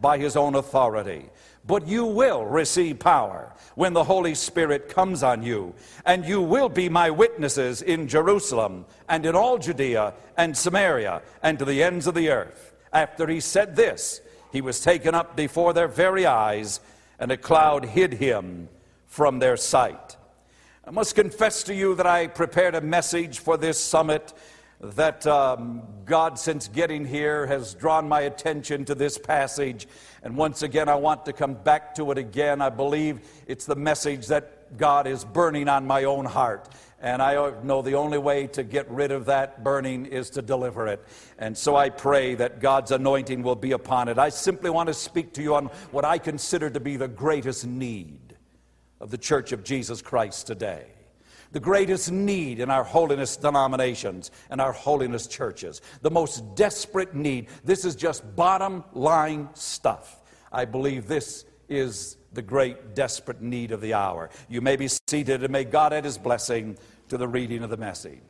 by 0.00 0.18
his 0.18 0.36
own 0.36 0.54
authority. 0.54 1.28
But 1.66 1.86
you 1.86 2.04
will 2.04 2.44
receive 2.44 2.98
power 2.98 3.52
when 3.74 3.92
the 3.92 4.04
Holy 4.04 4.34
Spirit 4.34 4.88
comes 4.88 5.22
on 5.22 5.42
you, 5.42 5.74
and 6.06 6.24
you 6.24 6.40
will 6.40 6.68
be 6.68 6.88
my 6.88 7.10
witnesses 7.10 7.82
in 7.82 8.08
Jerusalem 8.08 8.86
and 9.08 9.26
in 9.26 9.36
all 9.36 9.58
Judea 9.58 10.14
and 10.36 10.56
Samaria 10.56 11.22
and 11.42 11.58
to 11.58 11.64
the 11.64 11.82
ends 11.82 12.06
of 12.06 12.14
the 12.14 12.30
earth. 12.30 12.72
After 12.92 13.26
he 13.28 13.40
said 13.40 13.76
this, 13.76 14.20
he 14.52 14.60
was 14.60 14.80
taken 14.80 15.14
up 15.14 15.36
before 15.36 15.72
their 15.72 15.88
very 15.88 16.26
eyes, 16.26 16.80
and 17.18 17.30
a 17.30 17.36
cloud 17.36 17.84
hid 17.84 18.14
him 18.14 18.68
from 19.06 19.38
their 19.38 19.56
sight. 19.56 20.16
I 20.84 20.90
must 20.90 21.14
confess 21.14 21.62
to 21.64 21.74
you 21.74 21.94
that 21.96 22.06
I 22.06 22.26
prepared 22.26 22.74
a 22.74 22.80
message 22.80 23.38
for 23.38 23.56
this 23.56 23.78
summit 23.78 24.32
that 24.80 25.26
um, 25.26 25.82
God, 26.06 26.38
since 26.38 26.68
getting 26.68 27.04
here, 27.04 27.46
has 27.46 27.74
drawn 27.74 28.08
my 28.08 28.22
attention 28.22 28.86
to 28.86 28.94
this 28.94 29.18
passage. 29.18 29.86
And 30.22 30.36
once 30.36 30.62
again, 30.62 30.88
I 30.88 30.94
want 30.94 31.26
to 31.26 31.34
come 31.34 31.54
back 31.54 31.94
to 31.96 32.10
it 32.12 32.18
again. 32.18 32.62
I 32.62 32.70
believe 32.70 33.20
it's 33.46 33.66
the 33.66 33.76
message 33.76 34.28
that 34.28 34.78
God 34.78 35.06
is 35.06 35.24
burning 35.24 35.68
on 35.68 35.86
my 35.86 36.04
own 36.04 36.24
heart. 36.24 36.68
And 37.02 37.20
I 37.20 37.52
know 37.62 37.82
the 37.82 37.94
only 37.94 38.18
way 38.18 38.46
to 38.48 38.62
get 38.62 38.90
rid 38.90 39.10
of 39.10 39.26
that 39.26 39.64
burning 39.64 40.06
is 40.06 40.30
to 40.30 40.42
deliver 40.42 40.86
it. 40.86 41.04
And 41.38 41.56
so 41.56 41.76
I 41.76 41.90
pray 41.90 42.34
that 42.36 42.60
God's 42.60 42.90
anointing 42.90 43.42
will 43.42 43.56
be 43.56 43.72
upon 43.72 44.08
it. 44.08 44.18
I 44.18 44.28
simply 44.30 44.70
want 44.70 44.86
to 44.88 44.94
speak 44.94 45.34
to 45.34 45.42
you 45.42 45.54
on 45.54 45.66
what 45.90 46.04
I 46.04 46.18
consider 46.18 46.70
to 46.70 46.80
be 46.80 46.96
the 46.96 47.08
greatest 47.08 47.66
need 47.66 48.36
of 48.98 49.10
the 49.10 49.18
Church 49.18 49.52
of 49.52 49.64
Jesus 49.64 50.00
Christ 50.00 50.46
today 50.46 50.86
the 51.52 51.60
greatest 51.60 52.12
need 52.12 52.60
in 52.60 52.70
our 52.70 52.84
holiness 52.84 53.36
denominations 53.36 54.30
and 54.50 54.60
our 54.60 54.72
holiness 54.72 55.26
churches, 55.26 55.80
the 56.02 56.10
most 56.10 56.54
desperate 56.54 57.14
need. 57.14 57.48
This 57.64 57.84
is 57.84 57.96
just 57.96 58.36
bottom 58.36 58.84
line 58.92 59.48
stuff. 59.54 60.20
I 60.52 60.64
believe 60.64 61.06
this 61.06 61.44
is 61.68 62.16
the 62.32 62.42
great 62.42 62.94
desperate 62.94 63.40
need 63.40 63.72
of 63.72 63.80
the 63.80 63.94
hour. 63.94 64.30
You 64.48 64.60
may 64.60 64.76
be 64.76 64.88
seated 65.08 65.42
and 65.42 65.50
may 65.50 65.64
God 65.64 65.92
add 65.92 66.04
his 66.04 66.18
blessing 66.18 66.76
to 67.08 67.16
the 67.16 67.28
reading 67.28 67.62
of 67.62 67.70
the 67.70 67.76
message. 67.76 68.20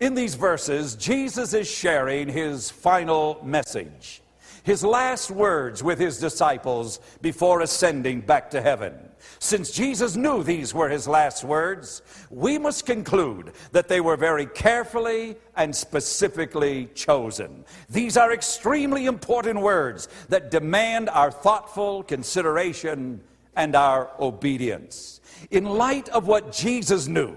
In 0.00 0.14
these 0.14 0.34
verses, 0.34 0.94
Jesus 0.94 1.52
is 1.52 1.70
sharing 1.70 2.28
his 2.28 2.70
final 2.70 3.40
message, 3.44 4.22
his 4.62 4.84
last 4.84 5.30
words 5.30 5.82
with 5.82 5.98
his 5.98 6.18
disciples 6.18 7.00
before 7.20 7.60
ascending 7.60 8.20
back 8.20 8.50
to 8.50 8.60
heaven. 8.60 8.94
Since 9.38 9.70
Jesus 9.70 10.16
knew 10.16 10.42
these 10.42 10.74
were 10.74 10.88
his 10.88 11.06
last 11.06 11.44
words, 11.44 12.02
we 12.30 12.58
must 12.58 12.86
conclude 12.86 13.52
that 13.72 13.88
they 13.88 14.00
were 14.00 14.16
very 14.16 14.46
carefully 14.46 15.36
and 15.56 15.74
specifically 15.74 16.88
chosen. 16.94 17.64
These 17.88 18.16
are 18.16 18.32
extremely 18.32 19.06
important 19.06 19.60
words 19.60 20.08
that 20.28 20.50
demand 20.50 21.08
our 21.10 21.30
thoughtful 21.30 22.02
consideration 22.02 23.20
and 23.56 23.74
our 23.74 24.10
obedience. 24.18 25.20
In 25.50 25.64
light 25.64 26.08
of 26.10 26.26
what 26.26 26.52
Jesus 26.52 27.08
knew, 27.08 27.36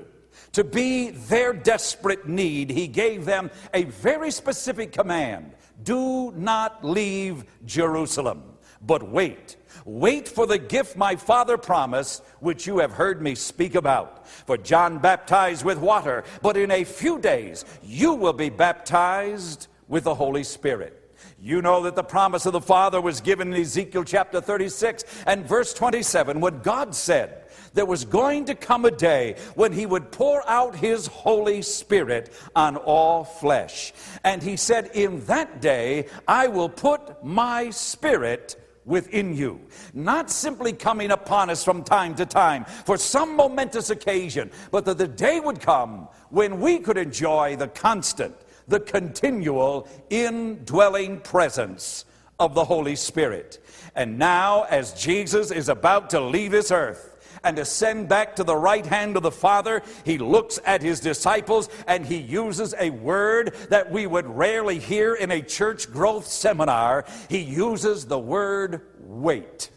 to 0.54 0.64
be 0.64 1.10
their 1.10 1.52
desperate 1.52 2.28
need, 2.28 2.70
he 2.70 2.88
gave 2.88 3.26
them 3.26 3.50
a 3.74 3.84
very 3.86 4.30
specific 4.30 4.92
command 4.92 5.54
do 5.84 6.32
not 6.32 6.84
leave 6.84 7.46
Jerusalem, 7.66 8.44
but 8.82 9.10
wait. 9.10 9.58
Wait 9.86 10.30
for 10.30 10.46
the 10.46 10.58
gift 10.58 10.96
my 10.96 11.16
Father 11.16 11.58
promised, 11.58 12.24
which 12.40 12.66
you 12.66 12.80
have 12.80 12.94
heard 12.94 13.22
me 13.22 13.36
speak 13.36 13.76
about. 13.76 14.28
For 14.28 14.58
John 14.58 15.00
baptized 15.00 15.66
with 15.66 15.78
water, 15.78 16.24
but 16.42 16.58
in 16.58 16.72
a 16.72 16.84
few 16.84 17.20
days 17.20 17.66
you 17.82 18.14
will 18.14 18.34
be 18.34 18.50
baptized 18.50 19.68
with 19.88 20.06
the 20.06 20.16
Holy 20.16 20.44
Spirit. 20.44 21.00
You 21.40 21.62
know 21.62 21.84
that 21.84 21.96
the 21.96 22.04
promise 22.04 22.46
of 22.46 22.54
the 22.54 22.62
Father 22.62 23.02
was 23.02 23.20
given 23.20 23.54
in 23.54 23.62
Ezekiel 23.62 24.06
chapter 24.06 24.40
36 24.40 25.04
and 25.28 25.46
verse 25.46 25.74
27 25.74 26.40
when 26.40 26.60
God 26.60 26.96
said, 26.96 27.43
there 27.74 27.86
was 27.86 28.06
going 28.06 28.46
to 28.46 28.56
come 28.56 28.86
a 28.86 28.92
day 28.92 29.36
when 29.56 29.74
he 29.74 29.86
would 29.86 30.12
pour 30.12 30.48
out 30.48 30.76
his 30.76 31.08
Holy 31.08 31.62
Spirit 31.62 32.32
on 32.56 32.78
all 32.78 33.24
flesh. 33.24 33.94
And 34.24 34.42
he 34.42 34.58
said, 34.58 34.92
In 34.94 35.26
that 35.26 35.62
day, 35.62 36.08
I 36.28 36.48
will 36.48 36.70
put 36.70 37.24
my 37.24 37.70
spirit 37.72 38.56
within 38.86 39.36
you. 39.36 39.62
Not 39.94 40.30
simply 40.30 40.74
coming 40.74 41.12
upon 41.12 41.50
us 41.50 41.64
from 41.64 41.84
time 41.84 42.16
to 42.16 42.26
time 42.26 42.66
for 42.66 42.98
some 42.98 43.36
momentous 43.36 43.90
occasion, 43.90 44.52
but 44.72 44.86
that 44.86 44.98
the 44.98 45.08
day 45.08 45.40
would 45.40 45.62
come 45.62 46.08
when 46.30 46.60
we 46.60 46.80
could 46.80 46.98
enjoy 46.98 47.56
the 47.56 47.68
constant, 47.70 48.36
the 48.68 48.80
continual, 48.80 49.88
indwelling 50.10 51.20
presence 51.22 52.06
of 52.40 52.54
the 52.56 52.66
Holy 52.66 52.96
Spirit. 52.96 53.64
And 53.96 54.18
now, 54.18 54.64
as 54.64 54.94
Jesus 54.94 55.52
is 55.52 55.70
about 55.70 56.10
to 56.12 56.20
leave 56.20 56.52
this 56.52 56.72
earth, 56.72 57.13
and 57.44 57.60
ascend 57.60 58.10
back 58.10 58.36
to 58.36 58.44
the 58.44 58.56
right 58.56 58.86
hand 58.86 59.18
of 59.18 59.24
the 59.24 59.32
Father, 59.32 59.82
he 60.06 60.18
looks 60.18 60.60
at 60.66 60.82
his 60.82 61.00
disciples 61.00 61.70
and 61.88 62.06
he 62.06 62.18
uses 62.18 62.74
a 62.80 62.90
word 62.90 63.56
that 63.70 63.92
we 63.92 64.08
would 64.08 64.26
rarely 64.26 64.80
hear 64.80 65.16
in 65.16 65.32
a 65.32 65.42
church 65.42 65.92
growth 65.92 66.28
seminar. 66.28 67.06
He 67.30 67.40
uses 67.40 68.06
the 68.06 68.20
word 68.20 68.82
wait. 69.00 69.70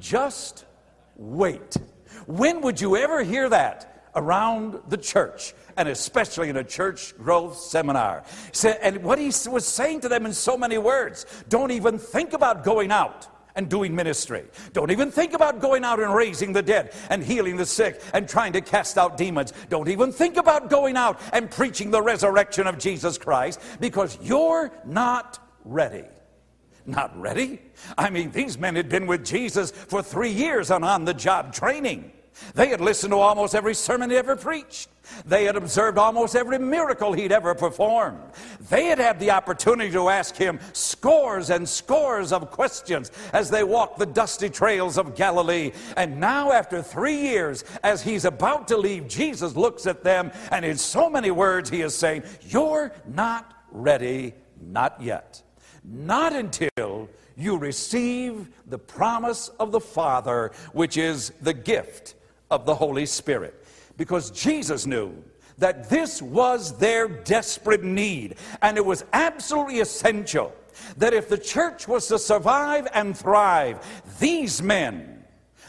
Just 0.00 0.64
wait. 1.16 1.76
When 2.26 2.60
would 2.62 2.80
you 2.80 2.96
ever 2.96 3.22
hear 3.22 3.48
that 3.48 4.10
around 4.14 4.80
the 4.88 4.96
church? 4.96 5.54
and 5.78 5.88
especially 5.88 6.48
in 6.48 6.56
a 6.56 6.64
church 6.64 7.16
growth 7.18 7.56
seminar. 7.56 8.24
And 8.82 9.04
what 9.04 9.16
he 9.16 9.26
was 9.48 9.64
saying 9.64 10.00
to 10.00 10.08
them 10.08 10.26
in 10.26 10.32
so 10.32 10.58
many 10.58 10.76
words 10.76 11.24
don't 11.48 11.70
even 11.70 12.00
think 12.00 12.32
about 12.32 12.64
going 12.64 12.90
out 12.90 13.28
and 13.58 13.68
doing 13.68 13.92
ministry. 13.94 14.44
Don't 14.72 14.92
even 14.92 15.10
think 15.10 15.32
about 15.32 15.60
going 15.60 15.84
out 15.84 15.98
and 15.98 16.14
raising 16.14 16.52
the 16.52 16.62
dead 16.62 16.94
and 17.10 17.24
healing 17.24 17.56
the 17.56 17.66
sick 17.66 18.00
and 18.14 18.28
trying 18.28 18.52
to 18.52 18.60
cast 18.60 18.96
out 18.96 19.16
demons. 19.16 19.52
Don't 19.68 19.88
even 19.88 20.12
think 20.12 20.36
about 20.36 20.70
going 20.70 20.96
out 20.96 21.20
and 21.32 21.50
preaching 21.50 21.90
the 21.90 22.00
resurrection 22.00 22.68
of 22.68 22.78
Jesus 22.78 23.18
Christ 23.18 23.60
because 23.80 24.16
you're 24.22 24.70
not 24.84 25.40
ready. 25.64 26.04
Not 26.86 27.20
ready? 27.20 27.60
I 27.98 28.10
mean, 28.10 28.30
these 28.30 28.56
men 28.56 28.76
had 28.76 28.88
been 28.88 29.08
with 29.08 29.26
Jesus 29.26 29.72
for 29.72 30.04
three 30.04 30.30
years 30.30 30.70
on 30.70 30.84
on 30.84 31.04
the 31.04 31.12
job 31.12 31.52
training. 31.52 32.12
They 32.54 32.68
had 32.68 32.80
listened 32.80 33.12
to 33.12 33.18
almost 33.18 33.54
every 33.54 33.74
sermon 33.74 34.10
he 34.10 34.16
ever 34.16 34.36
preached. 34.36 34.88
They 35.24 35.44
had 35.44 35.56
observed 35.56 35.98
almost 35.98 36.36
every 36.36 36.58
miracle 36.58 37.12
he'd 37.12 37.32
ever 37.32 37.54
performed. 37.54 38.20
They 38.68 38.86
had 38.86 38.98
had 38.98 39.18
the 39.18 39.30
opportunity 39.30 39.90
to 39.92 40.08
ask 40.08 40.36
him 40.36 40.60
scores 40.72 41.50
and 41.50 41.68
scores 41.68 42.32
of 42.32 42.50
questions 42.50 43.10
as 43.32 43.50
they 43.50 43.64
walked 43.64 43.98
the 43.98 44.06
dusty 44.06 44.50
trails 44.50 44.98
of 44.98 45.14
Galilee. 45.14 45.72
And 45.96 46.20
now, 46.20 46.52
after 46.52 46.82
three 46.82 47.18
years, 47.18 47.64
as 47.82 48.02
he's 48.02 48.24
about 48.24 48.68
to 48.68 48.76
leave, 48.76 49.08
Jesus 49.08 49.56
looks 49.56 49.86
at 49.86 50.04
them 50.04 50.30
and 50.50 50.64
in 50.64 50.76
so 50.76 51.08
many 51.08 51.30
words, 51.30 51.70
he 51.70 51.82
is 51.82 51.94
saying, 51.94 52.22
You're 52.42 52.92
not 53.06 53.54
ready, 53.70 54.34
not 54.60 55.00
yet. 55.00 55.42
Not 55.84 56.32
until 56.34 57.08
you 57.36 57.56
receive 57.56 58.48
the 58.66 58.78
promise 58.78 59.48
of 59.60 59.72
the 59.72 59.80
Father, 59.80 60.50
which 60.72 60.96
is 60.96 61.32
the 61.40 61.54
gift 61.54 62.14
of 62.50 62.66
the 62.66 62.74
Holy 62.74 63.06
Spirit. 63.06 63.64
Because 63.96 64.30
Jesus 64.30 64.86
knew 64.86 65.14
that 65.58 65.90
this 65.90 66.22
was 66.22 66.76
their 66.78 67.08
desperate 67.08 67.82
need, 67.82 68.36
and 68.62 68.76
it 68.76 68.84
was 68.84 69.04
absolutely 69.12 69.80
essential 69.80 70.54
that 70.96 71.12
if 71.12 71.28
the 71.28 71.38
church 71.38 71.88
was 71.88 72.06
to 72.06 72.18
survive 72.18 72.86
and 72.94 73.16
thrive, 73.16 73.84
these 74.20 74.62
men, 74.62 75.24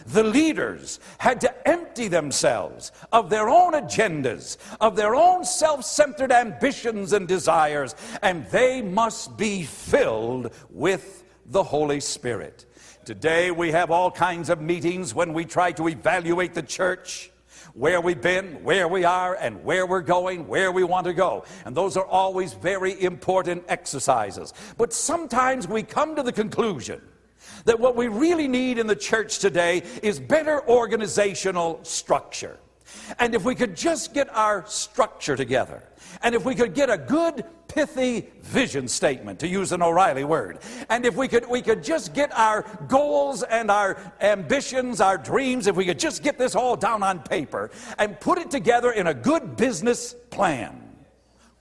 the 0.05 0.23
leaders 0.23 0.99
had 1.17 1.41
to 1.41 1.67
empty 1.67 2.07
themselves 2.07 2.91
of 3.11 3.29
their 3.29 3.49
own 3.49 3.73
agendas, 3.73 4.57
of 4.79 4.95
their 4.95 5.15
own 5.15 5.43
self 5.43 5.83
centered 5.83 6.31
ambitions 6.31 7.13
and 7.13 7.27
desires, 7.27 7.95
and 8.21 8.45
they 8.47 8.81
must 8.81 9.37
be 9.37 9.63
filled 9.63 10.53
with 10.69 11.23
the 11.47 11.63
Holy 11.63 11.99
Spirit. 11.99 12.65
Today 13.09 13.49
we 13.49 13.71
have 13.71 13.89
all 13.89 14.11
kinds 14.11 14.51
of 14.51 14.61
meetings 14.61 15.15
when 15.15 15.33
we 15.33 15.43
try 15.43 15.71
to 15.71 15.87
evaluate 15.87 16.53
the 16.53 16.61
church 16.61 17.31
where 17.73 17.99
we've 17.99 18.21
been, 18.21 18.63
where 18.63 18.87
we 18.87 19.03
are, 19.03 19.33
and 19.33 19.63
where 19.63 19.87
we're 19.87 20.01
going, 20.01 20.47
where 20.47 20.71
we 20.71 20.83
want 20.83 21.07
to 21.07 21.13
go. 21.13 21.43
And 21.65 21.75
those 21.75 21.97
are 21.97 22.05
always 22.05 22.53
very 22.53 23.01
important 23.01 23.63
exercises. 23.67 24.53
But 24.77 24.93
sometimes 24.93 25.67
we 25.67 25.81
come 25.81 26.15
to 26.17 26.21
the 26.21 26.31
conclusion 26.31 27.01
that 27.65 27.79
what 27.79 27.95
we 27.95 28.09
really 28.09 28.47
need 28.47 28.77
in 28.77 28.85
the 28.85 28.95
church 28.95 29.39
today 29.39 29.81
is 30.03 30.19
better 30.19 30.61
organizational 30.69 31.79
structure. 31.83 32.59
And 33.17 33.33
if 33.33 33.43
we 33.43 33.55
could 33.55 33.75
just 33.75 34.13
get 34.13 34.29
our 34.35 34.67
structure 34.67 35.35
together, 35.35 35.81
and 36.21 36.35
if 36.35 36.45
we 36.45 36.53
could 36.53 36.75
get 36.75 36.91
a 36.91 36.97
good, 36.99 37.43
pithy 37.69 38.27
vision 38.41 38.87
statement, 38.87 39.39
to 39.39 39.47
use 39.47 39.71
an 39.71 39.81
O'Reilly 39.81 40.25
word, 40.25 40.59
and 40.89 41.05
if 41.05 41.15
we 41.15 41.27
could, 41.27 41.47
we 41.47 41.61
could 41.61 41.83
just 41.83 42.13
get 42.13 42.37
our 42.37 42.65
goals 42.87 43.43
and 43.43 43.71
our 43.71 43.97
ambitions, 44.19 44.99
our 44.99 45.17
dreams, 45.17 45.67
if 45.67 45.75
we 45.75 45.85
could 45.85 45.99
just 45.99 46.21
get 46.23 46.37
this 46.37 46.55
all 46.55 46.75
down 46.75 47.03
on 47.03 47.19
paper 47.19 47.71
and 47.97 48.19
put 48.19 48.37
it 48.37 48.51
together 48.51 48.91
in 48.91 49.07
a 49.07 49.13
good 49.13 49.55
business 49.55 50.13
plan 50.29 50.89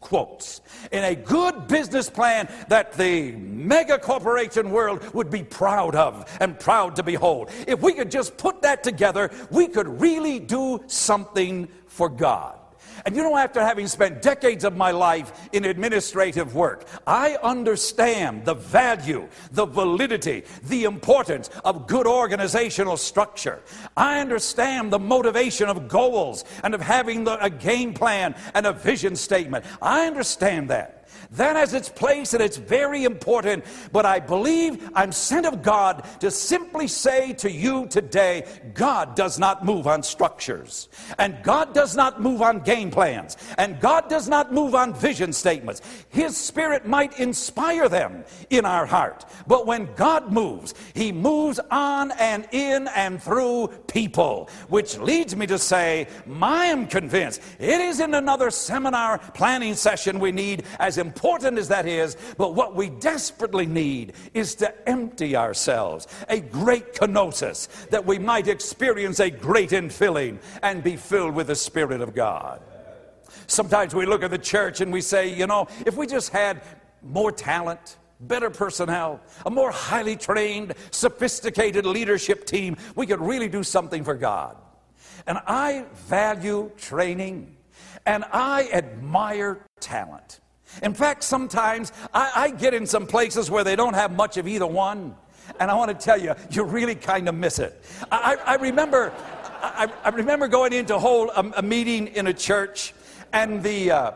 quotes 0.01 0.61
in 0.93 1.05
a 1.05 1.15
good 1.15 1.67
business 1.67 2.09
plan 2.09 2.49
that 2.69 2.93
the 2.93 3.33
mega 3.33 3.99
corporation 3.99 4.71
world 4.71 5.03
would 5.13 5.31
be 5.31 5.43
proud 5.43 5.95
of 5.95 6.25
and 6.41 6.59
proud 6.59 6.97
to 6.97 7.03
behold. 7.03 7.51
If 7.67 7.81
we 7.81 7.93
could 7.95 8.11
just 8.11 8.37
put 8.37 8.63
that 8.63 8.83
together, 8.85 9.31
we 9.51 9.67
could 9.67 10.01
really 10.01 10.39
do 10.39 10.83
something 10.87 11.69
for 11.87 12.09
God. 12.09 12.59
And 13.05 13.17
you 13.17 13.23
know, 13.23 13.37
after 13.37 13.61
having 13.61 13.87
spent 13.87 14.23
decades 14.23 14.65
of 14.65 14.77
my 14.77 14.91
life 14.91 15.49
in 15.53 15.65
administrative 15.65 16.55
work, 16.55 16.87
I 17.07 17.37
understand 17.43 18.45
the 18.45 18.55
value, 18.55 19.29
the 19.53 19.67
validity, 19.67 20.45
the 20.65 20.85
importance 20.85 21.51
of 21.65 21.87
good 21.87 22.07
organizational 22.07 22.97
structure. 22.97 23.61
I 23.97 24.21
understand 24.21 24.93
the 24.93 24.99
motivation 24.99 25.69
of 25.69 25.89
goals 25.89 26.45
and 26.63 26.75
of 26.75 26.81
having 26.81 27.25
the, 27.25 27.43
a 27.43 27.51
game 27.51 27.95
plan 27.95 28.35
and 28.55 28.67
a 28.67 28.73
vision 28.73 29.17
statement. 29.17 29.65
I 29.81 30.07
understand 30.07 30.71
that. 30.71 30.98
That 31.33 31.57
has 31.57 31.75
its 31.75 31.89
place 31.89 32.35
and 32.35 32.43
it's 32.43 32.57
very 32.57 33.05
important. 33.05 33.65
But 33.93 34.07
I 34.07 34.19
believe 34.19 34.91
I'm 34.95 35.13
sent 35.13 35.47
of 35.47 35.63
God 35.63 36.07
to 36.21 36.31
simply 36.31 36.89
say 36.89 37.33
to 37.35 37.51
you 37.51 37.87
today 37.87 38.47
God 38.75 39.15
does 39.15 39.39
not 39.39 39.65
move 39.65 39.87
on 39.87 40.03
structures, 40.03 40.89
and 41.19 41.37
God 41.43 41.75
does 41.75 41.95
not 41.95 42.21
move 42.21 42.43
on 42.43 42.61
game 42.61 42.91
plans, 42.91 43.37
and 43.57 43.79
God 43.81 44.09
does 44.09 44.29
not 44.29 44.53
move 44.53 44.75
on 44.75 44.95
vision 44.95 45.33
statements. 45.33 45.81
His 46.09 46.37
Spirit 46.37 46.87
might 46.87 47.19
inspire 47.19 47.89
them 47.89 48.25
in 48.51 48.65
our 48.65 48.87
heart. 48.87 49.25
But 49.47 49.67
when 49.67 49.93
God 49.95 50.33
moves, 50.33 50.75
He 50.95 51.13
moves 51.13 51.61
on 51.71 52.11
and 52.13 52.49
in 52.53 52.89
and 52.89 53.23
through 53.23 53.69
people, 53.87 54.49
which 54.69 54.99
leads 54.99 55.37
me 55.37 55.47
to 55.47 55.59
say, 55.59 56.09
I 56.41 56.67
am 56.67 56.87
convinced 56.87 57.43
it 57.59 57.81
isn't 57.81 58.15
another 58.15 58.51
seminar 58.51 59.19
planning 59.19 59.75
session 59.75 60.19
we 60.19 60.33
need 60.33 60.65
as 60.79 60.89
as 60.89 60.99
important 61.19 61.59
as 61.59 61.67
that 61.67 61.85
is, 61.85 62.17
but 62.37 62.55
what 62.55 62.77
we 62.77 62.89
desperately 62.89 63.67
need 63.67 64.13
is 64.35 64.55
to 64.55 64.89
empty 64.89 65.35
ourselves, 65.35 66.07
a 66.29 66.39
great 66.39 66.95
kenosis, 66.95 67.67
that 67.89 68.07
we 68.07 68.21
might 68.21 68.47
experience 68.47 69.19
a 69.19 69.29
great 69.29 69.71
infilling 69.71 70.39
and 70.63 70.85
be 70.85 70.95
filled 70.95 71.35
with 71.35 71.49
the 71.49 71.57
Spirit 71.57 72.01
of 72.01 72.15
God. 72.15 72.63
Sometimes 73.49 73.97
we 73.97 74.07
look 74.07 74.23
at 74.23 74.31
the 74.31 74.39
church 74.39 74.81
and 74.81 74.93
we 74.93 75.01
say, 75.01 75.35
you 75.35 75.49
know, 75.49 75.67
if 75.85 75.97
we 75.97 76.07
just 76.07 76.31
had 76.31 76.63
more 77.03 77.33
talent, 77.33 77.97
better 78.21 78.49
personnel, 78.49 79.21
a 79.45 79.51
more 79.51 79.73
highly 79.73 80.15
trained, 80.15 80.73
sophisticated 80.93 81.85
leadership 81.85 82.47
team, 82.47 82.77
we 82.95 83.07
could 83.07 83.21
really 83.21 83.49
do 83.49 83.65
something 83.65 84.05
for 84.05 84.15
God. 84.15 84.57
And 85.27 85.39
I 85.49 85.85
value 86.07 86.71
training 86.77 87.57
and 88.07 88.25
I 88.33 88.69
admire 88.73 89.65
talent. 89.81 90.39
In 90.83 90.95
fact, 90.95 91.25
sometimes 91.25 91.93
I, 92.13 92.33
I, 92.35 92.51
get 92.51 92.75
in 92.75 92.87
some 92.87 93.07
places 93.07 93.51
where 93.51 93.65
they 93.65 93.77
don't 93.77 93.95
have 93.95 94.13
much 94.13 94.37
of 94.37 94.47
either 94.47 94.67
one. 94.67 95.17
And 95.61 95.71
I 95.71 95.75
want 95.75 95.91
to 95.91 96.05
tell 96.05 96.21
you, 96.21 96.35
you 96.51 96.65
really 96.65 96.95
kind 96.95 97.29
of 97.29 97.35
miss 97.35 97.59
it. 97.59 97.83
I, 98.13 98.37
I 98.45 98.55
remember, 98.57 99.13
I, 99.61 99.91
I, 100.05 100.11
remember 100.11 100.47
going 100.47 100.73
in 100.73 100.87
to 100.87 100.99
hold 100.99 101.31
a, 101.31 101.59
a 101.59 101.63
meeting 101.63 102.09
in 102.09 102.27
a 102.27 102.35
church, 102.35 102.93
and 103.33 103.63
the, 103.63 103.91
uh, 103.91 104.11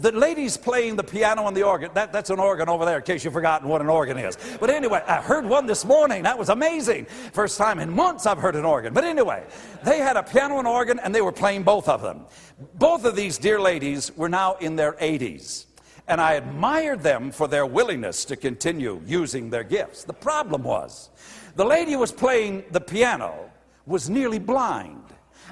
the 0.00 0.12
ladies 0.12 0.56
playing 0.56 0.96
the 0.96 1.04
piano 1.04 1.46
and 1.46 1.56
the 1.56 1.62
organ. 1.62 1.90
That, 1.94 2.12
that's 2.12 2.30
an 2.30 2.38
organ 2.38 2.68
over 2.68 2.84
there, 2.84 2.98
in 2.98 3.02
case 3.02 3.24
you've 3.24 3.32
forgotten 3.32 3.68
what 3.68 3.80
an 3.80 3.88
organ 3.88 4.18
is. 4.18 4.36
But 4.60 4.70
anyway, 4.70 5.02
I 5.06 5.20
heard 5.20 5.44
one 5.44 5.66
this 5.66 5.84
morning. 5.84 6.22
That 6.22 6.38
was 6.38 6.48
amazing. 6.48 7.06
First 7.32 7.58
time 7.58 7.78
in 7.78 7.90
months 7.90 8.26
I've 8.26 8.38
heard 8.38 8.56
an 8.56 8.64
organ. 8.64 8.94
But 8.94 9.04
anyway, 9.04 9.44
they 9.84 9.98
had 9.98 10.16
a 10.16 10.22
piano 10.22 10.58
and 10.58 10.68
organ, 10.68 10.98
and 10.98 11.14
they 11.14 11.20
were 11.20 11.32
playing 11.32 11.62
both 11.62 11.88
of 11.88 12.02
them. 12.02 12.26
Both 12.74 13.04
of 13.04 13.16
these 13.16 13.38
dear 13.38 13.60
ladies 13.60 14.16
were 14.16 14.28
now 14.28 14.54
in 14.54 14.76
their 14.76 14.92
80s. 14.92 15.65
And 16.08 16.20
I 16.20 16.34
admired 16.34 17.02
them 17.02 17.32
for 17.32 17.48
their 17.48 17.66
willingness 17.66 18.24
to 18.26 18.36
continue 18.36 19.02
using 19.04 19.50
their 19.50 19.64
gifts. 19.64 20.04
The 20.04 20.12
problem 20.12 20.62
was, 20.62 21.10
the 21.56 21.64
lady 21.64 21.92
who 21.92 21.98
was 21.98 22.12
playing 22.12 22.64
the 22.70 22.80
piano 22.80 23.50
was 23.86 24.08
nearly 24.08 24.38
blind, 24.38 25.02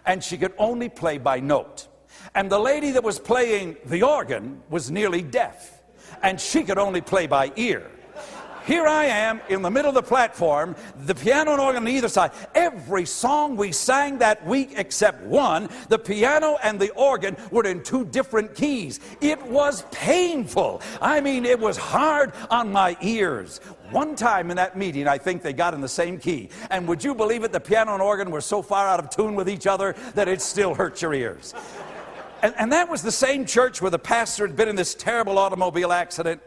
and 0.07 0.23
she 0.23 0.37
could 0.37 0.53
only 0.59 0.89
play 0.89 1.19
by 1.19 1.41
note. 1.41 1.89
And 2.35 2.51
the 2.51 2.59
lady 2.59 2.91
that 2.93 3.03
was 3.03 3.19
playing 3.19 3.77
the 3.87 4.03
organ 4.03 4.63
was 4.71 4.91
nearly 4.91 5.23
deaf, 5.23 5.83
and 6.23 6.41
she 6.41 6.63
could 6.63 6.79
only 6.79 7.01
play 7.01 7.27
by 7.27 7.53
ear. 7.57 7.91
Here 8.67 8.87
I 8.87 9.05
am 9.05 9.43
in 9.51 9.61
the 9.61 9.71
middle 9.71 9.91
of 9.91 9.95
the 9.95 10.03
platform, 10.03 10.75
the 11.05 11.15
piano 11.15 11.53
and 11.53 11.61
organ 11.61 11.83
on 11.83 11.89
either 11.89 12.09
side. 12.09 12.31
Every 12.55 13.05
song 13.05 13.57
we 13.57 13.73
sang 13.73 14.19
that 14.19 14.47
week 14.47 14.73
except 14.77 15.21
one, 15.23 15.69
the 15.91 15.99
piano 15.99 16.57
and 16.63 16.81
the 16.81 16.91
organ 16.93 17.37
were 17.51 17.65
in 17.65 17.83
two 17.83 18.07
different 18.07 18.55
keys. 18.55 19.01
It 19.21 19.43
was 19.43 19.85
painful. 19.91 20.81
I 21.03 21.21
mean, 21.21 21.45
it 21.45 21.61
was 21.61 21.77
hard 21.77 22.33
on 22.51 22.73
my 22.73 22.97
ears. 23.03 23.59
One 23.91 24.17
time 24.17 24.51
in 24.51 24.57
that 24.57 24.79
meeting, 24.79 25.09
I 25.09 25.19
think 25.19 25.43
they 25.43 25.53
got 25.53 25.75
in 25.75 25.83
the 25.83 25.89
same 25.89 26.19
key. 26.19 26.49
And 26.71 26.89
would 26.89 27.05
you 27.05 27.15
believe 27.15 27.45
it? 27.45 27.53
The 27.53 27.61
piano 27.61 27.93
and 27.93 28.03
organ 28.03 28.31
were 28.31 28.41
so 28.41 28.63
far 28.63 28.89
out 28.89 28.99
of 28.99 29.11
tune 29.11 29.35
with 29.35 29.49
each 29.49 29.67
other 29.67 29.95
that 30.15 30.27
it 30.27 30.41
still 30.41 30.75
hurt 30.75 31.03
your 31.03 31.13
ears. 31.13 31.53
And, 32.43 32.55
and 32.59 32.73
that 32.73 32.91
was 32.91 33.01
the 33.01 33.11
same 33.11 33.47
church 33.47 33.81
where 33.81 33.91
the 33.91 33.99
pastor 33.99 34.47
had 34.47 34.55
been 34.55 34.69
in 34.69 34.77
this 34.77 34.95
terrible 34.95 35.39
automobile 35.39 35.93
accident, 35.93 36.43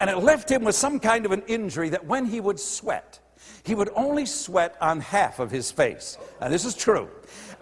and 0.00 0.10
it 0.10 0.18
left 0.18 0.50
him 0.50 0.64
with 0.64 0.74
some 0.74 1.00
kind 1.00 1.26
of 1.26 1.32
an 1.32 1.42
injury 1.46 1.88
that 1.90 2.06
when 2.06 2.26
he 2.26 2.40
would 2.40 2.60
sweat, 2.60 3.20
he 3.64 3.74
would 3.74 3.90
only 3.94 4.26
sweat 4.26 4.76
on 4.80 5.00
half 5.00 5.38
of 5.38 5.50
his 5.50 5.70
face. 5.70 6.18
Now, 6.40 6.48
this 6.48 6.64
is 6.64 6.74
true. 6.74 7.08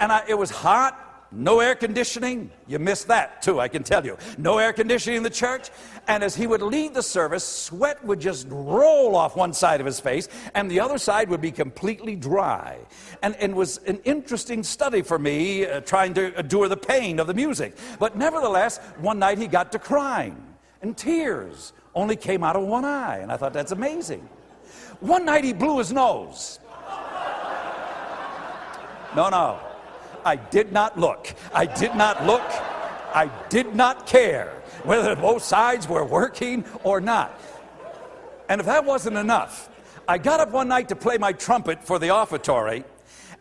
And 0.00 0.10
I, 0.10 0.24
it 0.28 0.36
was 0.36 0.50
hot, 0.50 1.28
no 1.30 1.60
air 1.60 1.74
conditioning. 1.74 2.50
You 2.66 2.78
missed 2.78 3.08
that 3.08 3.40
too, 3.40 3.60
I 3.60 3.68
can 3.68 3.82
tell 3.82 4.04
you. 4.04 4.18
No 4.36 4.58
air 4.58 4.72
conditioning 4.72 5.18
in 5.18 5.22
the 5.22 5.30
church. 5.30 5.70
And 6.08 6.24
as 6.24 6.34
he 6.34 6.46
would 6.46 6.62
lead 6.62 6.94
the 6.94 7.02
service, 7.02 7.44
sweat 7.44 8.04
would 8.04 8.20
just 8.20 8.48
roll 8.50 9.14
off 9.14 9.36
one 9.36 9.52
side 9.52 9.78
of 9.78 9.86
his 9.86 10.00
face, 10.00 10.28
and 10.54 10.68
the 10.68 10.80
other 10.80 10.98
side 10.98 11.28
would 11.28 11.40
be 11.40 11.52
completely 11.52 12.16
dry. 12.16 12.78
And 13.22 13.36
it 13.40 13.52
was 13.52 13.78
an 13.78 14.00
interesting 14.04 14.64
study 14.64 15.02
for 15.02 15.18
me, 15.18 15.64
uh, 15.64 15.80
trying 15.80 16.14
to 16.14 16.36
endure 16.38 16.68
the 16.68 16.76
pain 16.76 17.20
of 17.20 17.28
the 17.28 17.34
music. 17.34 17.76
But 18.00 18.16
nevertheless, 18.16 18.78
one 18.98 19.20
night 19.20 19.38
he 19.38 19.46
got 19.46 19.70
to 19.72 19.78
crying, 19.78 20.42
and 20.82 20.96
tears 20.96 21.72
only 21.95 22.16
came 22.16 22.43
out 22.43 22.57
of 22.57 22.62
one 22.62 22.84
eye. 22.84 23.18
And 23.18 23.30
I 23.30 23.36
thought, 23.36 23.53
that's 23.53 23.72
amazing. 23.72 24.28
One 25.01 25.24
night 25.24 25.45
he 25.45 25.53
blew 25.53 25.78
his 25.78 25.93
nose. 25.93 26.59
No, 29.14 29.28
no. 29.28 29.61
I 30.24 30.36
did 30.36 30.72
not 30.72 30.99
look. 30.99 31.34
I 31.53 31.66
did 31.66 31.95
not 31.95 32.24
look. 32.24 32.43
I 33.14 33.30
did 33.49 33.74
not 33.74 34.07
care 34.07 34.62
whether 34.84 35.14
both 35.14 35.43
sides 35.43 35.88
were 35.88 36.05
working 36.05 36.64
or 36.82 37.01
not. 37.01 37.38
And 38.49 38.61
if 38.61 38.66
that 38.66 38.84
wasn't 38.84 39.16
enough, 39.16 39.68
I 40.09 40.18
got 40.18 40.40
up 40.40 40.51
one 40.51 40.68
night 40.68 40.88
to 40.88 40.97
play 40.97 41.18
my 41.18 41.32
trumpet 41.32 41.84
for 41.84 41.99
the 41.99 42.09
offertory. 42.09 42.84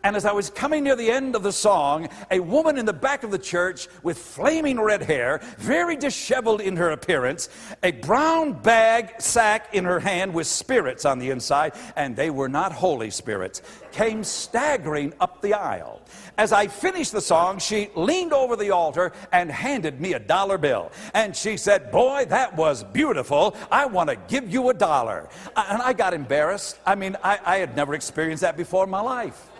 And 0.04 0.16
as 0.16 0.24
I 0.24 0.32
was 0.32 0.50
coming 0.50 0.82
near 0.82 0.96
the 0.96 1.10
end 1.10 1.36
of 1.36 1.44
the 1.44 1.52
song, 1.52 2.08
a 2.30 2.40
woman 2.40 2.76
in 2.76 2.86
the 2.86 2.92
back 2.92 3.22
of 3.22 3.30
the 3.30 3.38
church 3.38 3.86
with 4.02 4.18
flaming 4.18 4.80
red 4.80 5.02
hair, 5.02 5.40
very 5.58 5.96
disheveled 5.96 6.60
in 6.60 6.76
her 6.76 6.90
appearance, 6.90 7.48
a 7.84 7.92
brown 7.92 8.52
bag 8.52 9.20
sack 9.20 9.74
in 9.74 9.84
her 9.84 10.00
hand 10.00 10.34
with 10.34 10.48
spirits 10.48 11.04
on 11.04 11.20
the 11.20 11.30
inside, 11.30 11.74
and 11.94 12.16
they 12.16 12.30
were 12.30 12.48
not 12.48 12.72
holy 12.72 13.10
spirits, 13.10 13.62
came 13.92 14.24
staggering 14.24 15.12
up 15.20 15.40
the 15.40 15.54
aisle. 15.54 16.02
As 16.36 16.52
I 16.52 16.66
finished 16.66 17.12
the 17.12 17.20
song, 17.20 17.60
she 17.60 17.90
leaned 17.94 18.32
over 18.32 18.56
the 18.56 18.70
altar 18.70 19.12
and 19.30 19.52
handed 19.52 20.00
me 20.00 20.14
a 20.14 20.18
dollar 20.18 20.58
bill. 20.58 20.90
And 21.14 21.36
she 21.36 21.56
said, 21.56 21.92
Boy, 21.92 22.24
that 22.28 22.56
was 22.56 22.82
beautiful. 22.82 23.54
I 23.70 23.86
want 23.86 24.10
to 24.10 24.16
give 24.16 24.52
you 24.52 24.70
a 24.70 24.74
dollar. 24.74 25.28
And 25.54 25.80
I 25.80 25.92
got 25.92 26.14
embarrassed. 26.14 26.78
I 26.84 26.96
mean, 26.96 27.16
I, 27.22 27.38
I 27.44 27.56
had 27.58 27.76
never 27.76 27.94
experienced 27.94 28.40
that 28.40 28.56
before 28.56 28.82
in 28.84 28.90
my 28.90 29.00
life. 29.00 29.51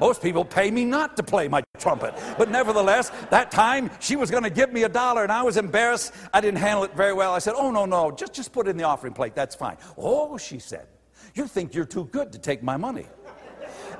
Most 0.00 0.22
people 0.22 0.44
pay 0.44 0.70
me 0.70 0.84
not 0.84 1.16
to 1.16 1.22
play 1.22 1.48
my 1.48 1.62
trumpet. 1.78 2.14
But 2.38 2.50
nevertheless, 2.50 3.10
that 3.30 3.50
time 3.50 3.90
she 4.00 4.16
was 4.16 4.30
going 4.30 4.42
to 4.42 4.50
give 4.50 4.72
me 4.72 4.82
a 4.84 4.88
dollar 4.88 5.22
and 5.22 5.32
I 5.32 5.42
was 5.42 5.56
embarrassed. 5.56 6.12
I 6.32 6.40
didn't 6.40 6.58
handle 6.58 6.84
it 6.84 6.94
very 6.94 7.12
well. 7.12 7.34
I 7.34 7.38
said, 7.38 7.54
Oh, 7.56 7.70
no, 7.70 7.84
no, 7.84 8.10
just, 8.10 8.32
just 8.32 8.52
put 8.52 8.66
it 8.66 8.70
in 8.70 8.76
the 8.76 8.84
offering 8.84 9.12
plate. 9.12 9.34
That's 9.34 9.54
fine. 9.54 9.76
Oh, 9.96 10.38
she 10.38 10.58
said, 10.58 10.86
You 11.34 11.46
think 11.46 11.74
you're 11.74 11.84
too 11.84 12.06
good 12.06 12.32
to 12.32 12.38
take 12.38 12.62
my 12.62 12.76
money 12.76 13.06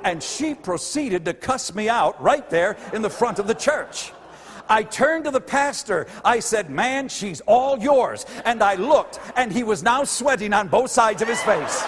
and 0.05 0.23
she 0.23 0.55
proceeded 0.55 1.25
to 1.25 1.35
cuss 1.35 1.75
me 1.75 1.89
out 1.89 2.21
right 2.23 2.49
there 2.51 2.77
in 2.93 3.03
the 3.03 3.11
front 3.11 3.39
of 3.39 3.47
the 3.47 3.55
church. 3.55 4.13
I 4.69 4.85
turned 4.85 5.25
to 5.25 5.31
the 5.31 5.41
pastor. 5.41 6.07
I 6.25 6.41
said, 6.41 6.71
Man, 6.71 7.09
she's 7.09 7.41
all 7.43 7.79
yours. 7.79 8.27
And 8.45 8.63
I 8.63 8.77
looked, 8.77 9.21
and 9.37 9.53
he 9.53 9.65
was 9.65 9.83
now 9.83 10.05
sweating 10.05 10.53
on 10.53 10.69
both 10.69 10.91
sides 10.91 11.21
of 11.21 11.29
his 11.29 11.43
face. 11.43 11.85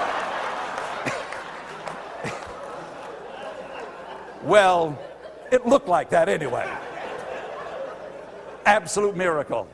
Well, 4.45 4.99
it 5.51 5.67
looked 5.67 5.89
like 5.89 6.11
that 6.11 6.29
anyway. 6.29 6.71
Absolute 8.67 9.17
miracle. 9.17 9.69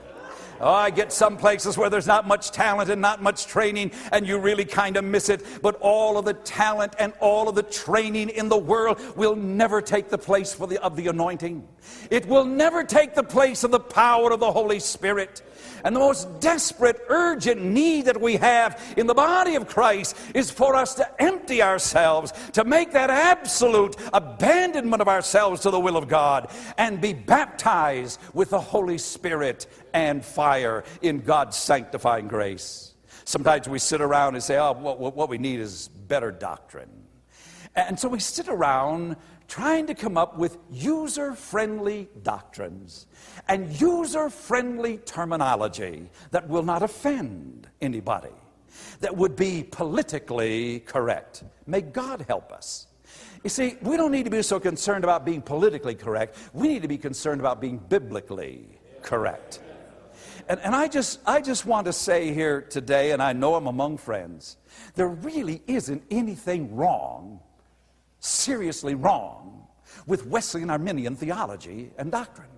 Oh, 0.61 0.75
I 0.75 0.91
get 0.91 1.11
some 1.11 1.39
places 1.39 1.79
where 1.79 1.89
there's 1.89 2.07
not 2.07 2.29
much 2.29 2.51
talent 2.51 2.91
and 2.91 3.01
not 3.01 3.23
much 3.23 3.47
training, 3.47 3.93
and 4.13 4.27
you 4.27 4.39
really 4.39 4.67
kind 4.67 4.99
of 4.99 5.05
miss 5.05 5.31
it. 5.31 5.43
But 5.63 5.77
all 5.81 6.19
of 6.19 6.27
the 6.27 6.35
talent 6.35 6.95
and 6.99 7.15
all 7.19 7.49
of 7.49 7.55
the 7.55 7.63
training 7.63 8.29
in 8.29 8.51
the 8.51 8.59
world 8.59 9.01
will 9.17 9.35
never 9.35 9.81
take 9.81 10.11
the 10.11 10.19
place 10.19 10.53
the, 10.53 10.79
of 10.83 10.97
the 10.97 11.09
anointing. 11.09 11.67
It 12.11 12.27
will 12.27 12.45
never 12.45 12.85
take 12.85 13.15
the 13.15 13.23
place 13.23 13.65
of 13.65 13.71
the 13.71 13.81
power 13.81 14.33
of 14.33 14.41
the 14.41 14.53
Holy 14.53 14.81
Spirit. 14.81 15.41
And 15.85 15.95
the 15.95 16.01
most 16.01 16.41
desperate, 16.41 17.01
urgent 17.09 17.63
need 17.63 18.07
that 18.07 18.21
we 18.21 18.37
have 18.37 18.95
in 18.97 19.07
the 19.07 19.15
body 19.15 19.55
of 19.55 19.67
Christ 19.67 20.17
is 20.35 20.51
for 20.51 20.75
us 20.75 20.95
to 20.95 21.23
empty 21.23 21.63
ourselves, 21.63 22.33
to 22.53 22.65
make 22.65 22.93
that 22.93 23.11
absolute 23.11 23.97
abandonment 24.13 25.01
of 25.01 25.09
ourselves 25.09 25.63
to 25.63 25.71
the 25.71 25.81
will 25.81 25.97
of 25.97 26.09
God, 26.09 26.51
and 26.79 27.01
be 27.01 27.13
baptized 27.13 28.21
with 28.35 28.51
the 28.51 28.61
Holy 28.61 28.99
Spirit 28.99 29.67
and 29.93 30.25
fire 30.25 30.85
in 31.03 31.21
God's 31.21 31.57
sanctifying 31.57 32.29
grace. 32.29 32.95
Sometimes 33.25 33.69
we 33.69 33.79
sit 33.79 34.01
around 34.01 34.35
and 34.35 34.43
say, 34.43 34.59
oh, 34.59 34.73
what, 34.73 35.29
we 35.29 35.39
need 35.39 35.61
is 35.61 35.89
better 35.89 36.33
doctrine. 36.33 36.91
And 37.77 37.99
so 37.99 38.09
we 38.09 38.19
sit 38.19 38.49
around 38.49 39.17
trying 39.47 39.87
to 39.87 39.95
come 39.95 40.17
up 40.17 40.37
with 40.37 40.59
user 40.71 41.35
friendly 41.35 42.09
doctrines 42.23 43.07
and 43.49 43.81
user 43.81 44.31
friendly 44.31 44.99
terminology 44.99 46.11
that 46.31 46.49
will 46.49 46.63
not 46.63 46.83
offend 46.83 47.69
anybody, 47.81 48.35
that 49.01 49.17
would 49.17 49.37
be 49.37 49.63
politically 49.63 50.81
correct. 50.81 51.45
May 51.67 51.81
God 51.81 52.25
help 52.29 52.53
us. 52.53 52.87
You 53.43 53.51
see, 53.51 53.77
we 53.83 53.97
don't 53.97 54.13
need 54.13 54.25
to 54.25 54.31
be 54.31 54.43
so 54.43 54.61
concerned 54.61 55.03
about 55.03 55.25
being 55.25 55.41
politically 55.41 55.95
correct. 55.95 56.37
We 56.53 56.69
need 56.69 56.83
to 56.83 56.89
be 56.89 56.99
concerned 56.99 57.41
about 57.41 57.61
being 57.61 57.79
biblically 57.79 58.67
correct. 59.03 59.61
And, 60.49 60.61
and 60.61 60.75
I, 60.75 60.89
just, 60.89 61.21
I 61.27 61.41
just 61.41 61.65
want 61.65 61.87
to 61.87 61.93
say 61.93 62.35
here 62.35 62.61
today, 62.61 63.13
and 63.13 63.23
I 63.23 63.33
know 63.33 63.55
I'm 63.55 63.67
among 63.67 63.99
friends, 63.99 64.57
there 64.95 65.09
really 65.09 65.63
isn't 65.67 66.03
anything 66.11 66.75
wrong, 66.75 67.41
seriously 68.19 68.95
wrong, 68.95 69.67
with 70.07 70.27
Wesleyan 70.27 70.71
Arminian 70.71 71.17
theology 71.17 71.93
and 71.97 72.11
doctrine. 72.11 72.49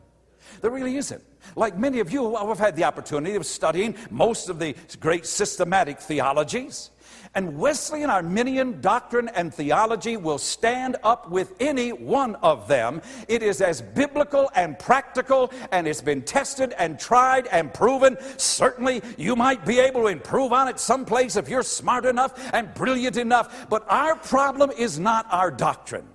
There 0.62 0.70
really 0.70 0.96
isn't. 0.96 1.22
Like 1.56 1.76
many 1.76 1.98
of 1.98 2.12
you, 2.12 2.36
I've 2.36 2.58
had 2.58 2.76
the 2.76 2.84
opportunity 2.84 3.34
of 3.34 3.44
studying 3.44 3.96
most 4.10 4.48
of 4.48 4.58
the 4.58 4.74
great 5.00 5.26
systematic 5.26 5.98
theologies. 5.98 6.90
And 7.34 7.58
Wesleyan 7.58 8.10
Arminian 8.10 8.80
doctrine 8.80 9.28
and 9.34 9.52
theology 9.52 10.16
will 10.16 10.38
stand 10.38 10.96
up 11.02 11.30
with 11.30 11.54
any 11.60 11.90
one 11.90 12.36
of 12.36 12.68
them. 12.68 13.00
It 13.26 13.42
is 13.42 13.60
as 13.60 13.80
biblical 13.80 14.50
and 14.54 14.78
practical, 14.78 15.50
and 15.72 15.88
it's 15.88 16.02
been 16.02 16.22
tested 16.22 16.74
and 16.78 16.98
tried 16.98 17.46
and 17.48 17.72
proven. 17.72 18.16
Certainly, 18.36 19.02
you 19.16 19.34
might 19.34 19.64
be 19.64 19.80
able 19.80 20.02
to 20.02 20.08
improve 20.08 20.52
on 20.52 20.68
it 20.68 20.78
someplace 20.78 21.36
if 21.36 21.48
you're 21.48 21.62
smart 21.62 22.04
enough 22.04 22.38
and 22.52 22.72
brilliant 22.74 23.16
enough. 23.16 23.68
But 23.68 23.84
our 23.90 24.14
problem 24.14 24.70
is 24.70 24.98
not 24.98 25.26
our 25.30 25.50
doctrine. 25.50 26.06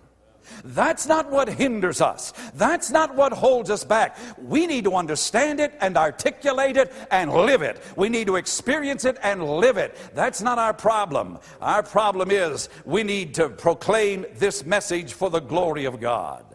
That's 0.63 1.07
not 1.07 1.29
what 1.31 1.47
hinders 1.49 2.01
us. 2.01 2.33
That's 2.55 2.91
not 2.91 3.15
what 3.15 3.33
holds 3.33 3.69
us 3.69 3.83
back. 3.83 4.17
We 4.37 4.67
need 4.67 4.83
to 4.85 4.95
understand 4.95 5.59
it 5.59 5.73
and 5.81 5.97
articulate 5.97 6.77
it 6.77 6.91
and 7.11 7.31
live 7.31 7.61
it. 7.61 7.81
We 7.95 8.09
need 8.09 8.27
to 8.27 8.35
experience 8.35 9.05
it 9.05 9.17
and 9.23 9.43
live 9.43 9.77
it. 9.77 9.95
That's 10.13 10.41
not 10.41 10.57
our 10.57 10.73
problem. 10.73 11.39
Our 11.61 11.83
problem 11.83 12.31
is 12.31 12.69
we 12.85 13.03
need 13.03 13.33
to 13.35 13.49
proclaim 13.49 14.25
this 14.35 14.65
message 14.65 15.13
for 15.13 15.29
the 15.29 15.39
glory 15.39 15.85
of 15.85 15.99
God. 15.99 16.45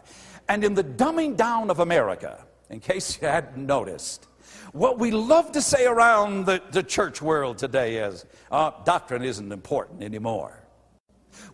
And 0.49 0.63
in 0.63 0.73
the 0.73 0.83
dumbing 0.83 1.37
down 1.37 1.69
of 1.69 1.79
America, 1.79 2.45
in 2.69 2.79
case 2.79 3.19
you 3.21 3.27
hadn't 3.27 3.65
noticed, 3.65 4.27
what 4.73 4.97
we 4.97 5.11
love 5.11 5.51
to 5.51 5.61
say 5.61 5.85
around 5.85 6.45
the, 6.45 6.61
the 6.71 6.81
church 6.81 7.21
world 7.21 7.59
today 7.59 7.97
is 7.97 8.25
uh, 8.51 8.71
doctrine 8.85 9.23
isn't 9.23 9.51
important 9.51 10.01
anymore. 10.01 10.62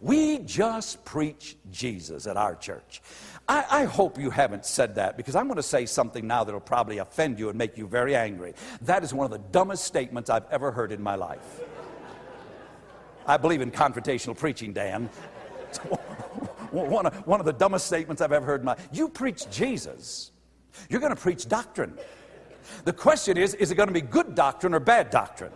We 0.01 0.39
just 0.39 1.03
preach 1.05 1.57
Jesus 1.71 2.27
at 2.27 2.37
our 2.37 2.55
church. 2.55 3.01
I, 3.47 3.65
I, 3.69 3.83
hope 3.85 4.19
you 4.19 4.29
haven't 4.29 4.65
said 4.65 4.95
that 4.95 5.17
because 5.17 5.35
I'm 5.35 5.47
going 5.47 5.57
to 5.57 5.63
say 5.63 5.85
something 5.87 6.27
now 6.27 6.43
that'll 6.43 6.59
probably 6.59 6.99
offend 6.99 7.39
you 7.39 7.49
and 7.49 7.57
make 7.57 7.77
you 7.77 7.87
very 7.87 8.15
angry. 8.15 8.53
That 8.81 9.03
is 9.03 9.13
one 9.13 9.25
of 9.25 9.31
the 9.31 9.39
dumbest 9.51 9.85
statements 9.85 10.29
I've 10.29 10.45
ever 10.51 10.71
heard 10.71 10.91
in 10.91 11.01
my 11.01 11.15
life. 11.15 11.61
I 13.25 13.37
believe 13.37 13.61
in 13.61 13.71
confrontational 13.71 14.37
preaching, 14.37 14.73
Dan. 14.73 15.05
one, 16.71 17.05
of, 17.05 17.27
one 17.27 17.39
of 17.39 17.45
the 17.45 17.53
dumbest 17.53 17.87
statements 17.87 18.21
I've 18.21 18.31
ever 18.31 18.45
heard 18.45 18.61
in 18.61 18.65
my 18.65 18.73
life. 18.73 18.89
You 18.91 19.09
preach 19.09 19.49
Jesus. 19.49 20.31
You're 20.89 21.01
going 21.01 21.15
to 21.15 21.21
preach 21.21 21.47
doctrine. 21.47 21.97
The 22.85 22.93
question 22.93 23.37
is, 23.37 23.55
is 23.55 23.71
it 23.71 23.75
going 23.75 23.87
to 23.87 23.93
be 23.93 24.01
good 24.01 24.35
doctrine 24.35 24.73
or 24.73 24.79
bad 24.79 25.09
doctrine? 25.09 25.51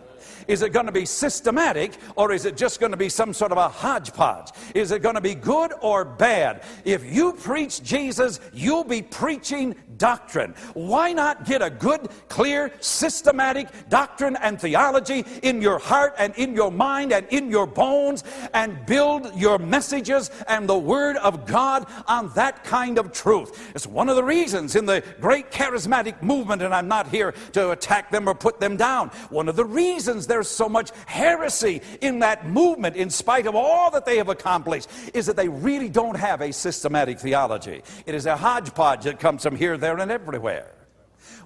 Is 0.46 0.62
it 0.62 0.72
going 0.72 0.86
to 0.86 0.92
be 0.92 1.06
systematic 1.06 1.92
or 2.16 2.32
is 2.32 2.44
it 2.44 2.56
just 2.56 2.80
going 2.80 2.92
to 2.92 2.98
be 2.98 3.08
some 3.08 3.32
sort 3.32 3.52
of 3.52 3.58
a 3.58 3.68
hodgepodge? 3.68 4.50
Is 4.74 4.90
it 4.90 5.02
going 5.02 5.14
to 5.14 5.20
be 5.20 5.34
good 5.34 5.72
or 5.80 6.04
bad? 6.04 6.62
If 6.84 7.04
you 7.04 7.32
preach 7.32 7.82
Jesus, 7.82 8.40
you'll 8.52 8.84
be 8.84 9.02
preaching 9.02 9.74
doctrine. 9.96 10.54
Why 10.74 11.12
not 11.12 11.44
get 11.44 11.62
a 11.62 11.70
good, 11.70 12.08
clear, 12.28 12.72
systematic 12.80 13.68
doctrine 13.88 14.36
and 14.36 14.60
theology 14.60 15.24
in 15.42 15.62
your 15.62 15.78
heart 15.78 16.14
and 16.18 16.34
in 16.36 16.54
your 16.54 16.70
mind 16.70 17.12
and 17.12 17.26
in 17.30 17.50
your 17.50 17.66
bones 17.66 18.24
and 18.52 18.84
build 18.86 19.34
your 19.36 19.58
messages 19.58 20.30
and 20.48 20.68
the 20.68 20.78
Word 20.78 21.16
of 21.16 21.46
God 21.46 21.86
on 22.06 22.30
that 22.34 22.64
kind 22.64 22.98
of 22.98 23.12
truth? 23.12 23.72
It's 23.74 23.86
one 23.86 24.08
of 24.08 24.16
the 24.16 24.24
reasons 24.24 24.76
in 24.76 24.86
the 24.86 25.02
great 25.20 25.50
charismatic 25.50 26.22
movement, 26.22 26.62
and 26.62 26.74
I'm 26.74 26.88
not 26.88 27.08
here 27.08 27.32
to 27.52 27.70
attack 27.70 28.10
them 28.10 28.28
or 28.28 28.34
put 28.34 28.60
them 28.60 28.76
down. 28.76 29.08
One 29.30 29.48
of 29.48 29.56
the 29.56 29.64
reasons 29.64 30.26
there's 30.26 30.48
so 30.48 30.68
much 30.68 30.90
heresy 31.06 31.82
in 32.00 32.18
that 32.20 32.48
movement, 32.48 32.96
in 32.96 33.10
spite 33.10 33.46
of 33.46 33.54
all 33.54 33.90
that 33.90 34.06
they 34.06 34.16
have 34.16 34.28
accomplished, 34.28 34.88
is 35.12 35.26
that 35.26 35.36
they 35.36 35.48
really 35.48 35.88
don't 35.88 36.16
have 36.16 36.40
a 36.40 36.52
systematic 36.52 37.18
theology. 37.18 37.82
It 38.06 38.14
is 38.14 38.26
a 38.26 38.36
hodgepodge 38.36 39.04
that 39.04 39.20
comes 39.20 39.42
from 39.42 39.56
here, 39.56 39.76
there, 39.84 39.98
and 39.98 40.10
everywhere. 40.10 40.72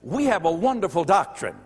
We 0.01 0.26
have 0.26 0.45
a 0.45 0.53
wonderful 0.53 1.05
doctrine. 1.05 1.57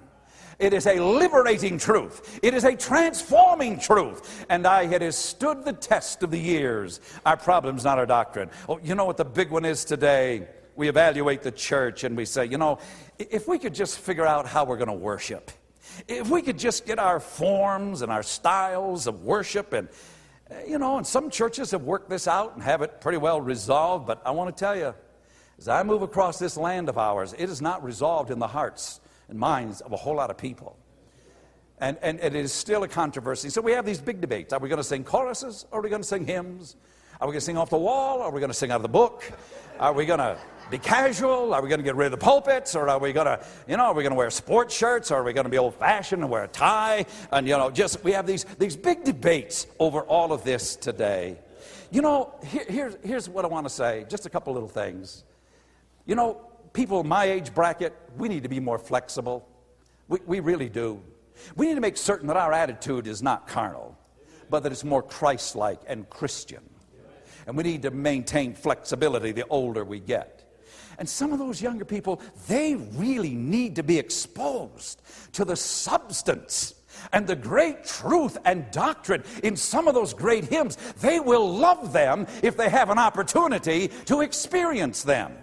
It 0.59 0.73
is 0.73 0.87
a 0.87 0.99
liberating 1.01 1.77
truth. 1.77 2.41
It 2.43 2.55
is 2.55 2.65
a 2.65 2.75
transforming 2.75 3.79
truth. 3.79 4.47
And 4.49 4.67
I, 4.67 4.83
it 4.85 5.03
has 5.03 5.17
stood 5.17 5.65
the 5.65 5.73
test 5.73 6.23
of 6.23 6.31
the 6.31 6.39
years. 6.39 7.01
Our 7.27 7.37
problem's 7.37 7.85
not 7.85 7.99
our 7.99 8.07
doctrine. 8.07 8.49
Oh, 8.69 8.79
you 8.83 8.95
know 8.95 9.05
what 9.05 9.17
the 9.17 9.25
big 9.25 9.51
one 9.51 9.65
is 9.65 9.85
today? 9.85 10.49
We 10.77 10.89
evaluate 10.89 11.43
the 11.43 11.51
church 11.51 12.05
and 12.05 12.17
we 12.17 12.25
say, 12.25 12.47
you 12.47 12.59
know, 12.59 12.79
if 13.19 13.47
we 13.47 13.59
could 13.59 13.75
just 13.75 13.99
figure 13.99 14.27
out 14.27 14.47
how 14.47 14.65
we're 14.65 14.79
going 14.79 14.89
to 14.89 14.95
worship, 14.95 15.51
if 16.09 16.31
we 16.31 16.41
could 16.41 16.59
just 16.59 16.87
get 16.87 16.99
our 16.99 17.21
forms 17.21 18.01
and 18.01 18.11
our 18.11 18.23
styles 18.23 19.07
of 19.07 19.25
worship 19.25 19.75
and, 19.75 19.89
eh, 20.51 20.63
you 20.69 20.79
know, 20.79 20.97
and 20.97 21.07
some 21.07 21.29
churches 21.29 21.73
have 21.73 21.83
worked 21.83 22.09
this 22.09 22.27
out 22.27 22.55
and 22.55 22.63
have 22.63 22.81
it 22.81 23.01
pretty 23.01 23.19
well 23.19 23.41
resolved, 23.41 24.07
but 24.07 24.23
I 24.25 24.31
want 24.31 24.57
to 24.57 24.59
tell 24.59 24.77
you, 24.77 24.95
as 25.63 25.69
I 25.69 25.85
move 25.85 26.03
across 26.03 26.41
this 26.41 26.57
land 26.57 26.89
of 26.89 26.99
ours, 26.99 27.37
it 27.39 27.49
is 27.49 27.63
not 27.63 27.85
resolved 27.85 28.33
in 28.33 28.41
the 28.41 28.49
hearts 28.49 29.01
and 29.29 29.39
minds 29.39 29.81
of 29.81 29.93
a 29.93 29.97
whole 29.97 30.17
lot 30.17 30.29
of 30.29 30.37
people. 30.37 30.77
And, 31.79 31.97
and, 32.03 32.19
and 32.19 32.35
it 32.35 32.45
is 32.45 32.53
still 32.53 32.83
a 32.83 32.89
controversy. 32.89 33.49
So 33.49 33.61
we 33.61 33.71
have 33.71 33.87
these 33.87 34.01
big 34.01 34.21
debates. 34.21 34.53
Are 34.53 34.59
we 34.59 34.69
going 34.69 34.79
to 34.79 34.85
sing 34.85 35.05
choruses 35.05 35.67
or 35.71 35.79
are 35.79 35.83
we 35.83 35.89
going 35.89 36.03
to 36.03 36.09
sing 36.09 36.27
hymns? 36.27 36.75
Are 37.21 37.29
we 37.29 37.33
going 37.33 37.39
to 37.39 37.45
sing 37.45 37.59
off 37.59 37.71
the 37.71 37.79
wall? 37.79 38.23
Are 38.23 38.33
we 38.33 38.41
going 38.41 38.51
to 38.51 38.55
sing 38.55 38.73
out 38.73 38.77
of 38.77 38.83
the 38.83 38.89
book? 38.89 39.23
Are 39.79 39.93
we 39.93 40.05
going 40.05 40.19
to 40.19 40.37
be 40.69 40.79
casual? 40.79 41.55
Are 41.55 41.63
we 41.63 41.69
going 41.69 41.79
to 41.79 41.85
get 41.85 41.95
rid 41.95 42.07
of 42.07 42.11
the 42.11 42.25
pulpits? 42.25 42.75
Or 42.75 42.89
are 42.89 42.99
we 42.99 43.13
going 43.13 43.27
to, 43.27 43.39
you 43.69 43.77
know, 43.77 43.85
are 43.85 43.95
we 43.95 44.03
going 44.03 44.11
to 44.11 44.19
wear 44.19 44.31
sports 44.31 44.77
shirts? 44.77 45.13
Or 45.13 45.19
are 45.19 45.25
we 45.25 45.33
going 45.33 45.45
to 45.45 45.51
be 45.51 45.59
old 45.59 45.77
fashioned 45.77 46.23
and 46.23 46.31
wear 46.31 46.43
a 46.43 46.49
tie? 46.49 47.07
And, 47.31 47.47
you 47.47 47.57
know, 47.57 47.71
just, 47.71 48.03
we 48.03 48.11
have 48.11 48.27
these, 48.27 48.47
these 48.59 48.75
big 48.75 49.05
debates 49.05 49.69
over 49.79 50.01
all 50.01 50.33
of 50.33 50.43
this 50.43 50.75
today. 50.75 51.39
You 51.93 52.03
know, 52.03 52.35
here, 52.45 52.65
here's, 52.69 52.97
here's 53.05 53.29
what 53.29 53.45
I 53.45 53.49
want 53.49 53.67
to 53.67 53.71
say 53.71 54.07
just 54.09 54.27
a 54.27 54.31
couple 54.31 54.53
little 54.55 54.69
things. 54.69 55.23
You 56.07 56.15
know, 56.15 56.41
people 56.73 57.05
my 57.05 57.25
age 57.25 57.55
bracket, 57.55 57.95
we 58.17 58.29
need 58.29 58.43
to 58.43 58.49
be 58.49 58.61
more 58.61 58.79
flexible. 58.79 59.49
We, 60.09 60.19
we 60.27 60.41
really 60.41 60.69
do. 60.69 61.03
We 61.57 61.67
need 61.67 61.75
to 61.75 61.81
make 61.81 61.97
certain 61.97 62.29
that 62.29 62.37
our 62.37 62.53
attitude 62.53 63.07
is 63.07 63.23
not 63.23 63.47
carnal, 63.49 63.97
but 64.51 64.63
that 64.63 64.73
it's 64.73 64.85
more 64.85 65.03
Christ 65.03 65.57
like 65.57 65.81
and 65.87 66.09
Christian. 66.09 66.63
And 67.47 67.57
we 67.57 67.63
need 67.65 67.83
to 67.83 67.91
maintain 67.91 68.55
flexibility 68.55 69.33
the 69.33 69.47
older 69.49 69.85
we 69.85 70.01
get. 70.01 70.39
And 70.99 71.09
some 71.09 71.33
of 71.33 71.39
those 71.39 71.61
younger 71.61 71.85
people, 71.85 72.21
they 72.47 72.75
really 72.75 73.35
need 73.35 73.77
to 73.77 73.83
be 73.83 73.99
exposed 73.99 75.03
to 75.33 75.45
the 75.45 75.57
substance 75.57 76.75
and 77.13 77.27
the 77.27 77.35
great 77.35 77.85
truth 77.85 78.37
and 78.45 78.71
doctrine 78.71 79.25
in 79.43 79.57
some 79.57 79.89
of 79.89 79.95
those 79.95 80.15
great 80.15 80.45
hymns. 80.45 80.77
They 81.01 81.19
will 81.19 81.49
love 81.49 81.93
them 81.93 82.27
if 82.43 82.57
they 82.57 82.69
have 82.69 82.91
an 82.91 82.99
opportunity 82.99 83.89
to 84.07 84.21
experience 84.21 85.03
them. 85.03 85.37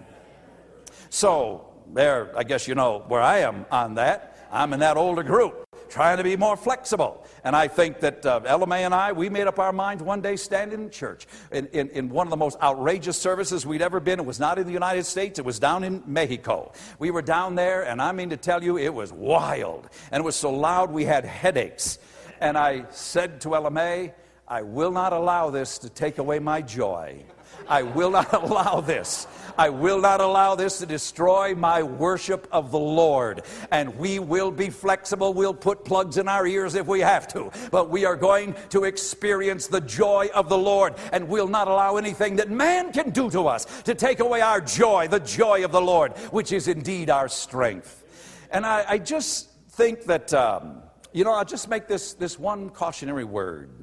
So, 1.09 1.65
there, 1.93 2.31
I 2.37 2.43
guess 2.43 2.67
you 2.67 2.75
know 2.75 3.03
where 3.07 3.21
I 3.21 3.39
am 3.39 3.65
on 3.71 3.95
that. 3.95 4.47
I'm 4.51 4.73
in 4.73 4.79
that 4.79 4.97
older 4.97 5.23
group, 5.23 5.67
trying 5.89 6.17
to 6.17 6.23
be 6.23 6.35
more 6.35 6.57
flexible. 6.57 7.25
And 7.43 7.55
I 7.55 7.67
think 7.67 7.99
that 7.99 8.25
uh, 8.25 8.41
LMA 8.41 8.79
and 8.79 8.93
I, 8.93 9.11
we 9.11 9.29
made 9.29 9.47
up 9.47 9.59
our 9.59 9.71
minds 9.71 10.01
one 10.01 10.21
day 10.21 10.35
standing 10.35 10.81
in 10.81 10.89
church 10.89 11.27
in, 11.51 11.67
in, 11.67 11.89
in 11.89 12.09
one 12.09 12.25
of 12.25 12.31
the 12.31 12.37
most 12.37 12.57
outrageous 12.61 13.17
services 13.17 13.65
we'd 13.65 13.81
ever 13.81 13.99
been. 13.99 14.19
It 14.19 14.25
was 14.25 14.39
not 14.39 14.57
in 14.57 14.65
the 14.65 14.73
United 14.73 15.05
States, 15.05 15.39
it 15.39 15.45
was 15.45 15.59
down 15.59 15.83
in 15.83 16.03
Mexico. 16.05 16.71
We 16.97 17.11
were 17.11 17.21
down 17.21 17.55
there, 17.55 17.83
and 17.83 18.01
I 18.01 18.11
mean 18.11 18.31
to 18.31 18.37
tell 18.37 18.63
you, 18.63 18.77
it 18.77 18.93
was 18.93 19.13
wild. 19.13 19.89
And 20.11 20.21
it 20.21 20.23
was 20.23 20.35
so 20.35 20.51
loud 20.51 20.91
we 20.91 21.05
had 21.05 21.25
headaches. 21.25 21.99
And 22.39 22.57
I 22.57 22.85
said 22.89 23.41
to 23.41 23.49
LMA, 23.49 24.13
I 24.47 24.63
will 24.63 24.91
not 24.91 25.13
allow 25.13 25.51
this 25.51 25.77
to 25.79 25.89
take 25.89 26.17
away 26.17 26.39
my 26.39 26.61
joy. 26.61 27.23
I 27.69 27.83
will 27.83 28.11
not 28.11 28.33
allow 28.43 28.81
this. 28.81 29.27
I 29.57 29.69
will 29.69 29.99
not 29.99 30.21
allow 30.21 30.55
this 30.55 30.79
to 30.79 30.85
destroy 30.85 31.53
my 31.53 31.83
worship 31.83 32.47
of 32.49 32.71
the 32.71 32.79
Lord. 32.79 33.41
And 33.71 33.97
we 33.97 34.17
will 34.19 34.51
be 34.51 34.69
flexible. 34.69 35.33
We'll 35.33 35.53
put 35.53 35.83
plugs 35.83 36.17
in 36.17 36.29
our 36.29 36.47
ears 36.47 36.75
if 36.75 36.87
we 36.87 37.01
have 37.01 37.27
to. 37.33 37.51
But 37.69 37.89
we 37.89 38.05
are 38.05 38.15
going 38.15 38.55
to 38.69 38.85
experience 38.85 39.67
the 39.67 39.81
joy 39.81 40.29
of 40.33 40.47
the 40.47 40.57
Lord. 40.57 40.95
And 41.11 41.27
we'll 41.27 41.49
not 41.49 41.67
allow 41.67 41.97
anything 41.97 42.37
that 42.37 42.49
man 42.49 42.93
can 42.93 43.09
do 43.09 43.29
to 43.31 43.47
us 43.47 43.65
to 43.83 43.93
take 43.93 44.21
away 44.21 44.39
our 44.39 44.61
joy, 44.61 45.09
the 45.09 45.19
joy 45.19 45.65
of 45.65 45.73
the 45.73 45.81
Lord, 45.81 46.17
which 46.31 46.53
is 46.53 46.69
indeed 46.69 47.09
our 47.09 47.27
strength. 47.27 48.03
And 48.51 48.65
I, 48.65 48.85
I 48.87 48.97
just 48.97 49.49
think 49.71 50.05
that, 50.05 50.33
um, 50.33 50.81
you 51.11 51.25
know, 51.25 51.33
I'll 51.33 51.43
just 51.43 51.69
make 51.69 51.87
this, 51.87 52.13
this 52.13 52.39
one 52.39 52.69
cautionary 52.69 53.25
word. 53.25 53.78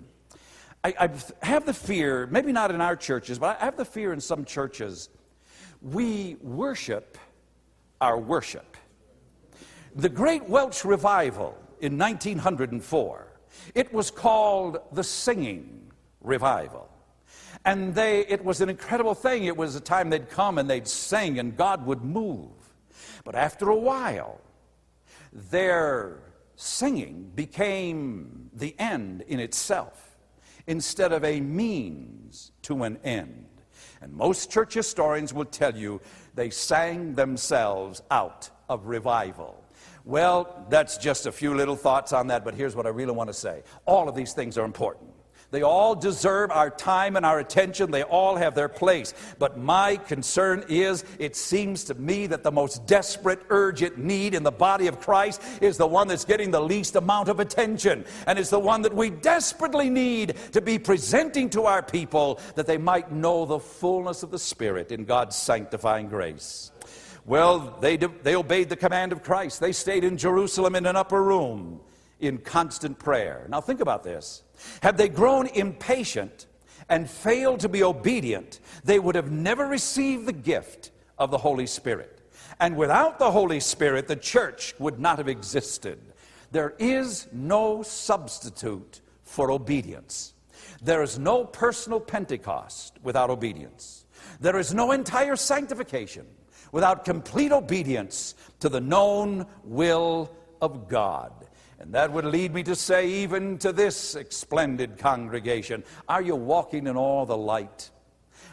I, 0.86 1.10
I 1.40 1.44
have 1.44 1.66
the 1.66 1.74
fear, 1.74 2.28
maybe 2.28 2.52
not 2.52 2.70
in 2.70 2.80
our 2.80 2.94
churches, 2.94 3.40
but 3.40 3.60
I 3.60 3.64
have 3.64 3.76
the 3.76 3.84
fear 3.84 4.12
in 4.12 4.20
some 4.20 4.44
churches. 4.44 5.08
We 5.82 6.36
worship 6.40 7.18
our 8.00 8.16
worship. 8.16 8.76
The 9.96 10.08
Great 10.08 10.48
Welsh 10.48 10.84
Revival 10.84 11.58
in 11.80 11.98
1904, 11.98 13.26
it 13.74 13.92
was 13.92 14.12
called 14.12 14.78
the 14.92 15.02
Singing 15.02 15.90
Revival. 16.20 16.88
And 17.64 17.92
they, 17.92 18.20
it 18.26 18.44
was 18.44 18.60
an 18.60 18.68
incredible 18.68 19.14
thing. 19.14 19.46
It 19.46 19.56
was 19.56 19.74
a 19.74 19.80
time 19.80 20.08
they'd 20.08 20.30
come 20.30 20.58
and 20.58 20.70
they'd 20.70 20.86
sing 20.86 21.40
and 21.40 21.56
God 21.56 21.84
would 21.84 22.04
move. 22.04 22.52
But 23.24 23.34
after 23.34 23.70
a 23.70 23.76
while, 23.76 24.40
their 25.32 26.20
singing 26.54 27.32
became 27.34 28.50
the 28.54 28.76
end 28.78 29.24
in 29.26 29.40
itself 29.40 30.05
instead 30.66 31.12
of 31.12 31.24
a 31.24 31.40
means 31.40 32.52
to 32.62 32.82
an 32.82 32.98
end. 33.04 33.46
And 34.00 34.12
most 34.12 34.50
church 34.50 34.74
historians 34.74 35.32
will 35.32 35.44
tell 35.44 35.76
you 35.76 36.00
they 36.34 36.50
sang 36.50 37.14
themselves 37.14 38.02
out 38.10 38.50
of 38.68 38.86
revival. 38.86 39.62
Well, 40.04 40.66
that's 40.68 40.98
just 40.98 41.26
a 41.26 41.32
few 41.32 41.54
little 41.54 41.76
thoughts 41.76 42.12
on 42.12 42.28
that, 42.28 42.44
but 42.44 42.54
here's 42.54 42.76
what 42.76 42.86
I 42.86 42.90
really 42.90 43.12
want 43.12 43.28
to 43.28 43.34
say. 43.34 43.62
All 43.86 44.08
of 44.08 44.14
these 44.14 44.32
things 44.32 44.56
are 44.58 44.64
important. 44.64 45.10
They 45.50 45.62
all 45.62 45.94
deserve 45.94 46.50
our 46.50 46.70
time 46.70 47.16
and 47.16 47.24
our 47.24 47.38
attention. 47.38 47.90
They 47.90 48.02
all 48.02 48.36
have 48.36 48.54
their 48.54 48.68
place. 48.68 49.14
But 49.38 49.58
my 49.58 49.96
concern 49.96 50.64
is 50.68 51.04
it 51.18 51.36
seems 51.36 51.84
to 51.84 51.94
me 51.94 52.26
that 52.26 52.42
the 52.42 52.50
most 52.50 52.86
desperate, 52.86 53.40
urgent 53.48 53.96
need 53.96 54.34
in 54.34 54.42
the 54.42 54.50
body 54.50 54.88
of 54.88 55.00
Christ 55.00 55.40
is 55.60 55.76
the 55.76 55.86
one 55.86 56.08
that's 56.08 56.24
getting 56.24 56.50
the 56.50 56.60
least 56.60 56.96
amount 56.96 57.28
of 57.28 57.38
attention. 57.38 58.04
And 58.26 58.38
it's 58.38 58.50
the 58.50 58.58
one 58.58 58.82
that 58.82 58.94
we 58.94 59.10
desperately 59.10 59.88
need 59.88 60.34
to 60.52 60.60
be 60.60 60.78
presenting 60.78 61.48
to 61.50 61.62
our 61.62 61.82
people 61.82 62.40
that 62.56 62.66
they 62.66 62.78
might 62.78 63.12
know 63.12 63.46
the 63.46 63.60
fullness 63.60 64.22
of 64.22 64.30
the 64.30 64.38
Spirit 64.38 64.90
in 64.90 65.04
God's 65.04 65.36
sanctifying 65.36 66.08
grace. 66.08 66.72
Well, 67.24 67.78
they, 67.80 67.96
they 67.96 68.36
obeyed 68.36 68.68
the 68.68 68.76
command 68.76 69.12
of 69.12 69.22
Christ. 69.22 69.60
They 69.60 69.72
stayed 69.72 70.04
in 70.04 70.16
Jerusalem 70.16 70.74
in 70.76 70.86
an 70.86 70.96
upper 70.96 71.22
room 71.22 71.80
in 72.20 72.38
constant 72.38 72.98
prayer. 72.98 73.46
Now, 73.48 73.60
think 73.60 73.80
about 73.80 74.02
this. 74.02 74.42
Had 74.82 74.96
they 74.96 75.08
grown 75.08 75.46
impatient 75.48 76.46
and 76.88 77.08
failed 77.08 77.60
to 77.60 77.68
be 77.68 77.82
obedient, 77.82 78.60
they 78.84 78.98
would 78.98 79.14
have 79.14 79.30
never 79.30 79.66
received 79.66 80.26
the 80.26 80.32
gift 80.32 80.90
of 81.18 81.30
the 81.30 81.38
Holy 81.38 81.66
Spirit. 81.66 82.20
And 82.60 82.76
without 82.76 83.18
the 83.18 83.30
Holy 83.30 83.60
Spirit, 83.60 84.08
the 84.08 84.16
church 84.16 84.74
would 84.78 84.98
not 84.98 85.18
have 85.18 85.28
existed. 85.28 85.98
There 86.52 86.74
is 86.78 87.26
no 87.32 87.82
substitute 87.82 89.00
for 89.24 89.50
obedience. 89.50 90.32
There 90.82 91.02
is 91.02 91.18
no 91.18 91.44
personal 91.44 92.00
Pentecost 92.00 92.98
without 93.02 93.30
obedience. 93.30 94.04
There 94.40 94.58
is 94.58 94.72
no 94.72 94.92
entire 94.92 95.36
sanctification 95.36 96.26
without 96.72 97.04
complete 97.04 97.52
obedience 97.52 98.34
to 98.60 98.68
the 98.68 98.80
known 98.80 99.46
will 99.64 100.30
of 100.60 100.88
God. 100.88 101.45
And 101.78 101.92
that 101.92 102.12
would 102.12 102.24
lead 102.24 102.54
me 102.54 102.62
to 102.64 102.74
say, 102.74 103.08
even 103.08 103.58
to 103.58 103.72
this 103.72 104.16
splendid 104.30 104.96
congregation, 104.98 105.84
are 106.08 106.22
you 106.22 106.34
walking 106.34 106.86
in 106.86 106.96
all 106.96 107.26
the 107.26 107.36
light? 107.36 107.90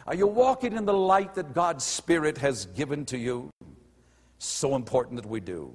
Are 0.06 0.14
you 0.14 0.26
walking 0.26 0.74
in 0.74 0.84
the 0.84 0.92
light 0.92 1.34
that 1.34 1.54
God's 1.54 1.84
Spirit 1.84 2.38
has 2.38 2.66
given 2.66 3.06
to 3.06 3.16
you? 3.16 3.50
So 4.38 4.74
important 4.74 5.22
that 5.22 5.28
we 5.28 5.40
do. 5.40 5.72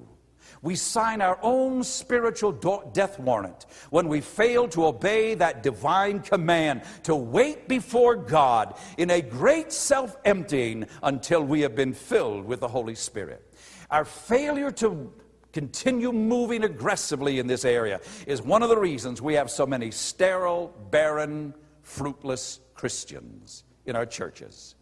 We 0.61 0.75
sign 0.75 1.21
our 1.21 1.39
own 1.41 1.83
spiritual 1.83 2.51
death 2.93 3.17
warrant 3.17 3.65
when 3.89 4.07
we 4.07 4.21
fail 4.21 4.67
to 4.69 4.87
obey 4.87 5.33
that 5.35 5.63
divine 5.63 6.19
command 6.19 6.83
to 7.03 7.15
wait 7.15 7.67
before 7.67 8.15
God 8.15 8.77
in 8.97 9.09
a 9.09 9.21
great 9.21 9.71
self 9.71 10.17
emptying 10.25 10.85
until 11.01 11.43
we 11.43 11.61
have 11.61 11.75
been 11.75 11.93
filled 11.93 12.45
with 12.45 12.59
the 12.59 12.67
Holy 12.67 12.95
Spirit. 12.95 13.45
Our 13.89 14.05
failure 14.05 14.71
to 14.71 15.11
continue 15.53 16.11
moving 16.11 16.63
aggressively 16.63 17.39
in 17.39 17.47
this 17.47 17.65
area 17.65 17.99
is 18.27 18.41
one 18.41 18.63
of 18.63 18.69
the 18.69 18.77
reasons 18.77 19.21
we 19.21 19.33
have 19.35 19.49
so 19.49 19.65
many 19.65 19.91
sterile, 19.91 20.73
barren, 20.91 21.53
fruitless 21.81 22.59
Christians 22.73 23.63
in 23.85 23.95
our 23.95 24.05
churches. 24.05 24.75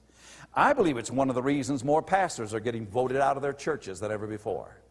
I 0.53 0.73
believe 0.73 0.97
it's 0.97 1.11
one 1.11 1.29
of 1.29 1.35
the 1.35 1.43
reasons 1.43 1.83
more 1.83 2.01
pastors 2.01 2.53
are 2.53 2.59
getting 2.59 2.87
voted 2.87 3.17
out 3.17 3.37
of 3.37 3.43
their 3.43 3.53
churches 3.53 3.99
than 3.99 4.11
ever 4.11 4.27
before. 4.27 4.81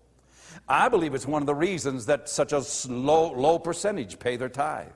I 0.68 0.88
believe 0.88 1.14
it's 1.14 1.26
one 1.26 1.42
of 1.42 1.46
the 1.46 1.54
reasons 1.54 2.06
that 2.06 2.28
such 2.28 2.52
a 2.52 2.62
low, 2.88 3.32
low 3.32 3.58
percentage 3.58 4.18
pay 4.18 4.36
their 4.36 4.48
tithe. 4.48 4.92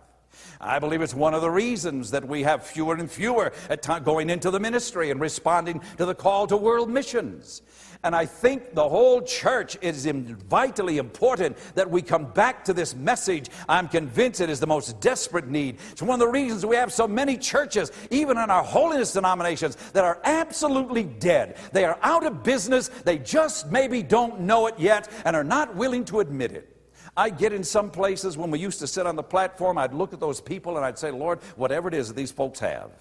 I 0.60 0.78
believe 0.78 1.02
it's 1.02 1.14
one 1.14 1.34
of 1.34 1.42
the 1.42 1.50
reasons 1.50 2.12
that 2.12 2.26
we 2.26 2.42
have 2.44 2.64
fewer 2.64 2.94
and 2.94 3.10
fewer 3.10 3.52
at 3.68 3.82
time 3.82 4.04
going 4.04 4.30
into 4.30 4.50
the 4.50 4.60
ministry 4.60 5.10
and 5.10 5.20
responding 5.20 5.80
to 5.98 6.06
the 6.06 6.14
call 6.14 6.46
to 6.46 6.56
world 6.56 6.88
missions. 6.88 7.62
And 8.02 8.16
I 8.16 8.24
think 8.24 8.74
the 8.74 8.88
whole 8.88 9.20
church 9.20 9.76
is 9.82 10.06
vitally 10.06 10.96
important 10.96 11.58
that 11.74 11.90
we 11.90 12.00
come 12.00 12.24
back 12.32 12.64
to 12.64 12.72
this 12.72 12.94
message. 12.94 13.50
I'm 13.68 13.88
convinced 13.88 14.40
it 14.40 14.48
is 14.48 14.58
the 14.58 14.66
most 14.66 15.00
desperate 15.00 15.48
need. 15.48 15.78
It's 15.92 16.00
one 16.00 16.14
of 16.14 16.26
the 16.26 16.32
reasons 16.32 16.64
we 16.64 16.76
have 16.76 16.94
so 16.94 17.06
many 17.06 17.36
churches, 17.36 17.92
even 18.10 18.38
in 18.38 18.50
our 18.50 18.62
holiness 18.62 19.12
denominations, 19.12 19.76
that 19.92 20.04
are 20.04 20.18
absolutely 20.24 21.04
dead. 21.04 21.58
They 21.72 21.84
are 21.84 21.98
out 22.00 22.24
of 22.24 22.42
business. 22.42 22.88
They 22.88 23.18
just 23.18 23.70
maybe 23.70 24.02
don't 24.02 24.40
know 24.40 24.66
it 24.66 24.78
yet 24.78 25.10
and 25.26 25.36
are 25.36 25.44
not 25.44 25.76
willing 25.76 26.06
to 26.06 26.20
admit 26.20 26.52
it. 26.52 26.74
I 27.18 27.28
get 27.28 27.52
in 27.52 27.62
some 27.62 27.90
places 27.90 28.38
when 28.38 28.50
we 28.50 28.58
used 28.58 28.78
to 28.78 28.86
sit 28.86 29.06
on 29.06 29.14
the 29.14 29.22
platform, 29.22 29.76
I'd 29.76 29.92
look 29.92 30.14
at 30.14 30.20
those 30.20 30.40
people 30.40 30.76
and 30.76 30.86
I'd 30.86 30.98
say, 30.98 31.10
Lord, 31.10 31.42
whatever 31.56 31.88
it 31.88 31.94
is 31.94 32.08
that 32.08 32.16
these 32.16 32.32
folks 32.32 32.60
have, 32.60 32.92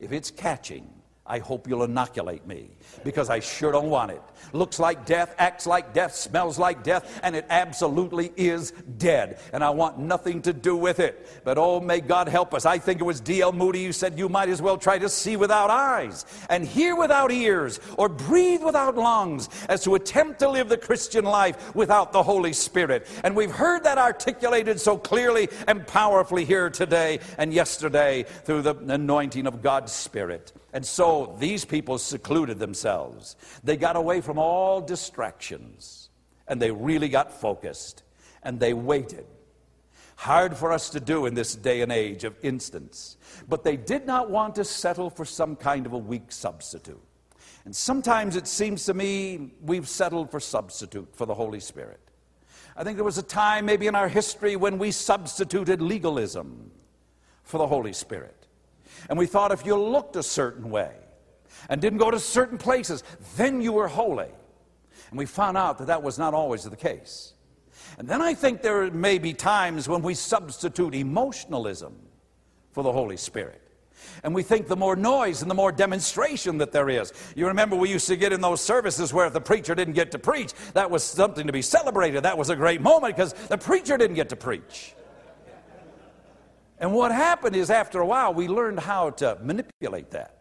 if 0.00 0.10
it's 0.10 0.32
catching, 0.32 0.90
I 1.26 1.38
hope 1.38 1.66
you'll 1.66 1.84
inoculate 1.84 2.46
me 2.46 2.68
because 3.02 3.30
I 3.30 3.40
sure 3.40 3.72
don't 3.72 3.88
want 3.88 4.10
it. 4.10 4.20
Looks 4.52 4.78
like 4.78 5.06
death, 5.06 5.34
acts 5.38 5.66
like 5.66 5.94
death, 5.94 6.14
smells 6.14 6.58
like 6.58 6.82
death, 6.82 7.18
and 7.22 7.34
it 7.34 7.46
absolutely 7.48 8.30
is 8.36 8.72
dead. 8.98 9.38
And 9.54 9.64
I 9.64 9.70
want 9.70 9.98
nothing 9.98 10.42
to 10.42 10.52
do 10.52 10.76
with 10.76 11.00
it. 11.00 11.40
But 11.42 11.56
oh, 11.56 11.80
may 11.80 12.02
God 12.02 12.28
help 12.28 12.52
us. 12.52 12.66
I 12.66 12.76
think 12.76 13.00
it 13.00 13.04
was 13.04 13.22
D.L. 13.22 13.52
Moody 13.52 13.86
who 13.86 13.92
said, 13.92 14.18
You 14.18 14.28
might 14.28 14.50
as 14.50 14.60
well 14.60 14.76
try 14.76 14.98
to 14.98 15.08
see 15.08 15.36
without 15.36 15.70
eyes 15.70 16.26
and 16.50 16.62
hear 16.62 16.94
without 16.94 17.32
ears 17.32 17.80
or 17.96 18.10
breathe 18.10 18.62
without 18.62 18.94
lungs 18.94 19.48
as 19.70 19.82
to 19.84 19.94
attempt 19.94 20.40
to 20.40 20.50
live 20.50 20.68
the 20.68 20.76
Christian 20.76 21.24
life 21.24 21.74
without 21.74 22.12
the 22.12 22.22
Holy 22.22 22.52
Spirit. 22.52 23.06
And 23.24 23.34
we've 23.34 23.50
heard 23.50 23.84
that 23.84 23.96
articulated 23.96 24.78
so 24.78 24.98
clearly 24.98 25.48
and 25.66 25.86
powerfully 25.86 26.44
here 26.44 26.68
today 26.68 27.20
and 27.38 27.54
yesterday 27.54 28.24
through 28.24 28.60
the 28.60 28.74
anointing 28.74 29.46
of 29.46 29.62
God's 29.62 29.92
Spirit. 29.92 30.52
And 30.74 30.84
so 30.84 31.36
these 31.38 31.64
people 31.64 31.98
secluded 31.98 32.58
themselves. 32.58 33.36
They 33.62 33.76
got 33.76 33.94
away 33.94 34.20
from 34.20 34.38
all 34.38 34.80
distractions 34.80 36.10
and 36.48 36.60
they 36.60 36.72
really 36.72 37.08
got 37.08 37.32
focused 37.32 38.02
and 38.42 38.58
they 38.58 38.74
waited. 38.74 39.24
Hard 40.16 40.56
for 40.56 40.72
us 40.72 40.90
to 40.90 41.00
do 41.00 41.26
in 41.26 41.34
this 41.34 41.54
day 41.54 41.80
and 41.82 41.92
age 41.92 42.24
of 42.24 42.36
instance. 42.42 43.16
But 43.48 43.62
they 43.62 43.76
did 43.76 44.04
not 44.04 44.30
want 44.30 44.56
to 44.56 44.64
settle 44.64 45.10
for 45.10 45.24
some 45.24 45.54
kind 45.54 45.86
of 45.86 45.92
a 45.92 45.98
weak 45.98 46.32
substitute. 46.32 47.00
And 47.64 47.74
sometimes 47.74 48.34
it 48.34 48.48
seems 48.48 48.84
to 48.86 48.94
me 48.94 49.52
we've 49.62 49.88
settled 49.88 50.28
for 50.30 50.40
substitute 50.40 51.08
for 51.14 51.24
the 51.24 51.34
Holy 51.34 51.60
Spirit. 51.60 52.00
I 52.76 52.82
think 52.82 52.96
there 52.96 53.04
was 53.04 53.18
a 53.18 53.22
time 53.22 53.64
maybe 53.66 53.86
in 53.86 53.94
our 53.94 54.08
history 54.08 54.56
when 54.56 54.78
we 54.78 54.90
substituted 54.90 55.80
legalism 55.80 56.72
for 57.44 57.58
the 57.58 57.66
Holy 57.68 57.92
Spirit. 57.92 58.43
And 59.08 59.18
we 59.18 59.26
thought 59.26 59.52
if 59.52 59.66
you 59.66 59.76
looked 59.76 60.16
a 60.16 60.22
certain 60.22 60.70
way 60.70 60.92
and 61.68 61.80
didn't 61.80 61.98
go 61.98 62.10
to 62.10 62.20
certain 62.20 62.58
places, 62.58 63.02
then 63.36 63.60
you 63.60 63.72
were 63.72 63.88
holy. 63.88 64.30
And 65.10 65.18
we 65.18 65.26
found 65.26 65.56
out 65.56 65.78
that 65.78 65.86
that 65.88 66.02
was 66.02 66.18
not 66.18 66.34
always 66.34 66.64
the 66.64 66.76
case. 66.76 67.34
And 67.98 68.08
then 68.08 68.22
I 68.22 68.34
think 68.34 68.62
there 68.62 68.90
may 68.90 69.18
be 69.18 69.32
times 69.32 69.88
when 69.88 70.02
we 70.02 70.14
substitute 70.14 70.94
emotionalism 70.94 71.94
for 72.72 72.82
the 72.82 72.92
Holy 72.92 73.16
Spirit. 73.16 73.60
And 74.22 74.34
we 74.34 74.42
think 74.42 74.66
the 74.66 74.76
more 74.76 74.96
noise 74.96 75.42
and 75.42 75.50
the 75.50 75.54
more 75.54 75.72
demonstration 75.72 76.58
that 76.58 76.72
there 76.72 76.88
is. 76.88 77.12
You 77.34 77.46
remember 77.46 77.76
we 77.76 77.90
used 77.90 78.06
to 78.08 78.16
get 78.16 78.32
in 78.32 78.40
those 78.40 78.60
services 78.60 79.12
where 79.12 79.26
if 79.26 79.32
the 79.32 79.40
preacher 79.40 79.74
didn't 79.74 79.94
get 79.94 80.10
to 80.12 80.18
preach, 80.18 80.52
that 80.74 80.90
was 80.90 81.02
something 81.02 81.46
to 81.46 81.52
be 81.52 81.62
celebrated. 81.62 82.22
That 82.24 82.36
was 82.36 82.50
a 82.50 82.56
great 82.56 82.80
moment 82.80 83.16
because 83.16 83.32
the 83.32 83.58
preacher 83.58 83.96
didn't 83.96 84.16
get 84.16 84.28
to 84.30 84.36
preach. 84.36 84.94
And 86.84 86.92
what 86.92 87.12
happened 87.12 87.56
is, 87.56 87.70
after 87.70 88.00
a 88.00 88.06
while, 88.06 88.34
we 88.34 88.46
learned 88.46 88.78
how 88.78 89.08
to 89.12 89.38
manipulate 89.40 90.10
that. 90.10 90.36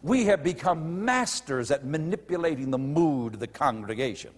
We 0.00 0.26
have 0.26 0.44
become 0.44 1.04
masters 1.04 1.72
at 1.72 1.84
manipulating 1.84 2.70
the 2.70 2.78
mood 2.78 3.34
of 3.34 3.40
the 3.40 3.48
congregation. 3.48 4.30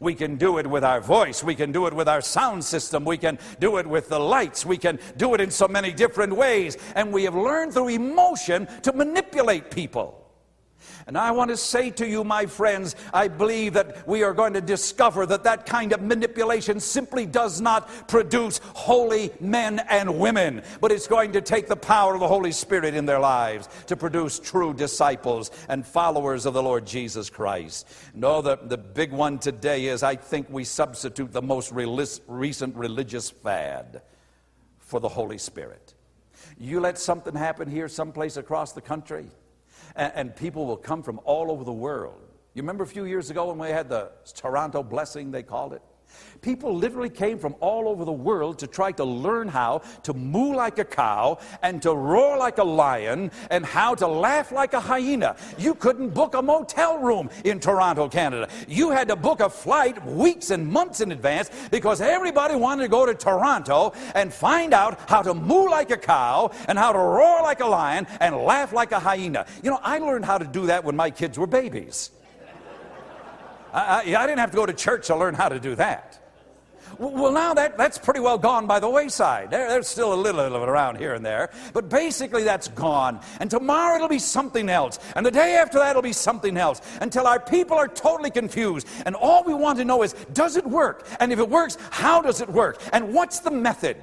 We 0.00 0.14
can 0.14 0.36
do 0.36 0.58
it 0.58 0.66
with 0.66 0.84
our 0.84 1.00
voice. 1.00 1.42
We 1.42 1.54
can 1.54 1.72
do 1.72 1.86
it 1.86 1.94
with 1.94 2.10
our 2.10 2.20
sound 2.20 2.62
system. 2.62 3.06
We 3.06 3.16
can 3.16 3.38
do 3.58 3.78
it 3.78 3.86
with 3.86 4.10
the 4.10 4.18
lights. 4.18 4.66
We 4.66 4.76
can 4.76 4.98
do 5.16 5.32
it 5.32 5.40
in 5.40 5.50
so 5.50 5.66
many 5.66 5.92
different 5.92 6.36
ways. 6.36 6.76
And 6.94 7.10
we 7.10 7.24
have 7.24 7.34
learned 7.34 7.72
through 7.72 7.88
emotion 7.88 8.68
to 8.82 8.92
manipulate 8.92 9.70
people. 9.70 10.25
And 11.08 11.16
I 11.16 11.30
want 11.30 11.50
to 11.50 11.56
say 11.56 11.90
to 11.92 12.06
you, 12.06 12.24
my 12.24 12.46
friends, 12.46 12.96
I 13.14 13.28
believe 13.28 13.74
that 13.74 14.08
we 14.08 14.24
are 14.24 14.34
going 14.34 14.54
to 14.54 14.60
discover 14.60 15.24
that 15.26 15.44
that 15.44 15.64
kind 15.64 15.92
of 15.92 16.02
manipulation 16.02 16.80
simply 16.80 17.26
does 17.26 17.60
not 17.60 18.08
produce 18.08 18.60
holy 18.74 19.30
men 19.38 19.78
and 19.88 20.18
women, 20.18 20.62
but 20.80 20.90
it's 20.90 21.06
going 21.06 21.30
to 21.32 21.40
take 21.40 21.68
the 21.68 21.76
power 21.76 22.14
of 22.14 22.20
the 22.20 22.26
Holy 22.26 22.50
Spirit 22.50 22.94
in 22.94 23.06
their 23.06 23.20
lives 23.20 23.68
to 23.86 23.96
produce 23.96 24.40
true 24.40 24.74
disciples 24.74 25.52
and 25.68 25.86
followers 25.86 26.44
of 26.44 26.54
the 26.54 26.62
Lord 26.62 26.84
Jesus 26.84 27.30
Christ. 27.30 27.86
No, 28.12 28.42
the, 28.42 28.56
the 28.56 28.78
big 28.78 29.12
one 29.12 29.38
today 29.38 29.86
is 29.86 30.02
I 30.02 30.16
think 30.16 30.48
we 30.50 30.64
substitute 30.64 31.32
the 31.32 31.42
most 31.42 31.72
recent 31.72 32.74
religious 32.74 33.30
fad 33.30 34.02
for 34.80 34.98
the 34.98 35.08
Holy 35.08 35.38
Spirit. 35.38 35.94
You 36.58 36.80
let 36.80 36.98
something 36.98 37.36
happen 37.36 37.70
here, 37.70 37.86
someplace 37.86 38.36
across 38.36 38.72
the 38.72 38.80
country 38.80 39.30
and, 39.96 40.12
and 40.14 40.36
people 40.36 40.66
will 40.66 40.76
come 40.76 41.02
from 41.02 41.20
all 41.24 41.50
over 41.50 41.64
the 41.64 41.72
world. 41.72 42.20
You 42.54 42.62
remember 42.62 42.84
a 42.84 42.86
few 42.86 43.04
years 43.04 43.30
ago 43.30 43.48
when 43.48 43.58
we 43.58 43.68
had 43.68 43.88
the 43.88 44.10
Toronto 44.34 44.82
blessing, 44.82 45.30
they 45.30 45.42
called 45.42 45.72
it? 45.72 45.82
People 46.42 46.74
literally 46.74 47.10
came 47.10 47.38
from 47.38 47.54
all 47.60 47.88
over 47.88 48.04
the 48.04 48.12
world 48.12 48.58
to 48.60 48.66
try 48.66 48.92
to 48.92 49.04
learn 49.04 49.48
how 49.48 49.82
to 50.04 50.14
moo 50.14 50.54
like 50.54 50.78
a 50.78 50.84
cow 50.84 51.38
and 51.62 51.82
to 51.82 51.94
roar 51.94 52.36
like 52.36 52.58
a 52.58 52.64
lion 52.64 53.30
and 53.50 53.64
how 53.64 53.94
to 53.94 54.06
laugh 54.06 54.52
like 54.52 54.72
a 54.72 54.80
hyena. 54.80 55.36
You 55.58 55.74
couldn't 55.74 56.10
book 56.10 56.34
a 56.34 56.42
motel 56.42 56.98
room 56.98 57.30
in 57.44 57.60
Toronto, 57.60 58.08
Canada. 58.08 58.48
You 58.68 58.90
had 58.90 59.08
to 59.08 59.16
book 59.16 59.40
a 59.40 59.50
flight 59.50 60.04
weeks 60.06 60.50
and 60.50 60.66
months 60.66 61.00
in 61.00 61.12
advance 61.12 61.50
because 61.70 62.00
everybody 62.00 62.54
wanted 62.54 62.82
to 62.82 62.88
go 62.88 63.06
to 63.06 63.14
Toronto 63.14 63.92
and 64.14 64.32
find 64.32 64.72
out 64.72 64.98
how 65.08 65.22
to 65.22 65.34
moo 65.34 65.68
like 65.68 65.90
a 65.90 65.96
cow 65.96 66.50
and 66.68 66.78
how 66.78 66.92
to 66.92 66.98
roar 66.98 67.42
like 67.42 67.60
a 67.60 67.66
lion 67.66 68.06
and 68.20 68.36
laugh 68.36 68.72
like 68.72 68.92
a 68.92 68.98
hyena. 69.00 69.46
You 69.62 69.70
know, 69.70 69.80
I 69.82 69.98
learned 69.98 70.24
how 70.24 70.38
to 70.38 70.46
do 70.46 70.66
that 70.66 70.84
when 70.84 70.96
my 70.96 71.10
kids 71.10 71.38
were 71.38 71.46
babies. 71.46 72.10
I, 73.76 74.16
I, 74.16 74.26
didn't 74.26 74.38
have 74.38 74.50
to 74.52 74.56
go 74.56 74.64
to 74.64 74.72
church 74.72 75.08
to 75.08 75.16
learn 75.16 75.34
how 75.34 75.50
to 75.50 75.60
do 75.60 75.74
that. 75.74 76.18
Well, 76.98 77.32
now 77.32 77.52
that, 77.52 77.76
that's 77.76 77.98
pretty 77.98 78.20
well 78.20 78.38
gone 78.38 78.66
by 78.66 78.80
the 78.80 78.88
wayside. 78.88 79.50
There, 79.50 79.68
there's 79.68 79.86
still 79.86 80.14
a 80.14 80.16
little 80.16 80.40
of 80.40 80.62
it 80.62 80.68
around 80.68 80.96
here 80.96 81.12
and 81.12 81.26
there, 81.26 81.50
but 81.74 81.90
basically 81.90 82.42
that's 82.42 82.68
gone. 82.68 83.20
And 83.38 83.50
tomorrow 83.50 83.96
it'll 83.96 84.08
be 84.08 84.18
something 84.18 84.70
else. 84.70 84.98
And 85.14 85.26
the 85.26 85.30
day 85.30 85.56
after 85.56 85.78
that 85.78 85.90
it'll 85.90 86.00
be 86.00 86.14
something 86.14 86.56
else 86.56 86.80
until 87.02 87.26
our 87.26 87.38
people 87.38 87.76
are 87.76 87.88
totally 87.88 88.30
confused. 88.30 88.86
And 89.04 89.14
all 89.14 89.44
we 89.44 89.52
want 89.52 89.78
to 89.78 89.84
know 89.84 90.02
is 90.02 90.14
does 90.32 90.56
it 90.56 90.64
work? 90.64 91.06
And 91.20 91.30
if 91.30 91.38
it 91.38 91.48
works, 91.48 91.76
how 91.90 92.22
does 92.22 92.40
it 92.40 92.48
work? 92.48 92.80
And 92.94 93.12
what's 93.12 93.40
the 93.40 93.50
method? 93.50 93.98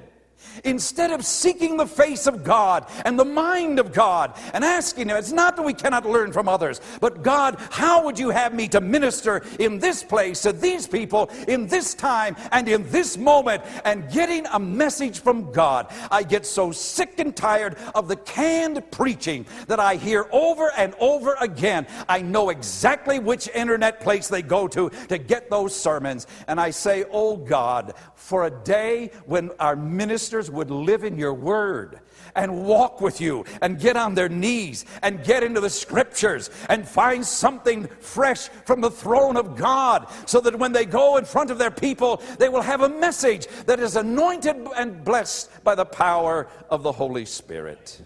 Instead 0.64 1.12
of 1.12 1.26
seeking 1.26 1.78
the 1.78 1.88
face 1.88 2.28
of 2.28 2.44
God 2.44 2.90
and 3.06 3.18
the 3.18 3.26
mind 3.26 3.80
of 3.80 3.92
God 3.92 4.38
and 4.54 4.64
asking 4.64 5.10
Him, 5.10 5.18
it's 5.18 5.32
not 5.32 5.56
that 5.56 5.64
we 5.64 5.74
cannot 5.74 6.06
learn 6.06 6.32
from 6.32 6.48
others, 6.48 6.80
but 7.02 7.24
God, 7.24 7.58
how 7.72 8.04
would 8.06 8.20
you 8.20 8.30
have 8.30 8.54
me 8.54 8.68
to 8.70 8.82
minister 8.82 9.44
in 9.60 9.80
this 9.80 10.04
place 10.04 10.42
to 10.44 10.54
these 10.54 10.88
people 10.88 11.30
in 11.48 11.68
this 11.68 11.94
time 11.94 12.36
and 12.52 12.68
in 12.68 12.90
this 12.90 13.18
moment 13.18 13.64
and 13.86 14.10
getting 14.12 14.46
a 14.48 14.60
message 14.60 15.20
from 15.20 15.52
God? 15.52 15.88
I 16.12 16.24
get 16.24 16.46
so 16.46 16.72
sick 16.72 17.20
and 17.20 17.36
tired 17.36 17.78
of 17.96 18.08
the 18.08 18.16
canned 18.16 18.84
preaching 18.92 19.46
that 19.68 19.80
I 19.80 19.96
hear 19.96 20.28
over 20.32 20.72
and 20.78 20.94
over 21.00 21.36
again. 21.40 21.88
I 22.08 22.22
know 22.22 22.50
exactly 22.50 23.20
which 23.20 23.48
internet 23.50 24.00
place 24.00 24.28
they 24.28 24.42
go 24.42 24.68
to 24.70 24.90
to 25.10 25.18
get 25.18 25.50
those 25.50 25.76
sermons. 25.76 26.28
And 26.48 26.60
I 26.60 26.70
say, 26.70 27.06
Oh 27.12 27.38
God, 27.38 27.94
for 28.24 28.46
a 28.46 28.50
day 28.50 29.12
when 29.26 29.52
our 29.60 29.76
ministers 29.76 30.50
would 30.50 30.72
live 30.72 31.04
in 31.04 31.18
your 31.18 31.34
word 31.34 32.00
and 32.36 32.64
walk 32.64 33.02
with 33.02 33.20
you 33.20 33.44
and 33.62 33.82
get 33.82 33.98
on 33.98 34.16
their 34.16 34.30
knees 34.30 34.86
and 35.02 35.26
get 35.26 35.44
into 35.44 35.60
the 35.60 35.70
scriptures 35.70 36.50
and 36.70 36.88
find 36.88 37.26
something 37.26 37.86
fresh 38.00 38.48
from 38.66 38.80
the 38.80 38.90
throne 38.90 39.36
of 39.36 39.58
God 39.58 40.08
so 40.26 40.40
that 40.40 40.58
when 40.58 40.72
they 40.72 40.86
go 40.86 41.18
in 41.18 41.26
front 41.26 41.52
of 41.52 41.58
their 41.58 41.70
people, 41.70 42.24
they 42.40 42.48
will 42.48 42.62
have 42.62 42.80
a 42.80 42.88
message 42.88 43.46
that 43.66 43.82
is 43.82 43.98
anointed 43.98 44.56
and 44.78 45.04
blessed 45.04 45.62
by 45.66 45.76
the 45.76 45.86
power 45.86 46.48
of 46.70 46.82
the 46.82 46.94
Holy 46.94 47.26
Spirit. 47.26 48.02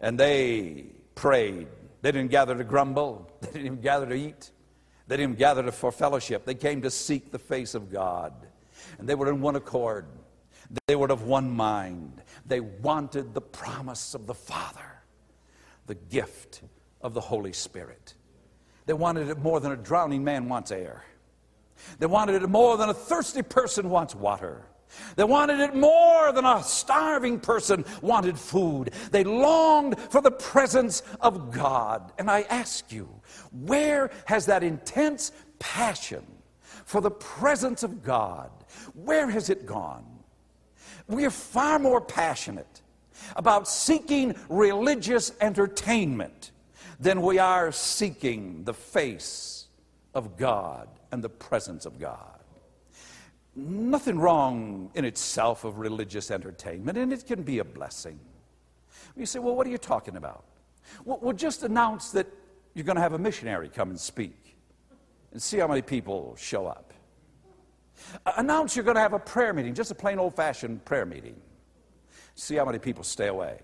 And 0.00 0.16
they 0.16 0.86
prayed. 1.16 1.66
They 2.02 2.12
didn't 2.12 2.30
gather 2.30 2.56
to 2.56 2.62
grumble, 2.62 3.28
they 3.40 3.48
didn't 3.48 3.66
even 3.66 3.80
gather 3.80 4.06
to 4.06 4.14
eat, 4.14 4.52
they 5.08 5.16
didn't 5.16 5.32
even 5.32 5.40
gather 5.40 5.72
for 5.72 5.90
fellowship. 5.90 6.44
They 6.44 6.54
came 6.54 6.82
to 6.82 6.90
seek 6.92 7.32
the 7.32 7.40
face 7.40 7.74
of 7.74 7.90
God 7.90 8.47
and 8.98 9.08
they 9.08 9.14
were 9.14 9.28
in 9.28 9.40
one 9.40 9.56
accord. 9.56 10.06
They 10.86 10.96
were 10.96 11.10
of 11.10 11.22
one 11.22 11.50
mind. 11.50 12.22
They 12.46 12.60
wanted 12.60 13.32
the 13.34 13.40
promise 13.40 14.14
of 14.14 14.26
the 14.26 14.34
Father, 14.34 15.02
the 15.86 15.94
gift 15.94 16.62
of 17.00 17.14
the 17.14 17.20
Holy 17.20 17.52
Spirit. 17.52 18.14
They 18.86 18.92
wanted 18.92 19.28
it 19.28 19.38
more 19.38 19.60
than 19.60 19.72
a 19.72 19.76
drowning 19.76 20.24
man 20.24 20.48
wants 20.48 20.70
air. 20.70 21.04
They 21.98 22.06
wanted 22.06 22.42
it 22.42 22.48
more 22.48 22.76
than 22.76 22.88
a 22.88 22.94
thirsty 22.94 23.42
person 23.42 23.88
wants 23.88 24.14
water. 24.14 24.66
They 25.16 25.24
wanted 25.24 25.60
it 25.60 25.74
more 25.74 26.32
than 26.32 26.44
a 26.44 26.62
starving 26.62 27.40
person 27.40 27.84
wanted 28.00 28.38
food. 28.38 28.90
They 29.10 29.24
longed 29.24 29.98
for 29.98 30.20
the 30.20 30.30
presence 30.30 31.02
of 31.20 31.50
God. 31.52 32.12
And 32.18 32.30
I 32.30 32.42
ask 32.42 32.90
you, 32.90 33.08
where 33.52 34.10
has 34.24 34.46
that 34.46 34.62
intense 34.62 35.32
passion 35.58 36.24
for 36.84 37.00
the 37.00 37.10
presence 37.10 37.82
of 37.82 38.02
God 38.02 38.50
where 39.04 39.28
has 39.28 39.50
it 39.50 39.66
gone? 39.66 40.04
We 41.06 41.24
are 41.24 41.30
far 41.30 41.78
more 41.78 42.00
passionate 42.00 42.82
about 43.36 43.68
seeking 43.68 44.34
religious 44.48 45.32
entertainment 45.40 46.52
than 47.00 47.22
we 47.22 47.38
are 47.38 47.72
seeking 47.72 48.64
the 48.64 48.74
face 48.74 49.66
of 50.14 50.36
God 50.36 50.88
and 51.12 51.22
the 51.22 51.28
presence 51.28 51.86
of 51.86 51.98
God. 51.98 52.38
Nothing 53.54 54.18
wrong 54.18 54.90
in 54.94 55.04
itself 55.04 55.64
of 55.64 55.78
religious 55.78 56.30
entertainment, 56.30 56.98
and 56.98 57.12
it 57.12 57.26
can 57.26 57.42
be 57.42 57.58
a 57.58 57.64
blessing. 57.64 58.18
You 59.16 59.26
say, 59.26 59.38
well, 59.38 59.56
what 59.56 59.66
are 59.66 59.70
you 59.70 59.78
talking 59.78 60.16
about? 60.16 60.44
Well, 61.04 61.18
well 61.20 61.34
just 61.34 61.62
announce 61.62 62.10
that 62.12 62.26
you're 62.74 62.84
going 62.84 62.96
to 62.96 63.02
have 63.02 63.14
a 63.14 63.18
missionary 63.18 63.68
come 63.68 63.90
and 63.90 63.98
speak 63.98 64.56
and 65.32 65.42
see 65.42 65.58
how 65.58 65.66
many 65.66 65.82
people 65.82 66.36
show 66.38 66.66
up. 66.66 66.87
Announce 68.36 68.76
you're 68.76 68.84
going 68.84 68.96
to 68.96 69.00
have 69.00 69.12
a 69.12 69.18
prayer 69.18 69.52
meeting, 69.52 69.74
just 69.74 69.90
a 69.90 69.94
plain 69.94 70.18
old 70.18 70.34
fashioned 70.34 70.84
prayer 70.84 71.06
meeting. 71.06 71.36
See 72.34 72.56
how 72.56 72.64
many 72.64 72.78
people 72.78 73.04
stay 73.04 73.28
away. 73.28 73.60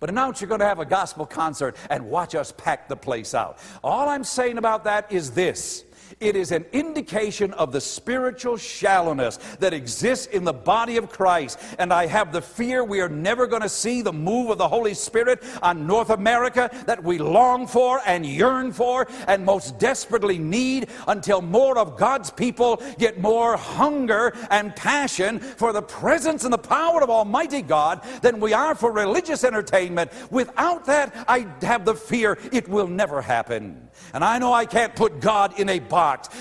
But 0.00 0.10
announce 0.10 0.40
you're 0.40 0.48
going 0.48 0.60
to 0.60 0.66
have 0.66 0.78
a 0.78 0.84
gospel 0.84 1.26
concert 1.26 1.76
and 1.90 2.08
watch 2.08 2.34
us 2.34 2.52
pack 2.56 2.88
the 2.88 2.96
place 2.96 3.34
out. 3.34 3.58
All 3.84 4.08
I'm 4.08 4.24
saying 4.24 4.58
about 4.58 4.84
that 4.84 5.10
is 5.12 5.30
this 5.30 5.84
it 6.18 6.34
is 6.34 6.50
an 6.50 6.64
indication 6.72 7.52
of 7.54 7.72
the 7.72 7.80
spiritual 7.80 8.56
shallowness 8.56 9.36
that 9.60 9.74
exists 9.74 10.26
in 10.26 10.44
the 10.44 10.52
body 10.52 10.96
of 10.96 11.10
Christ. 11.10 11.58
And 11.78 11.92
I 11.92 12.06
have 12.06 12.32
the 12.32 12.40
fear 12.40 12.82
we 12.82 13.00
are 13.00 13.08
never 13.08 13.46
going 13.46 13.60
to 13.60 13.68
see 13.68 14.00
the 14.00 14.14
move 14.14 14.48
of 14.48 14.56
the 14.56 14.68
Holy 14.68 14.94
Spirit 14.94 15.44
on 15.60 15.86
North 15.86 16.08
America 16.08 16.70
that 16.86 17.04
we 17.04 17.18
long 17.18 17.66
for 17.66 18.00
and 18.06 18.24
yearn 18.24 18.72
for 18.72 19.06
and 19.28 19.44
most 19.44 19.78
desperately 19.78 20.38
need 20.38 20.88
until 21.06 21.42
more 21.42 21.76
of 21.76 21.98
God's 21.98 22.30
people 22.30 22.82
get 22.98 23.20
more 23.20 23.58
hunger 23.58 24.32
and 24.50 24.74
passion 24.74 25.38
for 25.38 25.74
the 25.74 25.82
presence 25.82 26.44
and 26.44 26.52
the 26.52 26.58
power 26.58 27.02
of 27.02 27.10
Almighty 27.10 27.60
God 27.60 28.02
than 28.22 28.40
we 28.40 28.54
are 28.54 28.74
for 28.74 28.90
religious 28.90 29.44
entertainment. 29.44 30.10
Without 30.30 30.86
that, 30.86 31.26
I 31.28 31.46
have 31.60 31.84
the 31.84 31.94
fear 31.94 32.38
it 32.52 32.66
will 32.68 32.88
never 32.88 33.20
happen. 33.20 33.86
And 34.12 34.24
I 34.24 34.38
know 34.38 34.52
I 34.52 34.66
can't 34.66 34.94
put 34.94 35.20
God 35.20 35.58
in 35.58 35.68
a 35.68 35.78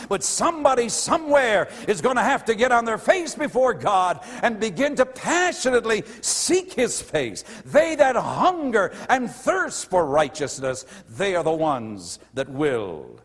but 0.09 0.23
somebody 0.23 0.89
somewhere 0.89 1.69
is 1.87 2.01
going 2.01 2.15
to 2.15 2.21
have 2.21 2.45
to 2.45 2.55
get 2.55 2.71
on 2.71 2.85
their 2.85 2.97
face 2.97 3.35
before 3.35 3.73
God 3.73 4.19
and 4.41 4.59
begin 4.59 4.95
to 4.95 5.05
passionately 5.05 6.03
seek 6.21 6.73
His 6.73 7.01
face. 7.01 7.43
They 7.65 7.95
that 7.95 8.15
hunger 8.15 8.93
and 9.09 9.29
thirst 9.29 9.89
for 9.89 10.05
righteousness, 10.05 10.85
they 11.09 11.35
are 11.35 11.43
the 11.43 11.51
ones 11.51 12.19
that 12.33 12.49
will 12.49 13.19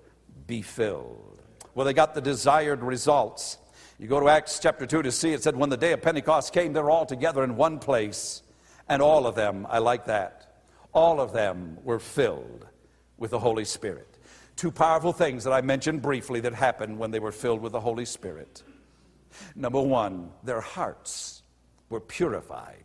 be 0.47 0.63
filled. 0.63 1.43
Well, 1.75 1.87
they 1.87 1.93
got 1.93 2.15
the 2.15 2.21
desired 2.21 2.83
results. 2.83 3.59
You 3.99 4.09
go 4.09 4.19
to 4.19 4.29
Acts 4.29 4.59
chapter 4.59 4.87
2 4.87 5.03
to 5.03 5.13
see 5.13 5.33
it 5.33 5.43
said, 5.43 5.57
when 5.57 5.71
the 5.71 5.77
day 5.77 5.93
of 5.93 6.03
Pentecost 6.03 6.53
came, 6.53 6.73
they 6.73 6.81
were 6.81 6.91
all 6.91 7.07
together 7.07 7.45
in 7.45 7.57
one 7.57 7.79
place, 7.79 8.43
and 8.89 9.03
all 9.03 9.27
of 9.27 9.35
them, 9.35 9.67
I 9.69 9.79
like 9.79 10.07
that, 10.07 10.65
all 10.93 11.21
of 11.21 11.33
them 11.33 11.79
were 11.85 11.99
filled 11.99 12.67
with 13.19 13.31
the 13.31 13.39
Holy 13.39 13.65
Spirit. 13.65 14.10
Two 14.61 14.71
powerful 14.71 15.15
things 15.15 15.45
that 15.45 15.55
I 15.55 15.63
mentioned 15.63 16.03
briefly 16.03 16.41
that 16.41 16.53
happened 16.53 16.99
when 16.99 17.11
they 17.11 17.19
were 17.19 17.33
filled 17.33 17.63
with 17.63 17.73
the 17.73 17.81
Holy 17.81 18.05
Spirit. 18.05 18.63
Number 19.57 19.81
one, 19.81 20.33
their 20.45 20.61
hearts 20.61 21.43
were 21.89 21.99
purified 21.99 22.85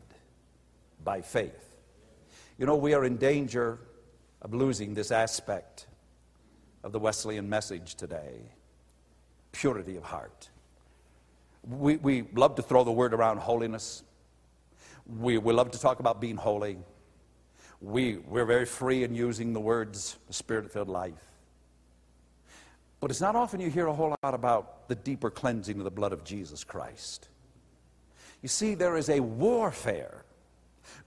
by 1.03 1.19
faith. 1.19 1.75
You 2.57 2.65
know, 2.65 2.77
we 2.77 2.93
are 2.93 3.03
in 3.03 3.17
danger 3.17 3.79
of 4.41 4.53
losing 4.53 4.93
this 4.93 5.11
aspect 5.11 5.87
of 6.81 6.93
the 6.93 6.99
Wesleyan 6.99 7.49
message 7.49 7.95
today 7.95 8.53
purity 9.51 9.97
of 9.97 10.03
heart. 10.03 10.49
We, 11.61 11.97
we 11.97 12.23
love 12.35 12.55
to 12.55 12.61
throw 12.61 12.85
the 12.85 12.93
word 12.93 13.13
around 13.13 13.39
holiness. 13.39 14.01
We, 15.05 15.39
we 15.39 15.51
love 15.51 15.71
to 15.71 15.79
talk 15.81 15.99
about 15.99 16.21
being 16.21 16.37
holy. 16.37 16.77
We, 17.81 18.19
we're 18.19 18.45
very 18.45 18.65
free 18.65 19.03
in 19.03 19.13
using 19.13 19.51
the 19.51 19.59
words 19.59 20.15
spirit 20.29 20.71
filled 20.71 20.87
life. 20.87 21.34
But 23.05 23.11
it's 23.11 23.21
not 23.21 23.35
often 23.35 23.59
you 23.59 23.69
hear 23.69 23.85
a 23.85 23.93
whole 23.93 24.15
lot 24.23 24.33
about 24.33 24.87
the 24.87 24.95
deeper 24.95 25.29
cleansing 25.29 25.77
of 25.77 25.83
the 25.83 25.91
blood 25.91 26.11
of 26.11 26.23
Jesus 26.23 26.63
Christ. 26.63 27.29
You 28.41 28.49
see, 28.49 28.73
there 28.73 28.97
is 28.97 29.09
a 29.09 29.19
warfare 29.19 30.25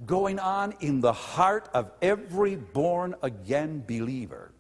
going 0.07 0.39
on 0.39 0.75
in 0.79 1.01
the 1.01 1.13
heart 1.13 1.69
of 1.75 1.91
every 2.01 2.55
born 2.55 3.17
again 3.21 3.83
believer. 3.85 4.53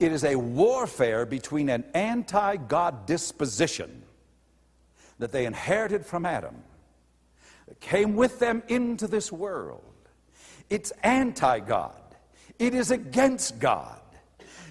It 0.00 0.10
is 0.10 0.24
a 0.24 0.34
warfare 0.34 1.24
between 1.24 1.68
an 1.68 1.84
anti 1.94 2.56
God 2.56 3.06
disposition 3.06 4.02
that 5.20 5.30
they 5.30 5.46
inherited 5.46 6.04
from 6.04 6.26
Adam, 6.26 6.64
that 7.68 7.78
came 7.78 8.16
with 8.16 8.40
them 8.40 8.64
into 8.66 9.06
this 9.06 9.30
world. 9.30 9.84
It's 10.68 10.90
anti 11.04 11.60
God, 11.60 12.16
it 12.58 12.74
is 12.74 12.90
against 12.90 13.60
God. 13.60 13.99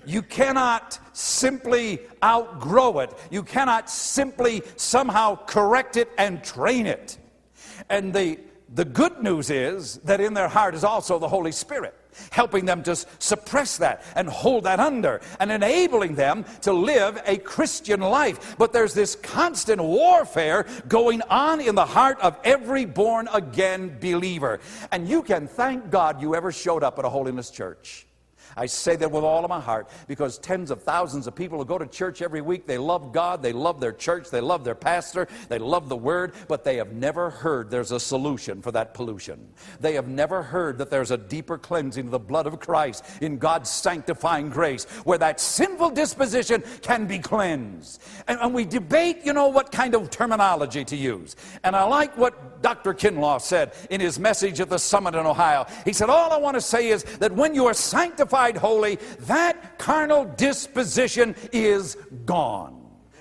You 0.05 0.21
cannot 0.21 0.99
simply 1.13 1.99
outgrow 2.23 2.99
it. 2.99 3.11
You 3.29 3.43
cannot 3.43 3.89
simply 3.89 4.63
somehow 4.75 5.35
correct 5.45 5.97
it 5.97 6.09
and 6.17 6.43
train 6.43 6.85
it. 6.85 7.17
And 7.89 8.13
the, 8.13 8.39
the 8.73 8.85
good 8.85 9.21
news 9.21 9.49
is 9.49 9.97
that 9.99 10.21
in 10.21 10.33
their 10.33 10.47
heart 10.47 10.75
is 10.75 10.83
also 10.83 11.19
the 11.19 11.27
Holy 11.27 11.51
Spirit 11.51 11.95
helping 12.31 12.65
them 12.65 12.83
to 12.83 12.95
suppress 13.19 13.77
that 13.77 14.03
and 14.15 14.27
hold 14.29 14.65
that 14.65 14.79
under 14.79 15.21
and 15.39 15.51
enabling 15.51 16.15
them 16.15 16.45
to 16.61 16.73
live 16.73 17.21
a 17.25 17.37
Christian 17.37 18.01
life. 18.01 18.55
But 18.57 18.73
there's 18.73 18.93
this 18.93 19.15
constant 19.15 19.81
warfare 19.81 20.65
going 20.87 21.21
on 21.29 21.61
in 21.61 21.75
the 21.75 21.85
heart 21.85 22.19
of 22.19 22.37
every 22.43 22.85
born 22.85 23.29
again 23.33 23.97
believer. 23.99 24.59
And 24.91 25.07
you 25.07 25.23
can 25.23 25.47
thank 25.47 25.89
God 25.89 26.21
you 26.21 26.35
ever 26.35 26.51
showed 26.51 26.83
up 26.83 26.99
at 26.99 27.05
a 27.05 27.09
holiness 27.09 27.49
church. 27.49 28.05
I 28.55 28.65
say 28.65 28.95
that 28.97 29.11
with 29.11 29.23
all 29.23 29.43
of 29.43 29.49
my 29.49 29.59
heart 29.59 29.89
because 30.07 30.37
tens 30.37 30.71
of 30.71 30.83
thousands 30.83 31.27
of 31.27 31.35
people 31.35 31.57
who 31.57 31.65
go 31.65 31.77
to 31.77 31.87
church 31.87 32.21
every 32.21 32.41
week, 32.41 32.65
they 32.65 32.77
love 32.77 33.11
God, 33.11 33.41
they 33.41 33.53
love 33.53 33.79
their 33.79 33.91
church, 33.91 34.29
they 34.29 34.41
love 34.41 34.63
their 34.63 34.75
pastor, 34.75 35.27
they 35.47 35.59
love 35.59 35.89
the 35.89 35.97
word, 35.97 36.33
but 36.47 36.63
they 36.63 36.77
have 36.77 36.93
never 36.93 37.29
heard 37.29 37.69
there's 37.69 37.91
a 37.91 37.99
solution 37.99 38.61
for 38.61 38.71
that 38.71 38.93
pollution. 38.93 39.47
They 39.79 39.93
have 39.93 40.07
never 40.07 40.41
heard 40.41 40.77
that 40.77 40.89
there's 40.89 41.11
a 41.11 41.17
deeper 41.17 41.57
cleansing 41.57 42.05
of 42.05 42.11
the 42.11 42.19
blood 42.19 42.47
of 42.47 42.59
Christ 42.59 43.05
in 43.21 43.37
God's 43.37 43.69
sanctifying 43.69 44.49
grace 44.49 44.85
where 45.03 45.17
that 45.17 45.39
sinful 45.39 45.91
disposition 45.91 46.63
can 46.81 47.07
be 47.07 47.19
cleansed. 47.19 48.01
And, 48.27 48.39
and 48.39 48.53
we 48.53 48.65
debate, 48.65 49.19
you 49.23 49.33
know, 49.33 49.47
what 49.47 49.71
kind 49.71 49.95
of 49.95 50.09
terminology 50.09 50.83
to 50.85 50.95
use. 50.95 51.35
And 51.63 51.75
I 51.75 51.83
like 51.83 52.17
what 52.17 52.61
Dr. 52.61 52.93
Kinlaw 52.93 53.41
said 53.41 53.73
in 53.89 54.01
his 54.01 54.19
message 54.19 54.59
at 54.59 54.69
the 54.69 54.79
summit 54.79 55.15
in 55.15 55.25
Ohio. 55.25 55.65
He 55.85 55.93
said, 55.93 56.09
All 56.09 56.31
I 56.31 56.37
want 56.37 56.55
to 56.55 56.61
say 56.61 56.89
is 56.89 57.03
that 57.19 57.31
when 57.31 57.55
you 57.55 57.65
are 57.65 57.73
sanctified, 57.73 58.38
holy, 58.57 58.97
that 59.21 59.77
carnal 59.77 60.25
disposition 60.25 61.35
is 61.51 61.95
gone. 62.25 62.79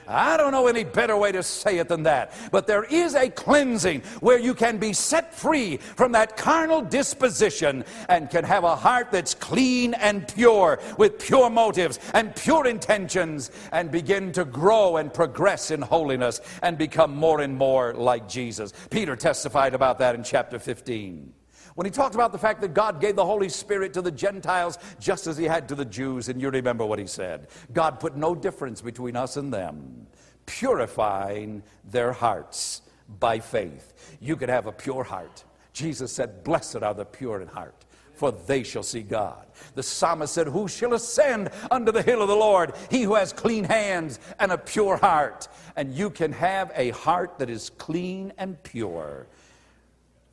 I 0.09 0.39
don't 0.39 0.53
know 0.53 0.67
any 0.69 0.85
better 0.85 1.17
way 1.17 1.33
to 1.33 1.43
say 1.43 1.79
it 1.79 1.89
than 1.89 2.05
that. 2.05 2.33
But 2.51 2.67
there 2.67 2.85
is 2.85 3.15
a 3.15 3.29
cleansing 3.29 4.01
where 4.21 4.39
you 4.39 4.55
can 4.55 4.79
be 4.79 4.95
set 4.95 5.35
free 5.35 5.77
from 5.77 6.13
that 6.13 6.37
carnal 6.37 6.81
disposition 6.81 7.85
and 8.09 8.31
can 8.31 8.45
have 8.45 8.65
a 8.65 8.75
heart 8.75 9.13
that's 9.13 9.35
clean 9.35 9.93
and 9.95 10.27
pure 10.35 10.81
with 10.97 11.19
pure 11.19 11.51
motives 11.51 12.01
and 12.15 12.35
pure 12.35 12.67
intentions 12.67 13.51
and 13.71 13.91
begin 13.91 14.33
to 14.33 14.47
grow 14.47 14.97
and 14.97 15.13
progress 15.13 15.71
in 15.71 15.83
holiness 15.83 16.41
and 16.63 16.79
become 16.79 17.15
more 17.15 17.43
and 17.43 17.57
more 17.57 17.93
like 17.93 18.27
Jesus. 18.27 18.73
Peter 18.91 19.15
testified 19.15 19.75
about 19.75 19.99
that 19.99 20.15
in 20.15 20.25
chapter 20.25 20.59
15 20.59 21.35
when 21.79 21.85
he 21.85 21.93
talked 21.93 22.17
about 22.17 22.33
the 22.33 22.39
fact 22.39 22.61
that 22.63 22.75
God 22.75 23.01
gave 23.01 23.15
the 23.15 23.25
Holy 23.25 23.49
Spirit 23.49 23.95
to 23.95 24.03
the 24.03 24.11
Gentiles 24.11 24.79
just 24.99 25.29
as 25.29 25.37
he 25.37 25.45
had 25.45 25.69
to 25.69 25.77
the 25.77 25.85
Jews, 25.85 26.29
and 26.29 26.43
you 26.43 26.51
remember 26.51 26.85
what 26.85 26.99
he 26.99 27.07
said 27.07 27.47
God 27.73 28.01
put 28.01 28.17
no 28.17 28.35
difference 28.35 28.81
between 28.81 29.15
us 29.15 29.37
and 29.37 29.55
them, 29.55 30.09
purifying 30.45 31.63
their 31.85 32.11
hearts 32.11 32.83
by 33.21 33.39
faith. 33.39 34.19
You 34.21 34.35
could 34.35 34.49
have 34.49 34.67
a 34.67 34.73
pure 34.73 35.05
heart. 35.05 35.45
Jesus 35.73 36.11
said, 36.11 36.43
Blessed 36.43 36.83
are 36.83 36.95
the 36.95 37.05
pure 37.05 37.41
in 37.43 37.47
heart 37.47 37.85
for 38.13 38.33
they 38.33 38.65
shall 38.65 38.83
see 38.83 39.03
God. 39.03 39.47
The 39.77 39.83
psalmist 39.85 40.35
said, 40.35 40.49
Who 40.49 40.67
shall 40.67 40.95
ascend 40.95 41.51
unto 41.71 41.93
the 41.93 42.03
hill 42.03 42.21
of 42.21 42.27
the 42.27 42.35
Lord? 42.35 42.75
He 42.91 43.03
who 43.03 43.15
has 43.15 43.33
clean 43.33 43.63
hands 43.63 44.19
and 44.41 44.51
a 44.51 44.59
pure 44.59 44.97
heart. 44.97 45.47
And 45.77 45.95
you 45.95 46.11
can 46.11 46.33
have 46.33 46.73
a 46.75 46.91
heart 46.91 47.39
that 47.39 47.49
is 47.49 47.71
clean 47.71 48.33
and 48.37 48.61
pure 48.65 49.29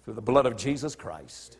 through 0.06 0.14
the 0.14 0.22
blood 0.22 0.45
of 0.45 0.56
Jesus 0.56 0.95
Christ 0.95 1.58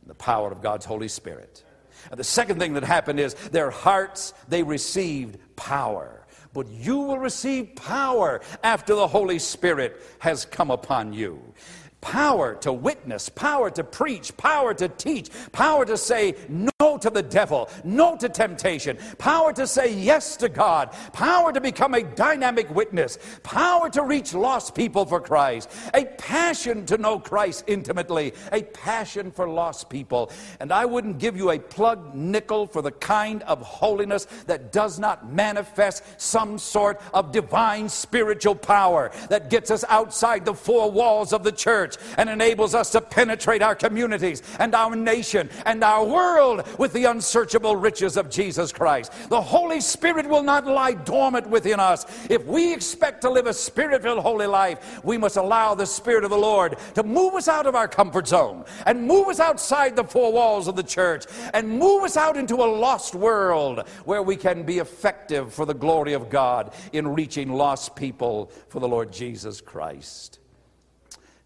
and 0.00 0.10
the 0.10 0.14
power 0.14 0.50
of 0.50 0.62
God's 0.62 0.86
Holy 0.86 1.08
Spirit. 1.08 1.62
And 2.10 2.18
the 2.18 2.24
second 2.24 2.58
thing 2.58 2.72
that 2.74 2.82
happened 2.82 3.20
is 3.20 3.34
their 3.34 3.70
hearts, 3.70 4.34
they 4.48 4.62
received 4.62 5.38
power. 5.54 6.26
But 6.54 6.68
you 6.68 6.98
will 6.98 7.18
receive 7.18 7.76
power 7.76 8.40
after 8.64 8.94
the 8.94 9.06
Holy 9.06 9.38
Spirit 9.38 10.00
has 10.18 10.44
come 10.44 10.70
upon 10.70 11.12
you 11.12 11.54
power 12.02 12.56
to 12.56 12.72
witness, 12.72 13.30
power 13.30 13.70
to 13.70 13.82
preach, 13.82 14.36
power 14.36 14.74
to 14.74 14.88
teach, 14.88 15.30
power 15.52 15.86
to 15.86 15.96
say 15.96 16.34
no 16.48 16.98
to 16.98 17.08
the 17.08 17.22
devil, 17.22 17.70
no 17.84 18.16
to 18.16 18.28
temptation, 18.28 18.98
power 19.16 19.52
to 19.52 19.66
say 19.66 19.94
yes 19.94 20.36
to 20.36 20.48
God, 20.48 20.92
power 21.12 21.52
to 21.52 21.60
become 21.60 21.94
a 21.94 22.02
dynamic 22.02 22.68
witness, 22.74 23.18
power 23.42 23.88
to 23.88 24.02
reach 24.02 24.34
lost 24.34 24.74
people 24.74 25.06
for 25.06 25.20
Christ, 25.20 25.70
a 25.94 26.04
passion 26.04 26.84
to 26.86 26.98
know 26.98 27.18
Christ 27.18 27.64
intimately, 27.68 28.34
a 28.50 28.62
passion 28.62 29.30
for 29.30 29.48
lost 29.48 29.88
people. 29.88 30.30
And 30.60 30.72
I 30.72 30.84
wouldn't 30.84 31.18
give 31.18 31.36
you 31.36 31.52
a 31.52 31.58
plug 31.58 32.14
nickel 32.14 32.66
for 32.66 32.82
the 32.82 32.90
kind 32.90 33.42
of 33.44 33.62
holiness 33.62 34.26
that 34.46 34.72
does 34.72 34.98
not 34.98 35.32
manifest 35.32 36.02
some 36.20 36.58
sort 36.58 37.00
of 37.14 37.30
divine 37.30 37.88
spiritual 37.88 38.56
power 38.56 39.12
that 39.30 39.50
gets 39.50 39.70
us 39.70 39.84
outside 39.88 40.44
the 40.44 40.54
four 40.54 40.90
walls 40.90 41.32
of 41.32 41.44
the 41.44 41.52
church 41.52 41.91
church 41.92 42.14
and 42.18 42.28
enables 42.28 42.74
us 42.74 42.90
to 42.90 43.00
penetrate 43.00 43.62
our 43.62 43.74
communities 43.74 44.42
and 44.58 44.74
our 44.74 44.94
nation 44.94 45.48
and 45.66 45.82
our 45.82 46.04
world 46.04 46.66
with 46.78 46.92
the 46.92 47.04
unsearchable 47.04 47.76
riches 47.76 48.16
of 48.16 48.30
Jesus 48.30 48.72
Christ. 48.72 49.12
The 49.28 49.40
Holy 49.40 49.80
Spirit 49.80 50.28
will 50.28 50.42
not 50.42 50.66
lie 50.66 50.92
dormant 50.92 51.48
within 51.48 51.80
us. 51.80 52.06
If 52.30 52.44
we 52.46 52.72
expect 52.72 53.22
to 53.22 53.30
live 53.30 53.46
a 53.46 53.54
spirit 53.54 54.02
filled 54.02 54.20
holy 54.20 54.46
life, 54.46 55.04
we 55.04 55.18
must 55.18 55.36
allow 55.36 55.74
the 55.74 55.86
Spirit 55.86 56.24
of 56.24 56.30
the 56.30 56.38
Lord 56.38 56.76
to 56.94 57.02
move 57.02 57.34
us 57.34 57.48
out 57.48 57.66
of 57.66 57.74
our 57.74 57.88
comfort 57.88 58.28
zone 58.28 58.64
and 58.86 59.06
move 59.06 59.28
us 59.28 59.40
outside 59.40 59.96
the 59.96 60.04
four 60.04 60.32
walls 60.32 60.68
of 60.68 60.76
the 60.76 60.82
church 60.82 61.26
and 61.54 61.68
move 61.68 62.04
us 62.04 62.16
out 62.16 62.36
into 62.36 62.56
a 62.56 62.66
lost 62.66 63.14
world 63.14 63.86
where 64.04 64.22
we 64.22 64.36
can 64.36 64.62
be 64.62 64.78
effective 64.78 65.52
for 65.52 65.66
the 65.66 65.74
glory 65.74 66.12
of 66.12 66.30
God 66.30 66.72
in 66.92 67.08
reaching 67.08 67.52
lost 67.52 67.96
people 67.96 68.50
for 68.68 68.80
the 68.80 68.88
Lord 68.88 69.12
Jesus 69.12 69.60
Christ. 69.60 70.41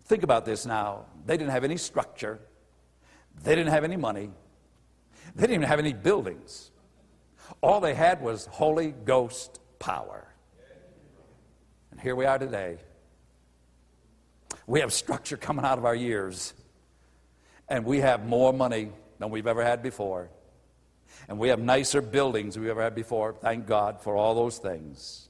Think 0.06 0.22
about 0.22 0.44
this 0.44 0.64
now. 0.64 1.06
They 1.26 1.36
didn't 1.36 1.50
have 1.50 1.64
any 1.64 1.76
structure, 1.76 2.38
they 3.42 3.54
didn't 3.54 3.72
have 3.72 3.84
any 3.84 3.96
money, 3.96 4.30
they 5.34 5.42
didn't 5.42 5.56
even 5.56 5.68
have 5.68 5.80
any 5.80 5.92
buildings. 5.92 6.70
All 7.60 7.80
they 7.80 7.94
had 7.94 8.22
was 8.22 8.46
Holy 8.46 8.92
Ghost 8.92 9.60
power. 9.78 10.26
And 11.90 12.00
here 12.00 12.16
we 12.16 12.24
are 12.24 12.38
today. 12.38 12.78
We 14.66 14.80
have 14.80 14.92
structure 14.92 15.36
coming 15.36 15.64
out 15.64 15.78
of 15.78 15.84
our 15.84 15.94
years, 15.94 16.54
and 17.68 17.84
we 17.84 18.00
have 18.00 18.26
more 18.26 18.52
money 18.52 18.90
than 19.18 19.30
we've 19.30 19.46
ever 19.46 19.62
had 19.62 19.82
before. 19.82 20.28
And 21.28 21.38
we 21.38 21.48
have 21.48 21.60
nicer 21.60 22.00
buildings 22.00 22.54
than 22.54 22.62
we've 22.62 22.70
ever 22.70 22.82
had 22.82 22.94
before. 22.94 23.32
Thank 23.32 23.66
God 23.66 24.00
for 24.00 24.16
all 24.16 24.34
those 24.34 24.58
things. 24.58 25.28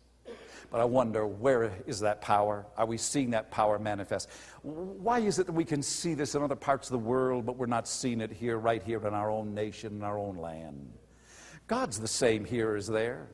But 0.70 0.80
I 0.80 0.84
wonder, 0.84 1.26
where 1.26 1.72
is 1.86 2.00
that 2.00 2.20
power? 2.20 2.66
Are 2.76 2.86
we 2.86 2.98
seeing 2.98 3.30
that 3.30 3.50
power 3.50 3.78
manifest? 3.78 4.28
Why 4.62 5.20
is 5.20 5.38
it 5.38 5.46
that 5.46 5.52
we 5.52 5.64
can 5.64 5.82
see 5.82 6.14
this 6.14 6.34
in 6.34 6.42
other 6.42 6.56
parts 6.56 6.88
of 6.88 6.92
the 6.92 6.98
world, 6.98 7.46
but 7.46 7.56
we're 7.56 7.66
not 7.66 7.86
seeing 7.86 8.20
it 8.20 8.32
here, 8.32 8.58
right 8.58 8.82
here 8.82 9.06
in 9.06 9.14
our 9.14 9.30
own 9.30 9.54
nation, 9.54 9.94
in 9.94 10.02
our 10.02 10.18
own 10.18 10.36
land? 10.36 10.92
God's 11.68 12.00
the 12.00 12.08
same 12.08 12.44
here 12.44 12.74
as 12.74 12.86
there. 12.86 13.28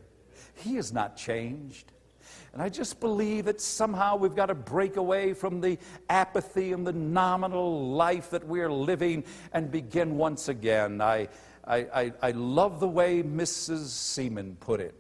He 0.55 0.75
has 0.77 0.93
not 0.93 1.17
changed. 1.17 1.93
And 2.53 2.61
I 2.61 2.69
just 2.69 3.01
believe 3.01 3.47
that 3.47 3.61
somehow 3.61 4.17
we've 4.17 4.35
got 4.35 4.47
to 4.47 4.55
break 4.55 4.97
away 4.97 5.33
from 5.33 5.61
the 5.61 5.79
apathy 6.11 6.73
and 6.73 6.87
the 6.87 6.93
nominal 6.93 7.93
life 7.93 8.31
that 8.31 8.47
we're 8.47 8.71
living 8.71 9.25
and 9.55 9.71
begin 9.71 10.19
once 10.19 10.49
again. 10.49 11.01
I, 11.01 11.29
I, 11.65 11.77
I, 11.77 12.13
I 12.23 12.31
love 12.33 12.79
the 12.79 12.89
way 12.89 13.23
Mrs. 13.23 13.87
Seaman 13.87 14.57
put 14.61 14.81
it 14.81 14.95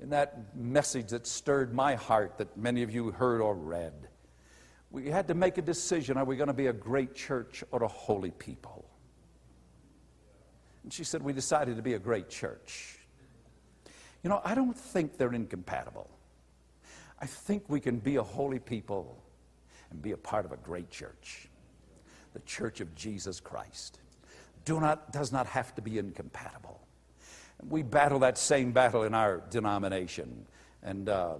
in 0.00 0.10
that 0.10 0.54
message 0.56 1.08
that 1.08 1.26
stirred 1.26 1.74
my 1.74 1.94
heart 1.94 2.38
that 2.38 2.56
many 2.56 2.82
of 2.82 2.92
you 2.92 3.10
heard 3.10 3.40
or 3.40 3.54
read. 3.54 3.92
We 4.90 5.10
had 5.10 5.28
to 5.28 5.34
make 5.34 5.58
a 5.58 5.62
decision 5.62 6.16
are 6.16 6.24
we 6.24 6.36
going 6.36 6.48
to 6.48 6.54
be 6.54 6.68
a 6.68 6.72
great 6.72 7.14
church 7.14 7.64
or 7.70 7.82
a 7.82 7.88
holy 7.88 8.30
people? 8.30 8.88
And 10.82 10.92
she 10.92 11.04
said, 11.04 11.22
We 11.22 11.32
decided 11.32 11.76
to 11.76 11.82
be 11.82 11.94
a 11.94 11.98
great 11.98 12.28
church. 12.28 12.98
You 14.22 14.30
know, 14.30 14.40
I 14.44 14.54
don't 14.54 14.76
think 14.76 15.16
they're 15.18 15.34
incompatible. 15.34 16.08
I 17.20 17.26
think 17.26 17.64
we 17.68 17.80
can 17.80 17.98
be 17.98 18.16
a 18.16 18.22
holy 18.22 18.58
people 18.58 19.22
and 19.90 20.00
be 20.00 20.12
a 20.12 20.16
part 20.16 20.44
of 20.44 20.52
a 20.52 20.56
great 20.56 20.90
church, 20.90 21.48
the 22.32 22.40
church 22.40 22.80
of 22.80 22.94
Jesus 22.94 23.40
Christ. 23.40 24.00
Do 24.64 24.80
not, 24.80 25.12
does 25.12 25.32
not 25.32 25.46
have 25.46 25.74
to 25.76 25.82
be 25.82 25.98
incompatible. 25.98 26.80
We 27.66 27.82
battle 27.82 28.20
that 28.20 28.38
same 28.38 28.72
battle 28.72 29.02
in 29.02 29.14
our 29.14 29.42
denomination. 29.50 30.46
And 30.82 31.08
uh, 31.08 31.34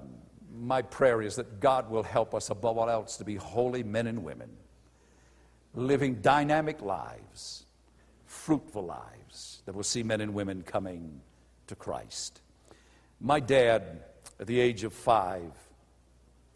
my 0.58 0.82
prayer 0.82 1.22
is 1.22 1.36
that 1.36 1.60
God 1.60 1.90
will 1.90 2.02
help 2.02 2.34
us 2.34 2.50
above 2.50 2.78
all 2.78 2.90
else 2.90 3.16
to 3.18 3.24
be 3.24 3.36
holy 3.36 3.82
men 3.82 4.06
and 4.06 4.24
women, 4.24 4.50
living 5.74 6.16
dynamic 6.16 6.82
lives, 6.82 7.64
fruitful 8.26 8.84
lives 8.84 9.62
that 9.66 9.74
will 9.74 9.82
see 9.84 10.02
men 10.02 10.20
and 10.20 10.34
women 10.34 10.62
coming 10.62 11.20
to 11.66 11.74
Christ. 11.74 12.40
My 13.20 13.40
dad, 13.40 14.02
at 14.40 14.46
the 14.46 14.60
age 14.60 14.84
of 14.84 14.92
five, 14.92 15.52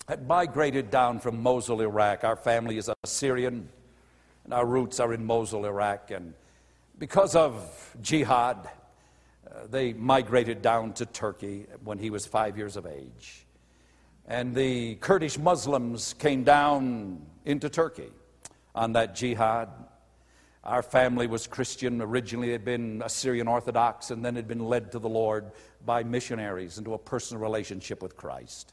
had 0.09 0.27
migrated 0.27 0.91
down 0.91 1.21
from 1.21 1.43
Mosul, 1.43 1.81
Iraq. 1.81 2.25
Our 2.25 2.37
family 2.37 2.77
is 2.77 2.91
Assyrian, 3.05 3.69
and 4.45 4.53
our 4.53 4.67
roots 4.67 5.01
are 5.01 5.13
in 5.13 5.25
Mosul, 5.25 5.65
Iraq. 5.65 6.11
And 6.11 6.35
because 6.99 7.37
of 7.37 7.97
jihad, 8.01 8.69
they 9.71 9.93
migrated 9.93 10.63
down 10.63 10.93
to 10.95 11.07
Turkey 11.07 11.67
when 11.85 11.99
he 11.99 12.11
was 12.11 12.27
five 12.27 12.57
years 12.57 12.77
of 12.77 12.87
age. 12.87 13.47
And 14.27 14.55
the 14.55 14.95
Kurdish 14.97 15.39
Muslims 15.39 16.15
came 16.15 16.45
down 16.45 17.27
into 17.45 17.69
Turkey 17.69 18.11
on 18.75 18.93
that 18.93 19.15
jihad. 19.15 19.69
Our 20.65 20.83
family 20.83 21.27
was 21.27 21.47
Christian. 21.47 22.01
Originally, 22.01 22.53
had 22.53 22.65
been 22.65 23.03
Assyrian 23.05 23.49
Orthodox 23.49 24.11
and 24.11 24.25
then 24.25 24.37
had 24.37 24.47
been 24.47 24.65
led 24.65 24.93
to 24.93 24.99
the 24.99 25.09
Lord 25.09 25.51
by 25.85 26.05
missionaries 26.05 26.79
into 26.79 26.95
a 26.95 26.99
personal 26.99 27.43
relationship 27.43 28.01
with 28.01 28.17
Christ. 28.17 28.73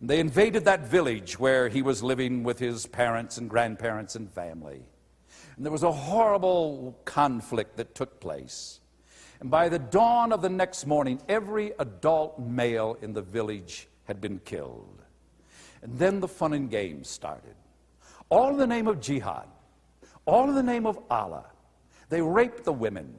And 0.00 0.08
they 0.08 0.18
invaded 0.18 0.64
that 0.64 0.86
village 0.86 1.38
where 1.38 1.68
he 1.68 1.82
was 1.82 2.02
living 2.02 2.42
with 2.42 2.58
his 2.58 2.86
parents 2.86 3.36
and 3.36 3.50
grandparents 3.50 4.16
and 4.16 4.32
family. 4.32 4.80
And 5.56 5.66
there 5.66 5.72
was 5.72 5.82
a 5.82 5.92
horrible 5.92 6.98
conflict 7.04 7.76
that 7.76 7.94
took 7.94 8.18
place. 8.18 8.79
And 9.40 9.50
by 9.50 9.68
the 9.68 9.78
dawn 9.78 10.32
of 10.32 10.42
the 10.42 10.50
next 10.50 10.86
morning, 10.86 11.20
every 11.28 11.72
adult 11.78 12.38
male 12.38 12.98
in 13.00 13.14
the 13.14 13.22
village 13.22 13.88
had 14.04 14.20
been 14.20 14.38
killed. 14.40 15.02
And 15.82 15.98
then 15.98 16.20
the 16.20 16.28
fun 16.28 16.52
and 16.52 16.70
games 16.70 17.08
started. 17.08 17.54
All 18.28 18.50
in 18.50 18.58
the 18.58 18.66
name 18.66 18.86
of 18.86 19.00
jihad, 19.00 19.48
all 20.26 20.48
in 20.48 20.54
the 20.54 20.62
name 20.62 20.86
of 20.86 20.98
Allah. 21.10 21.46
They 22.10 22.20
raped 22.20 22.64
the 22.64 22.72
women. 22.72 23.14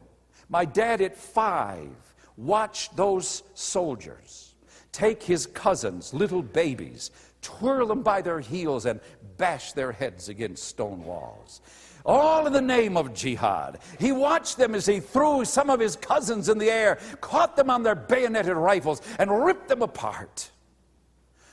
My 0.48 0.64
dad 0.64 1.02
at 1.02 1.18
five 1.18 1.90
watched 2.38 2.96
those 2.96 3.44
soldiers 3.56 4.56
take 4.92 5.24
his 5.24 5.48
cousins, 5.48 6.14
little 6.14 6.42
babies, 6.42 7.12
twirl 7.42 7.88
them 7.88 8.04
by 8.04 8.22
their 8.22 8.42
heels, 8.42 8.86
and 8.86 9.00
bash 9.38 9.72
their 9.72 9.94
heads 9.94 10.28
against 10.28 10.66
stone 10.66 11.04
walls 11.06 11.62
all 12.06 12.48
in 12.48 12.54
the 12.54 12.62
name 12.62 12.98
of 12.98 13.14
jihad. 13.14 13.80
He 14.00 14.12
watched 14.12 14.58
them 14.58 14.76
as 14.76 14.86
he 14.86 15.00
threw 15.00 15.46
some 15.46 15.70
of 15.70 15.80
his 15.80 15.96
cousins 15.96 16.50
in 16.50 16.58
the 16.58 16.70
air, 16.70 17.00
caught 17.22 17.56
them 17.56 17.70
on 17.70 17.84
their 17.84 17.96
bayoneted 17.96 18.56
rifles, 18.56 19.02
and 19.20 19.46
ripped 19.46 19.68
them 19.68 19.82
apart, 19.82 20.52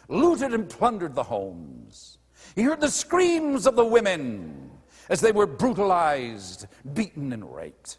looted 0.08 0.54
and 0.54 0.68
plundered 0.68 1.14
the 1.14 1.22
homes. 1.22 2.18
He 2.54 2.62
heard 2.62 2.80
the 2.80 2.90
screams 2.90 3.66
of 3.66 3.76
the 3.76 3.84
women 3.84 4.70
as 5.08 5.20
they 5.20 5.32
were 5.32 5.46
brutalized, 5.46 6.66
beaten, 6.94 7.32
and 7.32 7.54
raped. 7.54 7.98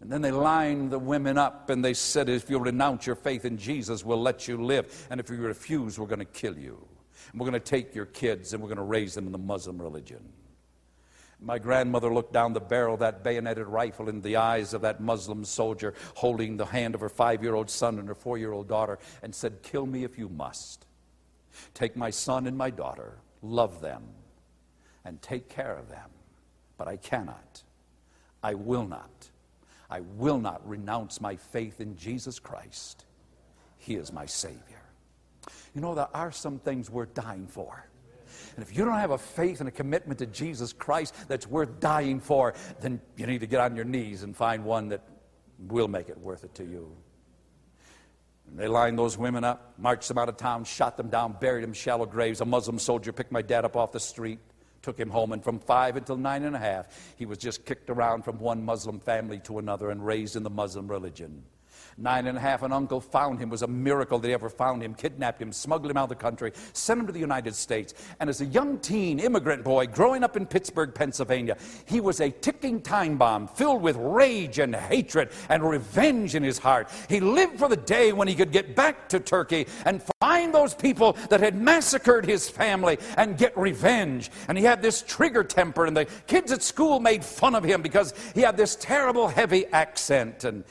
And 0.00 0.10
then 0.10 0.22
they 0.22 0.30
lined 0.30 0.90
the 0.90 0.98
women 0.98 1.36
up 1.36 1.68
and 1.68 1.84
they 1.84 1.92
said, 1.92 2.28
If 2.28 2.48
you 2.48 2.58
renounce 2.58 3.06
your 3.06 3.16
faith 3.16 3.44
in 3.44 3.58
Jesus, 3.58 4.04
we'll 4.04 4.20
let 4.20 4.48
you 4.48 4.64
live. 4.64 5.06
And 5.10 5.20
if 5.20 5.28
you 5.28 5.36
refuse, 5.36 5.98
we're 5.98 6.06
going 6.06 6.20
to 6.20 6.24
kill 6.24 6.56
you. 6.56 6.82
And 7.30 7.40
we're 7.40 7.48
going 7.48 7.60
to 7.60 7.60
take 7.60 7.94
your 7.94 8.06
kids 8.06 8.52
and 8.52 8.62
we're 8.62 8.68
going 8.68 8.78
to 8.78 8.82
raise 8.82 9.14
them 9.14 9.26
in 9.26 9.32
the 9.32 9.38
Muslim 9.38 9.80
religion. 9.80 10.24
My 11.42 11.58
grandmother 11.58 12.12
looked 12.12 12.34
down 12.34 12.52
the 12.52 12.60
barrel 12.60 12.94
of 12.94 13.00
that 13.00 13.24
bayoneted 13.24 13.66
rifle 13.66 14.08
in 14.08 14.20
the 14.20 14.36
eyes 14.36 14.74
of 14.74 14.82
that 14.82 15.00
Muslim 15.00 15.44
soldier 15.44 15.94
holding 16.16 16.56
the 16.56 16.66
hand 16.66 16.94
of 16.94 17.00
her 17.00 17.08
five 17.08 17.42
year 17.42 17.54
old 17.54 17.70
son 17.70 17.98
and 17.98 18.08
her 18.08 18.14
four 18.14 18.36
year 18.36 18.52
old 18.52 18.68
daughter 18.68 18.98
and 19.22 19.34
said, 19.34 19.62
Kill 19.62 19.86
me 19.86 20.04
if 20.04 20.18
you 20.18 20.28
must. 20.28 20.86
Take 21.72 21.96
my 21.96 22.10
son 22.10 22.46
and 22.46 22.56
my 22.56 22.70
daughter, 22.70 23.18
love 23.42 23.80
them, 23.80 24.02
and 25.04 25.20
take 25.22 25.48
care 25.48 25.76
of 25.76 25.88
them. 25.88 26.10
But 26.76 26.88
I 26.88 26.96
cannot. 26.96 27.62
I 28.42 28.54
will 28.54 28.86
not. 28.86 29.30
I 29.90 30.00
will 30.00 30.38
not 30.38 30.66
renounce 30.68 31.20
my 31.20 31.36
faith 31.36 31.80
in 31.80 31.96
Jesus 31.96 32.38
Christ. 32.38 33.04
He 33.78 33.94
is 33.94 34.12
my 34.12 34.26
Savior. 34.26 34.82
You 35.74 35.80
know, 35.80 35.94
there 35.94 36.08
are 36.14 36.30
some 36.32 36.58
things 36.58 36.90
worth 36.90 37.14
dying 37.14 37.46
for. 37.46 37.89
And 38.56 38.64
if 38.64 38.76
you 38.76 38.84
don't 38.84 38.98
have 38.98 39.10
a 39.10 39.18
faith 39.18 39.60
and 39.60 39.68
a 39.68 39.72
commitment 39.72 40.18
to 40.20 40.26
Jesus 40.26 40.72
Christ 40.72 41.14
that's 41.28 41.46
worth 41.46 41.80
dying 41.80 42.20
for, 42.20 42.54
then 42.80 43.00
you 43.16 43.26
need 43.26 43.40
to 43.40 43.46
get 43.46 43.60
on 43.60 43.76
your 43.76 43.84
knees 43.84 44.22
and 44.22 44.36
find 44.36 44.64
one 44.64 44.88
that 44.90 45.02
will 45.58 45.88
make 45.88 46.08
it 46.08 46.18
worth 46.18 46.44
it 46.44 46.54
to 46.56 46.64
you. 46.64 46.96
And 48.48 48.58
they 48.58 48.66
lined 48.66 48.98
those 48.98 49.16
women 49.16 49.44
up, 49.44 49.74
marched 49.78 50.08
them 50.08 50.18
out 50.18 50.28
of 50.28 50.36
town, 50.36 50.64
shot 50.64 50.96
them 50.96 51.08
down, 51.08 51.36
buried 51.40 51.62
them 51.62 51.70
in 51.70 51.74
shallow 51.74 52.06
graves. 52.06 52.40
A 52.40 52.44
Muslim 52.44 52.78
soldier 52.78 53.12
picked 53.12 53.30
my 53.30 53.42
dad 53.42 53.64
up 53.64 53.76
off 53.76 53.92
the 53.92 54.00
street, 54.00 54.40
took 54.82 54.98
him 54.98 55.10
home, 55.10 55.32
and 55.32 55.44
from 55.44 55.60
five 55.60 55.96
until 55.96 56.16
nine 56.16 56.42
and 56.42 56.56
a 56.56 56.58
half, 56.58 56.88
he 57.16 57.26
was 57.26 57.38
just 57.38 57.64
kicked 57.64 57.90
around 57.90 58.24
from 58.24 58.38
one 58.38 58.64
Muslim 58.64 58.98
family 58.98 59.38
to 59.40 59.58
another 59.58 59.90
and 59.90 60.04
raised 60.04 60.34
in 60.34 60.42
the 60.42 60.50
Muslim 60.50 60.88
religion. 60.88 61.44
Nine 62.00 62.26
and 62.26 62.38
a 62.38 62.40
half, 62.40 62.62
an 62.62 62.72
uncle 62.72 62.98
found 62.98 63.38
him. 63.38 63.50
It 63.50 63.52
was 63.52 63.62
a 63.62 63.66
miracle 63.66 64.18
that 64.18 64.26
he 64.26 64.32
ever 64.32 64.48
found 64.48 64.82
him, 64.82 64.94
kidnapped 64.94 65.42
him, 65.42 65.52
smuggled 65.52 65.90
him 65.90 65.98
out 65.98 66.04
of 66.04 66.08
the 66.08 66.14
country, 66.14 66.52
sent 66.72 66.98
him 66.98 67.06
to 67.06 67.12
the 67.12 67.20
United 67.20 67.54
States. 67.54 67.92
And 68.20 68.30
as 68.30 68.40
a 68.40 68.46
young 68.46 68.78
teen 68.78 69.20
immigrant 69.20 69.64
boy 69.64 69.86
growing 69.86 70.24
up 70.24 70.34
in 70.34 70.46
Pittsburgh, 70.46 70.94
Pennsylvania, 70.94 71.58
he 71.84 72.00
was 72.00 72.20
a 72.20 72.30
ticking 72.30 72.80
time 72.80 73.18
bomb 73.18 73.48
filled 73.48 73.82
with 73.82 73.96
rage 73.96 74.58
and 74.58 74.74
hatred 74.74 75.28
and 75.50 75.62
revenge 75.62 76.34
in 76.34 76.42
his 76.42 76.58
heart. 76.58 76.88
He 77.10 77.20
lived 77.20 77.58
for 77.58 77.68
the 77.68 77.76
day 77.76 78.14
when 78.14 78.28
he 78.28 78.34
could 78.34 78.50
get 78.50 78.74
back 78.74 79.08
to 79.10 79.20
Turkey 79.20 79.66
and 79.84 80.02
find 80.22 80.54
those 80.54 80.72
people 80.72 81.18
that 81.28 81.40
had 81.40 81.54
massacred 81.54 82.24
his 82.24 82.48
family 82.48 82.98
and 83.18 83.36
get 83.36 83.56
revenge. 83.58 84.30
And 84.48 84.56
he 84.56 84.64
had 84.64 84.80
this 84.80 85.02
trigger 85.06 85.44
temper, 85.44 85.84
and 85.84 85.94
the 85.94 86.06
kids 86.26 86.50
at 86.50 86.62
school 86.62 86.98
made 86.98 87.22
fun 87.22 87.54
of 87.54 87.62
him 87.62 87.82
because 87.82 88.14
he 88.34 88.40
had 88.40 88.56
this 88.56 88.74
terrible, 88.76 89.28
heavy 89.28 89.66
accent. 89.66 90.44
And 90.44 90.64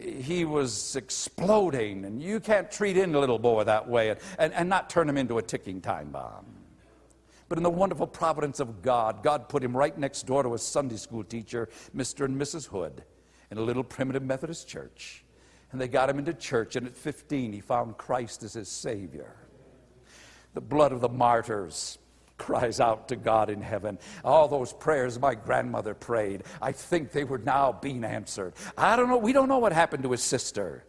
he 0.00 0.44
was 0.44 0.96
exploding, 0.96 2.04
and 2.04 2.22
you 2.22 2.40
can't 2.40 2.70
treat 2.70 2.96
any 2.96 3.12
little 3.12 3.38
boy 3.38 3.64
that 3.64 3.88
way 3.88 4.10
and, 4.10 4.20
and, 4.38 4.52
and 4.52 4.68
not 4.68 4.90
turn 4.90 5.08
him 5.08 5.16
into 5.16 5.38
a 5.38 5.42
ticking 5.42 5.80
time 5.80 6.10
bomb. 6.10 6.44
But 7.48 7.58
in 7.58 7.64
the 7.64 7.70
wonderful 7.70 8.06
providence 8.06 8.60
of 8.60 8.82
God, 8.82 9.22
God 9.22 9.48
put 9.48 9.62
him 9.62 9.76
right 9.76 9.96
next 9.96 10.26
door 10.26 10.42
to 10.42 10.54
a 10.54 10.58
Sunday 10.58 10.96
school 10.96 11.22
teacher, 11.22 11.68
Mr. 11.94 12.24
and 12.24 12.40
Mrs. 12.40 12.66
Hood, 12.66 13.04
in 13.50 13.58
a 13.58 13.62
little 13.62 13.84
primitive 13.84 14.22
Methodist 14.22 14.68
church. 14.68 15.24
And 15.70 15.80
they 15.80 15.88
got 15.88 16.10
him 16.10 16.18
into 16.18 16.34
church, 16.34 16.76
and 16.76 16.86
at 16.86 16.96
15, 16.96 17.52
he 17.52 17.60
found 17.60 17.96
Christ 17.96 18.42
as 18.42 18.54
his 18.54 18.68
Savior. 18.68 19.36
The 20.54 20.60
blood 20.60 20.92
of 20.92 21.00
the 21.00 21.08
martyrs, 21.08 21.98
cries 22.38 22.80
out 22.80 23.08
to 23.08 23.16
God 23.16 23.50
in 23.50 23.60
heaven. 23.60 23.98
All 24.24 24.48
those 24.48 24.72
prayers 24.72 25.18
my 25.18 25.34
grandmother 25.34 25.94
prayed, 25.94 26.44
I 26.60 26.72
think 26.72 27.12
they 27.12 27.24
were 27.24 27.38
now 27.38 27.72
being 27.72 28.04
answered. 28.04 28.54
I 28.76 28.96
don't 28.96 29.08
know, 29.08 29.16
we 29.16 29.32
don't 29.32 29.48
know 29.48 29.58
what 29.58 29.72
happened 29.72 30.02
to 30.04 30.12
his 30.12 30.22
sister. 30.22 30.84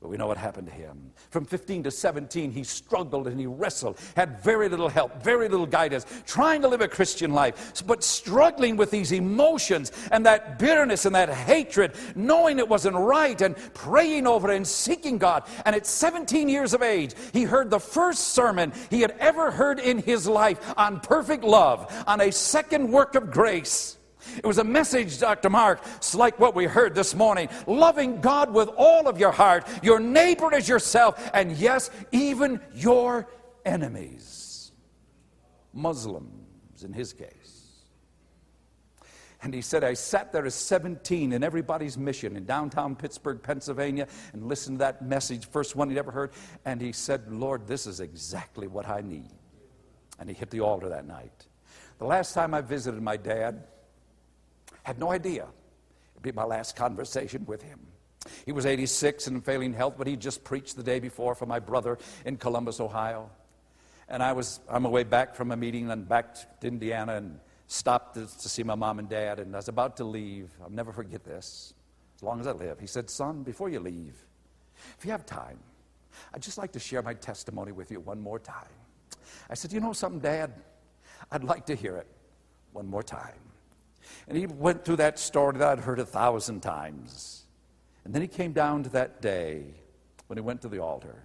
But 0.00 0.10
we 0.10 0.18
know 0.18 0.26
what 0.26 0.36
happened 0.36 0.68
to 0.68 0.74
him. 0.74 1.10
From 1.30 1.46
15 1.46 1.84
to 1.84 1.90
17, 1.90 2.50
he 2.50 2.64
struggled 2.64 3.26
and 3.26 3.40
he 3.40 3.46
wrestled, 3.46 3.98
had 4.14 4.42
very 4.42 4.68
little 4.68 4.90
help, 4.90 5.22
very 5.22 5.48
little 5.48 5.66
guidance, 5.66 6.04
trying 6.26 6.60
to 6.62 6.68
live 6.68 6.82
a 6.82 6.88
Christian 6.88 7.32
life, 7.32 7.82
but 7.86 8.04
struggling 8.04 8.76
with 8.76 8.90
these 8.90 9.10
emotions 9.10 9.92
and 10.12 10.26
that 10.26 10.58
bitterness 10.58 11.06
and 11.06 11.14
that 11.14 11.30
hatred, 11.30 11.94
knowing 12.14 12.58
it 12.58 12.68
wasn't 12.68 12.94
right 12.94 13.40
and 13.40 13.56
praying 13.72 14.26
over 14.26 14.50
it 14.50 14.56
and 14.56 14.66
seeking 14.66 15.16
God. 15.16 15.44
And 15.64 15.74
at 15.74 15.86
17 15.86 16.48
years 16.48 16.74
of 16.74 16.82
age, 16.82 17.14
he 17.32 17.44
heard 17.44 17.70
the 17.70 17.80
first 17.80 18.28
sermon 18.28 18.74
he 18.90 19.00
had 19.00 19.12
ever 19.18 19.50
heard 19.50 19.78
in 19.78 19.98
his 19.98 20.28
life 20.28 20.74
on 20.76 21.00
perfect 21.00 21.42
love, 21.42 21.90
on 22.06 22.20
a 22.20 22.30
second 22.30 22.92
work 22.92 23.14
of 23.14 23.30
grace. 23.30 23.95
It 24.36 24.46
was 24.46 24.58
a 24.58 24.64
message, 24.64 25.18
Dr. 25.18 25.50
Mark, 25.50 25.80
it's 25.96 26.14
like 26.14 26.38
what 26.38 26.54
we 26.54 26.64
heard 26.64 26.94
this 26.94 27.14
morning 27.14 27.48
loving 27.66 28.20
God 28.20 28.52
with 28.52 28.68
all 28.76 29.08
of 29.08 29.18
your 29.18 29.32
heart, 29.32 29.66
your 29.82 30.00
neighbor 30.00 30.54
as 30.54 30.68
yourself, 30.68 31.30
and 31.34 31.52
yes, 31.52 31.90
even 32.12 32.60
your 32.74 33.28
enemies. 33.64 34.72
Muslims, 35.72 36.82
in 36.82 36.92
his 36.92 37.12
case. 37.12 37.56
And 39.42 39.52
he 39.54 39.60
said, 39.60 39.84
I 39.84 39.94
sat 39.94 40.32
there 40.32 40.46
as 40.46 40.54
17 40.54 41.32
in 41.32 41.44
everybody's 41.44 41.98
mission 41.98 42.36
in 42.36 42.46
downtown 42.46 42.96
Pittsburgh, 42.96 43.42
Pennsylvania, 43.42 44.08
and 44.32 44.48
listened 44.48 44.78
to 44.78 44.84
that 44.84 45.02
message, 45.02 45.46
first 45.46 45.76
one 45.76 45.90
he'd 45.90 45.98
ever 45.98 46.10
heard. 46.10 46.32
And 46.64 46.80
he 46.80 46.90
said, 46.90 47.30
Lord, 47.30 47.66
this 47.66 47.86
is 47.86 48.00
exactly 48.00 48.66
what 48.66 48.88
I 48.88 49.02
need. 49.02 49.30
And 50.18 50.28
he 50.28 50.34
hit 50.34 50.50
the 50.50 50.60
altar 50.60 50.88
that 50.88 51.06
night. 51.06 51.46
The 51.98 52.06
last 52.06 52.32
time 52.32 52.54
I 52.54 52.62
visited 52.62 53.00
my 53.02 53.16
dad, 53.16 53.64
had 54.86 55.00
no 55.00 55.10
idea. 55.10 55.48
It'd 56.14 56.22
be 56.22 56.30
my 56.30 56.44
last 56.44 56.76
conversation 56.76 57.44
with 57.44 57.60
him. 57.60 57.80
He 58.44 58.52
was 58.52 58.66
86 58.66 59.26
and 59.26 59.36
in 59.36 59.42
failing 59.42 59.72
health, 59.72 59.94
but 59.98 60.06
he 60.06 60.14
just 60.14 60.44
preached 60.44 60.76
the 60.76 60.84
day 60.84 61.00
before 61.00 61.34
for 61.34 61.44
my 61.44 61.58
brother 61.58 61.98
in 62.24 62.36
Columbus, 62.36 62.78
Ohio. 62.78 63.28
And 64.08 64.22
I 64.22 64.32
was 64.32 64.60
on 64.68 64.82
my 64.82 64.88
way 64.88 65.02
back 65.02 65.34
from 65.34 65.50
a 65.50 65.56
meeting 65.56 65.90
and 65.90 66.08
back 66.08 66.60
to 66.60 66.68
Indiana 66.68 67.16
and 67.16 67.40
stopped 67.66 68.14
to, 68.14 68.26
to 68.26 68.48
see 68.48 68.62
my 68.62 68.76
mom 68.76 69.00
and 69.00 69.08
dad. 69.08 69.40
And 69.40 69.56
I 69.56 69.58
was 69.58 69.66
about 69.66 69.96
to 69.96 70.04
leave. 70.04 70.52
I'll 70.62 70.70
never 70.70 70.92
forget 70.92 71.24
this, 71.24 71.74
as 72.14 72.22
long 72.22 72.38
as 72.38 72.46
I 72.46 72.52
live. 72.52 72.78
He 72.78 72.86
said, 72.86 73.10
Son, 73.10 73.42
before 73.42 73.68
you 73.68 73.80
leave, 73.80 74.14
if 74.96 75.04
you 75.04 75.10
have 75.10 75.26
time, 75.26 75.58
I'd 76.32 76.42
just 76.42 76.58
like 76.58 76.70
to 76.72 76.78
share 76.78 77.02
my 77.02 77.14
testimony 77.14 77.72
with 77.72 77.90
you 77.90 77.98
one 77.98 78.20
more 78.20 78.38
time. 78.38 78.76
I 79.50 79.54
said, 79.54 79.72
You 79.72 79.80
know 79.80 79.92
something, 79.92 80.20
Dad? 80.20 80.52
I'd 81.32 81.42
like 81.42 81.66
to 81.66 81.74
hear 81.74 81.96
it 81.96 82.06
one 82.72 82.86
more 82.86 83.02
time. 83.02 83.34
And 84.28 84.36
he 84.36 84.46
went 84.46 84.84
through 84.84 84.96
that 84.96 85.18
story 85.18 85.58
that 85.58 85.68
I'd 85.68 85.80
heard 85.80 85.98
a 85.98 86.06
thousand 86.06 86.60
times. 86.60 87.44
And 88.04 88.14
then 88.14 88.22
he 88.22 88.28
came 88.28 88.52
down 88.52 88.82
to 88.84 88.90
that 88.90 89.20
day 89.20 89.64
when 90.26 90.36
he 90.36 90.40
went 90.40 90.62
to 90.62 90.68
the 90.68 90.78
altar 90.78 91.24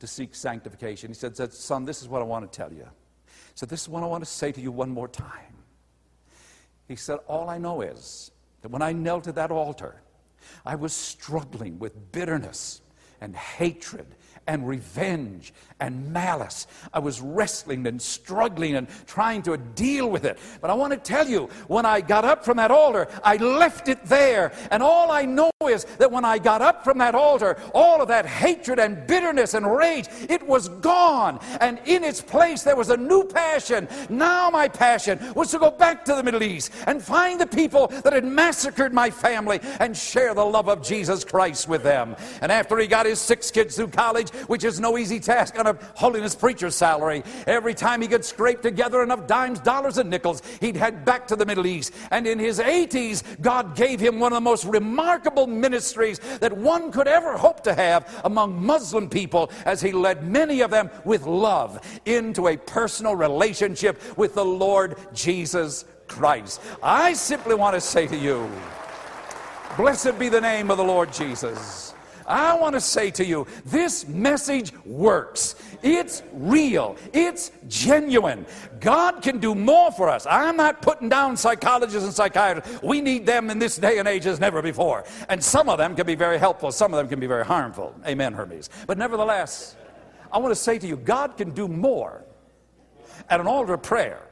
to 0.00 0.06
seek 0.06 0.34
sanctification. 0.34 1.10
He 1.10 1.14
said, 1.14 1.36
Son, 1.52 1.84
this 1.84 2.02
is 2.02 2.08
what 2.08 2.22
I 2.22 2.24
want 2.24 2.50
to 2.50 2.56
tell 2.56 2.72
you. 2.72 2.86
He 3.26 3.52
said, 3.54 3.68
This 3.68 3.82
is 3.82 3.88
what 3.88 4.02
I 4.02 4.06
want 4.06 4.24
to 4.24 4.30
say 4.30 4.52
to 4.52 4.60
you 4.60 4.72
one 4.72 4.90
more 4.90 5.08
time. 5.08 5.54
He 6.88 6.96
said, 6.96 7.18
All 7.26 7.48
I 7.48 7.58
know 7.58 7.80
is 7.80 8.30
that 8.62 8.70
when 8.70 8.82
I 8.82 8.92
knelt 8.92 9.26
at 9.26 9.34
that 9.36 9.50
altar, 9.50 10.02
I 10.64 10.74
was 10.74 10.92
struggling 10.92 11.78
with 11.78 12.12
bitterness 12.12 12.80
and 13.20 13.34
hatred 13.34 14.06
and 14.46 14.66
revenge 14.66 15.52
and 15.80 16.12
malice. 16.12 16.66
I 16.92 17.00
was 17.00 17.20
wrestling 17.20 17.86
and 17.86 18.00
struggling 18.00 18.76
and 18.76 18.88
trying 19.06 19.42
to 19.42 19.56
deal 19.56 20.10
with 20.10 20.24
it. 20.24 20.38
But 20.60 20.70
I 20.70 20.74
want 20.74 20.92
to 20.92 20.98
tell 20.98 21.28
you, 21.28 21.50
when 21.68 21.84
I 21.84 22.00
got 22.00 22.24
up 22.24 22.44
from 22.44 22.56
that 22.56 22.70
altar, 22.70 23.08
I 23.22 23.36
left 23.36 23.88
it 23.88 24.02
there. 24.04 24.52
And 24.70 24.82
all 24.82 25.10
I 25.10 25.24
know 25.24 25.50
is 25.68 25.84
that 25.98 26.10
when 26.10 26.24
I 26.24 26.38
got 26.38 26.62
up 26.62 26.84
from 26.84 26.98
that 26.98 27.14
altar, 27.14 27.60
all 27.74 28.00
of 28.00 28.08
that 28.08 28.24
hatred 28.24 28.78
and 28.78 29.06
bitterness 29.06 29.54
and 29.54 29.70
rage, 29.70 30.06
it 30.28 30.46
was 30.46 30.68
gone. 30.68 31.40
And 31.60 31.78
in 31.84 32.04
its 32.04 32.22
place, 32.22 32.62
there 32.62 32.76
was 32.76 32.90
a 32.90 32.96
new 32.96 33.24
passion. 33.24 33.88
Now, 34.08 34.48
my 34.48 34.68
passion 34.68 35.18
was 35.34 35.50
to 35.50 35.58
go 35.58 35.70
back 35.70 36.04
to 36.06 36.14
the 36.14 36.22
Middle 36.22 36.42
East 36.42 36.72
and 36.86 37.02
find 37.02 37.40
the 37.40 37.46
people 37.46 37.88
that 37.88 38.12
had 38.12 38.24
massacred 38.24 38.94
my 38.94 39.10
family 39.10 39.60
and 39.80 39.96
share 39.96 40.32
the 40.32 40.44
love 40.44 40.68
of 40.68 40.82
Jesus 40.82 41.24
Christ 41.24 41.68
with 41.68 41.82
them. 41.82 42.16
And 42.40 42.50
after 42.50 42.78
he 42.78 42.86
got 42.86 43.04
his 43.04 43.20
six 43.20 43.50
kids 43.50 43.76
through 43.76 43.88
college, 43.88 44.30
which 44.46 44.64
is 44.64 44.80
no 44.80 44.98
easy 44.98 45.20
task 45.20 45.58
on 45.58 45.66
a 45.66 45.78
holiness 45.94 46.34
preacher's 46.34 46.74
salary. 46.74 47.22
Every 47.46 47.74
time 47.74 48.02
he 48.02 48.08
could 48.08 48.24
scrape 48.24 48.62
together 48.62 49.02
enough 49.02 49.26
dimes, 49.26 49.60
dollars, 49.60 49.98
and 49.98 50.10
nickels, 50.10 50.42
he'd 50.60 50.76
head 50.76 51.04
back 51.04 51.26
to 51.28 51.36
the 51.36 51.46
Middle 51.46 51.66
East. 51.66 51.92
And 52.10 52.26
in 52.26 52.38
his 52.38 52.58
80s, 52.58 53.40
God 53.40 53.76
gave 53.76 54.00
him 54.00 54.18
one 54.18 54.32
of 54.32 54.36
the 54.36 54.40
most 54.40 54.64
remarkable 54.64 55.46
ministries 55.46 56.18
that 56.40 56.56
one 56.56 56.92
could 56.92 57.08
ever 57.08 57.36
hope 57.36 57.62
to 57.64 57.74
have 57.74 58.20
among 58.24 58.64
Muslim 58.64 59.08
people 59.08 59.50
as 59.64 59.80
he 59.80 59.92
led 59.92 60.26
many 60.26 60.60
of 60.60 60.70
them 60.70 60.90
with 61.04 61.26
love 61.26 61.80
into 62.04 62.48
a 62.48 62.56
personal 62.56 63.14
relationship 63.16 64.00
with 64.16 64.34
the 64.34 64.44
Lord 64.44 64.96
Jesus 65.12 65.84
Christ. 66.08 66.60
I 66.82 67.12
simply 67.12 67.54
want 67.54 67.74
to 67.74 67.80
say 67.80 68.06
to 68.06 68.16
you, 68.16 68.50
Blessed 69.76 70.18
be 70.18 70.30
the 70.30 70.40
name 70.40 70.70
of 70.70 70.78
the 70.78 70.84
Lord 70.84 71.12
Jesus. 71.12 71.85
I 72.26 72.56
want 72.56 72.74
to 72.74 72.80
say 72.80 73.10
to 73.12 73.24
you, 73.24 73.46
this 73.64 74.06
message 74.08 74.72
works. 74.84 75.54
It's 75.82 76.22
real. 76.32 76.96
It's 77.12 77.52
genuine. 77.68 78.46
God 78.80 79.22
can 79.22 79.38
do 79.38 79.54
more 79.54 79.92
for 79.92 80.08
us. 80.08 80.26
I'm 80.28 80.56
not 80.56 80.82
putting 80.82 81.08
down 81.08 81.36
psychologists 81.36 82.04
and 82.04 82.12
psychiatrists. 82.12 82.82
We 82.82 83.00
need 83.00 83.26
them 83.26 83.50
in 83.50 83.58
this 83.58 83.76
day 83.76 83.98
and 83.98 84.08
age 84.08 84.26
as 84.26 84.40
never 84.40 84.62
before. 84.62 85.04
And 85.28 85.42
some 85.42 85.68
of 85.68 85.78
them 85.78 85.94
can 85.94 86.06
be 86.06 86.14
very 86.14 86.38
helpful, 86.38 86.72
some 86.72 86.92
of 86.92 86.98
them 86.98 87.08
can 87.08 87.20
be 87.20 87.26
very 87.26 87.44
harmful. 87.44 87.94
Amen, 88.06 88.32
Hermiz. 88.32 88.68
But 88.86 88.98
nevertheless, 88.98 89.76
I 90.32 90.38
want 90.38 90.50
to 90.50 90.60
say 90.60 90.78
to 90.78 90.86
you, 90.86 90.96
God 90.96 91.36
can 91.36 91.50
do 91.50 91.68
more 91.68 92.24
at 93.28 93.40
an 93.40 93.46
altar 93.46 93.76
prayer 93.76 94.22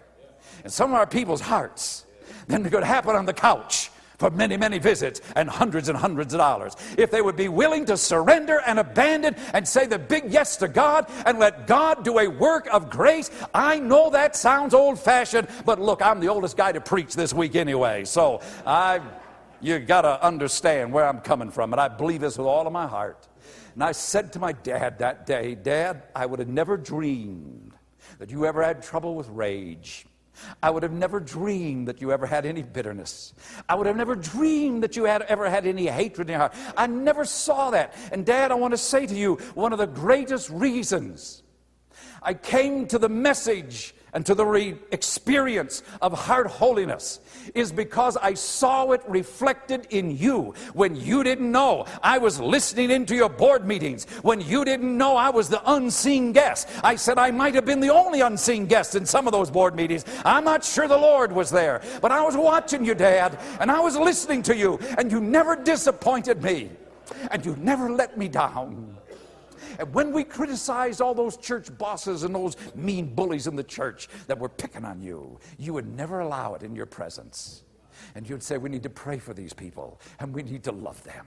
in 0.64 0.70
some 0.70 0.90
of 0.90 0.96
our 0.96 1.06
people's 1.06 1.40
hearts 1.40 2.06
than 2.46 2.68
could 2.68 2.84
happen 2.84 3.14
on 3.14 3.26
the 3.26 3.32
couch 3.32 3.90
for 4.24 4.30
many, 4.30 4.56
many 4.56 4.78
visits 4.78 5.20
and 5.36 5.50
hundreds 5.50 5.90
and 5.90 5.98
hundreds 5.98 6.32
of 6.32 6.38
dollars. 6.38 6.74
If 6.96 7.10
they 7.10 7.20
would 7.20 7.36
be 7.36 7.48
willing 7.48 7.84
to 7.84 7.98
surrender 7.98 8.62
and 8.66 8.78
abandon 8.78 9.36
and 9.52 9.68
say 9.68 9.84
the 9.84 9.98
big 9.98 10.32
yes 10.32 10.56
to 10.58 10.68
God 10.68 11.10
and 11.26 11.38
let 11.38 11.66
God 11.66 12.04
do 12.04 12.18
a 12.18 12.26
work 12.26 12.66
of 12.72 12.88
grace, 12.88 13.30
I 13.52 13.78
know 13.78 14.08
that 14.08 14.34
sounds 14.34 14.72
old 14.72 14.98
fashioned, 14.98 15.48
but 15.66 15.78
look, 15.78 16.00
I'm 16.00 16.20
the 16.20 16.28
oldest 16.28 16.56
guy 16.56 16.72
to 16.72 16.80
preach 16.80 17.14
this 17.14 17.34
week 17.34 17.54
anyway. 17.54 18.06
So 18.06 18.40
I, 18.64 19.02
you 19.60 19.78
got 19.78 20.02
to 20.02 20.24
understand 20.24 20.90
where 20.90 21.06
I'm 21.06 21.20
coming 21.20 21.50
from, 21.50 21.74
and 21.74 21.80
I 21.80 21.88
believe 21.88 22.22
this 22.22 22.38
with 22.38 22.46
all 22.46 22.66
of 22.66 22.72
my 22.72 22.86
heart. 22.86 23.28
And 23.74 23.84
I 23.84 23.92
said 23.92 24.32
to 24.32 24.38
my 24.38 24.52
dad 24.52 25.00
that 25.00 25.26
day, 25.26 25.54
Dad, 25.54 26.04
I 26.16 26.24
would 26.24 26.38
have 26.38 26.48
never 26.48 26.78
dreamed 26.78 27.74
that 28.18 28.30
you 28.30 28.46
ever 28.46 28.62
had 28.62 28.82
trouble 28.82 29.16
with 29.16 29.28
rage. 29.28 30.06
I 30.62 30.70
would 30.70 30.82
have 30.82 30.92
never 30.92 31.20
dreamed 31.20 31.88
that 31.88 32.00
you 32.00 32.12
ever 32.12 32.26
had 32.26 32.46
any 32.46 32.62
bitterness. 32.62 33.34
I 33.68 33.74
would 33.74 33.86
have 33.86 33.96
never 33.96 34.14
dreamed 34.14 34.82
that 34.82 34.96
you 34.96 35.04
had 35.04 35.22
ever 35.22 35.48
had 35.48 35.66
any 35.66 35.86
hatred 35.86 36.28
in 36.28 36.32
your 36.32 36.40
heart. 36.40 36.54
I 36.76 36.86
never 36.86 37.24
saw 37.24 37.70
that. 37.70 37.94
And, 38.12 38.24
Dad, 38.26 38.50
I 38.50 38.54
want 38.54 38.72
to 38.72 38.78
say 38.78 39.06
to 39.06 39.14
you 39.14 39.36
one 39.54 39.72
of 39.72 39.78
the 39.78 39.86
greatest 39.86 40.50
reasons 40.50 41.42
I 42.22 42.34
came 42.34 42.86
to 42.88 42.98
the 42.98 43.08
message 43.08 43.94
and 44.14 44.24
to 44.26 44.34
the 44.34 44.46
re- 44.46 44.76
experience 44.92 45.82
of 46.00 46.12
heart 46.12 46.46
holiness 46.46 47.20
is 47.54 47.72
because 47.72 48.16
I 48.16 48.34
saw 48.34 48.92
it 48.92 49.02
reflected 49.06 49.88
in 49.90 50.16
you 50.16 50.54
when 50.72 50.96
you 50.96 51.24
didn't 51.24 51.50
know. 51.50 51.86
I 52.02 52.18
was 52.18 52.40
listening 52.40 52.90
into 52.90 53.14
your 53.14 53.28
board 53.28 53.66
meetings 53.66 54.06
when 54.22 54.40
you 54.40 54.64
didn't 54.64 54.96
know 54.96 55.16
I 55.16 55.30
was 55.30 55.48
the 55.48 55.60
unseen 55.70 56.32
guest. 56.32 56.68
I 56.82 56.96
said 56.96 57.18
I 57.18 57.32
might 57.32 57.54
have 57.54 57.66
been 57.66 57.80
the 57.80 57.92
only 57.92 58.20
unseen 58.20 58.66
guest 58.66 58.94
in 58.94 59.04
some 59.04 59.26
of 59.26 59.32
those 59.32 59.50
board 59.50 59.74
meetings. 59.74 60.04
I'm 60.24 60.44
not 60.44 60.64
sure 60.64 60.86
the 60.86 60.96
Lord 60.96 61.32
was 61.32 61.50
there, 61.50 61.82
but 62.00 62.12
I 62.12 62.22
was 62.22 62.36
watching 62.36 62.84
you, 62.84 62.94
Dad, 62.94 63.38
and 63.60 63.70
I 63.70 63.80
was 63.80 63.96
listening 63.96 64.42
to 64.44 64.56
you, 64.56 64.78
and 64.96 65.10
you 65.10 65.20
never 65.20 65.56
disappointed 65.56 66.42
me, 66.42 66.70
and 67.32 67.44
you 67.44 67.56
never 67.58 67.90
let 67.90 68.16
me 68.16 68.28
down. 68.28 68.96
And 69.78 69.92
when 69.94 70.12
we 70.12 70.24
criticized 70.24 71.00
all 71.00 71.14
those 71.14 71.36
church 71.36 71.76
bosses 71.76 72.22
and 72.22 72.34
those 72.34 72.56
mean 72.74 73.14
bullies 73.14 73.46
in 73.46 73.56
the 73.56 73.64
church 73.64 74.08
that 74.26 74.38
were 74.38 74.48
picking 74.48 74.84
on 74.84 75.00
you, 75.00 75.38
you 75.58 75.72
would 75.72 75.86
never 75.96 76.20
allow 76.20 76.54
it 76.54 76.62
in 76.62 76.74
your 76.74 76.86
presence. 76.86 77.62
And 78.14 78.28
you'd 78.28 78.42
say, 78.42 78.58
We 78.58 78.68
need 78.68 78.82
to 78.82 78.90
pray 78.90 79.18
for 79.18 79.34
these 79.34 79.52
people 79.52 80.00
and 80.20 80.34
we 80.34 80.42
need 80.42 80.62
to 80.64 80.72
love 80.72 81.02
them. 81.04 81.26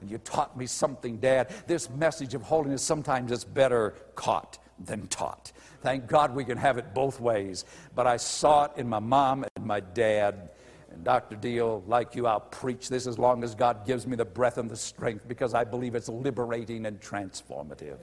And 0.00 0.10
you 0.10 0.18
taught 0.18 0.56
me 0.56 0.66
something, 0.66 1.18
Dad. 1.18 1.52
This 1.66 1.90
message 1.90 2.34
of 2.34 2.42
holiness 2.42 2.82
sometimes 2.82 3.32
is 3.32 3.44
better 3.44 3.94
caught 4.14 4.58
than 4.78 5.06
taught. 5.08 5.52
Thank 5.82 6.06
God 6.06 6.34
we 6.34 6.44
can 6.44 6.58
have 6.58 6.78
it 6.78 6.94
both 6.94 7.20
ways. 7.20 7.64
But 7.94 8.06
I 8.06 8.16
saw 8.16 8.64
it 8.64 8.72
in 8.76 8.88
my 8.88 8.98
mom 8.98 9.44
and 9.56 9.66
my 9.66 9.80
dad 9.80 10.50
and 10.92 11.04
Dr. 11.04 11.36
Deal, 11.36 11.82
like 11.86 12.14
you, 12.14 12.26
I'll 12.26 12.40
preach 12.40 12.88
this 12.88 13.06
as 13.06 13.18
long 13.18 13.44
as 13.44 13.54
God 13.54 13.86
gives 13.86 14.06
me 14.06 14.16
the 14.16 14.24
breath 14.24 14.58
and 14.58 14.68
the 14.68 14.76
strength 14.76 15.26
because 15.28 15.54
I 15.54 15.64
believe 15.64 15.94
it's 15.94 16.08
liberating 16.08 16.86
and 16.86 17.00
transformative. 17.00 17.98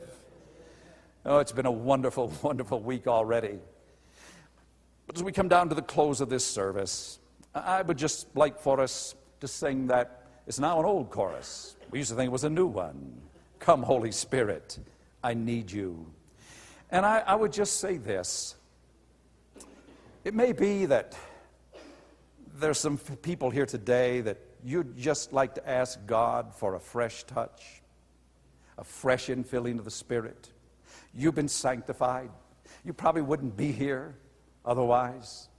Oh, 1.26 1.39
it's 1.39 1.51
been 1.51 1.65
a 1.65 1.72
wonderful, 1.72 2.34
wonderful 2.41 2.80
week 2.80 3.07
already. 3.07 3.59
But 5.05 5.18
as 5.18 5.23
we 5.23 5.31
come 5.31 5.49
down 5.49 5.69
to 5.69 5.76
the 5.76 5.81
close 5.81 6.22
of 6.22 6.30
this 6.30 6.45
service, 6.45 7.19
I 7.53 7.81
would 7.81 7.97
just 7.97 8.27
like 8.35 8.59
for 8.59 8.80
us 8.80 9.15
to 9.41 9.47
sing 9.47 9.88
that 9.88 10.23
it's 10.47 10.59
now 10.59 10.80
an 10.80 10.85
old 10.85 11.09
chorus. 11.09 11.76
We 11.91 11.99
used 11.99 12.09
to 12.11 12.15
think 12.15 12.27
it 12.27 12.31
was 12.31 12.45
a 12.45 12.49
new 12.49 12.68
one. 12.68 13.22
Come, 13.59 13.84
Holy 13.84 14.11
Spirit, 14.11 14.80
I 15.23 15.34
need 15.34 15.72
you. 15.72 16.05
And 16.89 17.05
I, 17.05 17.19
I 17.19 17.35
would 17.35 17.51
just 17.51 17.80
say 17.80 17.97
this. 17.97 18.55
It 20.23 20.34
may 20.34 20.53
be 20.53 20.85
that 20.85 21.18
there's 22.59 22.79
some 22.79 22.97
people 22.97 23.49
here 23.49 23.65
today 23.65 24.21
that 24.21 24.38
you'd 24.63 24.97
just 24.97 25.34
like 25.34 25.55
to 25.55 25.69
ask 25.69 25.99
God 26.05 26.53
for 26.53 26.75
a 26.75 26.79
fresh 26.79 27.23
touch, 27.23 27.81
a 28.77 28.84
fresh 28.84 29.27
infilling 29.27 29.79
of 29.79 29.85
the 29.85 29.91
Spirit. 29.91 30.49
You've 31.13 31.35
been 31.35 31.47
sanctified. 31.47 32.29
You 32.84 32.93
probably 32.93 33.21
wouldn't 33.21 33.55
be 33.55 33.71
here 33.71 34.15
otherwise. 34.65 35.49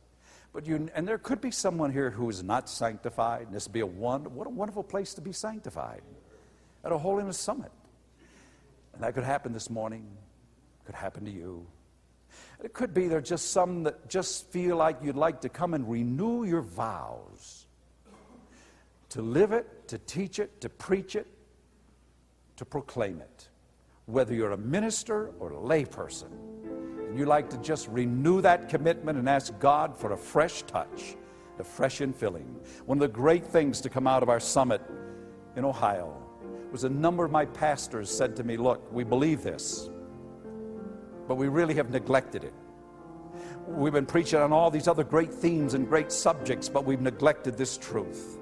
But 0.53 0.67
you, 0.67 0.89
and 0.95 1.07
there 1.07 1.19
could 1.19 1.41
be 1.41 1.51
someone 1.51 1.93
here 1.93 2.11
who 2.11 2.29
is 2.31 2.43
not 2.43 2.69
sanctified, 2.69 3.47
and 3.47 3.55
this 3.55 3.67
would 3.67 3.73
be 3.73 3.81
a 3.81 3.87
one, 3.87 4.25
what 4.35 4.47
a 4.47 4.51
wonderful 4.51 4.83
place 4.83 5.15
to 5.15 5.21
be 5.21 5.33
sanctified 5.33 6.03
at 6.85 6.93
a 6.93 6.99
holiness 6.99 7.39
summit. 7.39 7.71
And 8.95 9.03
that 9.03 9.15
could 9.15 9.25
happen 9.25 9.53
this 9.53 9.71
morning, 9.71 10.07
could 10.87 10.95
happen 10.95 11.25
to 11.27 11.31
you. 11.31 11.67
It 12.63 12.73
could 12.73 12.93
be 12.93 13.07
there 13.07 13.19
are 13.19 13.23
just 13.23 13.53
some 13.53 13.85
that 13.85 14.09
just 14.09 14.51
feel 14.51 14.77
like 14.77 14.99
you'd 15.03 15.17
like 15.17 15.41
to 15.43 15.49
come 15.49 15.75
and 15.75 15.89
renew 15.89 16.45
your 16.45 16.63
vows 16.63 17.67
to 19.11 19.23
live 19.23 19.53
it, 19.53 19.89
to 19.89 19.99
teach 19.99 20.39
it, 20.39 20.61
to 20.61 20.69
preach 20.69 21.17
it, 21.17 21.27
to 22.57 22.65
proclaim 22.65 23.21
it. 23.21 23.49
Whether 24.07 24.35
you're 24.35 24.53
a 24.53 24.59
minister 24.59 25.31
or 25.39 25.53
a 25.53 25.57
layperson, 25.57 26.31
and 27.09 27.19
you 27.19 27.25
like 27.25 27.49
to 27.51 27.59
just 27.59 27.89
renew 27.89 28.41
that 28.43 28.69
commitment 28.69 29.19
and 29.19 29.29
ask 29.29 29.59
God 29.59 29.97
for 29.97 30.13
a 30.13 30.17
fresh 30.17 30.63
touch, 30.63 31.17
a 31.59 31.65
fresh 31.65 32.01
infilling. 32.01 32.47
One 32.87 32.99
of 32.99 33.01
the 33.01 33.09
great 33.09 33.47
things 33.47 33.81
to 33.83 33.89
come 33.89 34.07
out 34.07 34.23
of 34.23 34.29
our 34.29 34.41
summit 34.41 34.83
in 35.57 35.65
Ohio 35.65 36.15
was 36.71 36.85
a 36.85 36.89
number 36.89 37.25
of 37.25 37.31
my 37.31 37.47
pastors 37.47 38.11
said 38.11 38.37
to 38.37 38.45
me, 38.45 38.57
Look, 38.57 38.93
we 38.93 39.05
believe 39.05 39.43
this 39.43 39.89
but 41.29 41.35
we 41.35 41.49
really 41.49 41.75
have 41.75 41.91
neglected 41.91 42.43
it. 42.43 42.55
We've 43.67 43.93
been 43.93 44.07
preaching 44.07 44.41
on 44.41 44.51
all 44.51 44.71
these 44.71 44.89
other 44.89 45.05
great 45.05 45.33
themes 45.33 45.75
and 45.75 45.87
great 45.87 46.11
subjects, 46.11 46.71
but 46.71 46.87
we've 46.87 47.03
neglected 47.03 47.59
this 47.59 47.77
truth. 47.77 48.39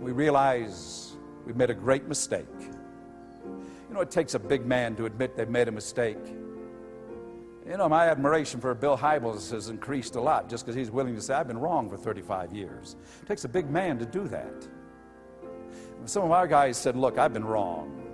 We 0.00 0.12
realize 0.12 1.12
we've 1.44 1.56
made 1.56 1.68
a 1.68 1.74
great 1.74 2.08
mistake. 2.08 2.46
You 2.58 3.94
know, 3.94 4.00
it 4.00 4.10
takes 4.10 4.32
a 4.32 4.38
big 4.38 4.64
man 4.64 4.96
to 4.96 5.04
admit 5.04 5.36
they've 5.36 5.48
made 5.48 5.68
a 5.68 5.72
mistake. 5.72 6.18
You 7.68 7.76
know, 7.76 7.88
my 7.88 8.08
admiration 8.08 8.58
for 8.58 8.74
Bill 8.74 8.96
Hybels 8.96 9.50
has 9.50 9.68
increased 9.68 10.14
a 10.14 10.20
lot 10.20 10.48
just 10.48 10.64
because 10.64 10.76
he's 10.76 10.90
willing 10.90 11.14
to 11.14 11.20
say, 11.20 11.34
I've 11.34 11.48
been 11.48 11.58
wrong 11.58 11.90
for 11.90 11.98
35 11.98 12.54
years. 12.54 12.96
It 13.22 13.26
takes 13.26 13.44
a 13.44 13.48
big 13.48 13.68
man 13.68 13.98
to 13.98 14.06
do 14.06 14.28
that. 14.28 14.66
Some 16.06 16.22
of 16.22 16.30
our 16.30 16.46
guys 16.46 16.78
said, 16.78 16.96
Look, 16.96 17.18
I've 17.18 17.32
been 17.32 17.44
wrong, 17.44 18.12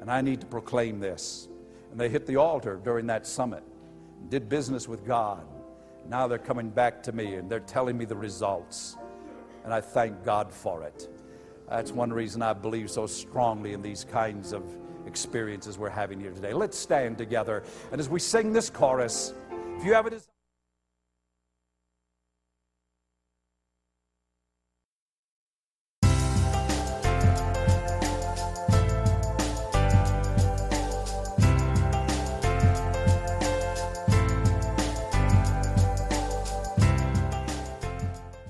and 0.00 0.10
I 0.10 0.20
need 0.20 0.40
to 0.40 0.46
proclaim 0.46 1.00
this. 1.00 1.48
And 1.96 2.00
they 2.02 2.10
hit 2.10 2.26
the 2.26 2.36
altar 2.36 2.78
during 2.84 3.06
that 3.06 3.26
summit, 3.26 3.64
did 4.28 4.50
business 4.50 4.86
with 4.86 5.06
God. 5.06 5.46
Now 6.10 6.28
they're 6.28 6.36
coming 6.36 6.68
back 6.68 7.02
to 7.04 7.12
me 7.12 7.36
and 7.36 7.50
they're 7.50 7.60
telling 7.60 7.96
me 7.96 8.04
the 8.04 8.14
results. 8.14 8.98
And 9.64 9.72
I 9.72 9.80
thank 9.80 10.22
God 10.22 10.52
for 10.52 10.82
it. 10.82 11.08
That's 11.70 11.92
one 11.92 12.12
reason 12.12 12.42
I 12.42 12.52
believe 12.52 12.90
so 12.90 13.06
strongly 13.06 13.72
in 13.72 13.80
these 13.80 14.04
kinds 14.04 14.52
of 14.52 14.62
experiences 15.06 15.78
we're 15.78 15.88
having 15.88 16.20
here 16.20 16.32
today. 16.32 16.52
Let's 16.52 16.78
stand 16.78 17.16
together. 17.16 17.62
And 17.90 17.98
as 17.98 18.10
we 18.10 18.20
sing 18.20 18.52
this 18.52 18.68
chorus, 18.68 19.32
if 19.78 19.82
you 19.82 19.94
have 19.94 20.04
a 20.04 20.10
desire, 20.10 20.35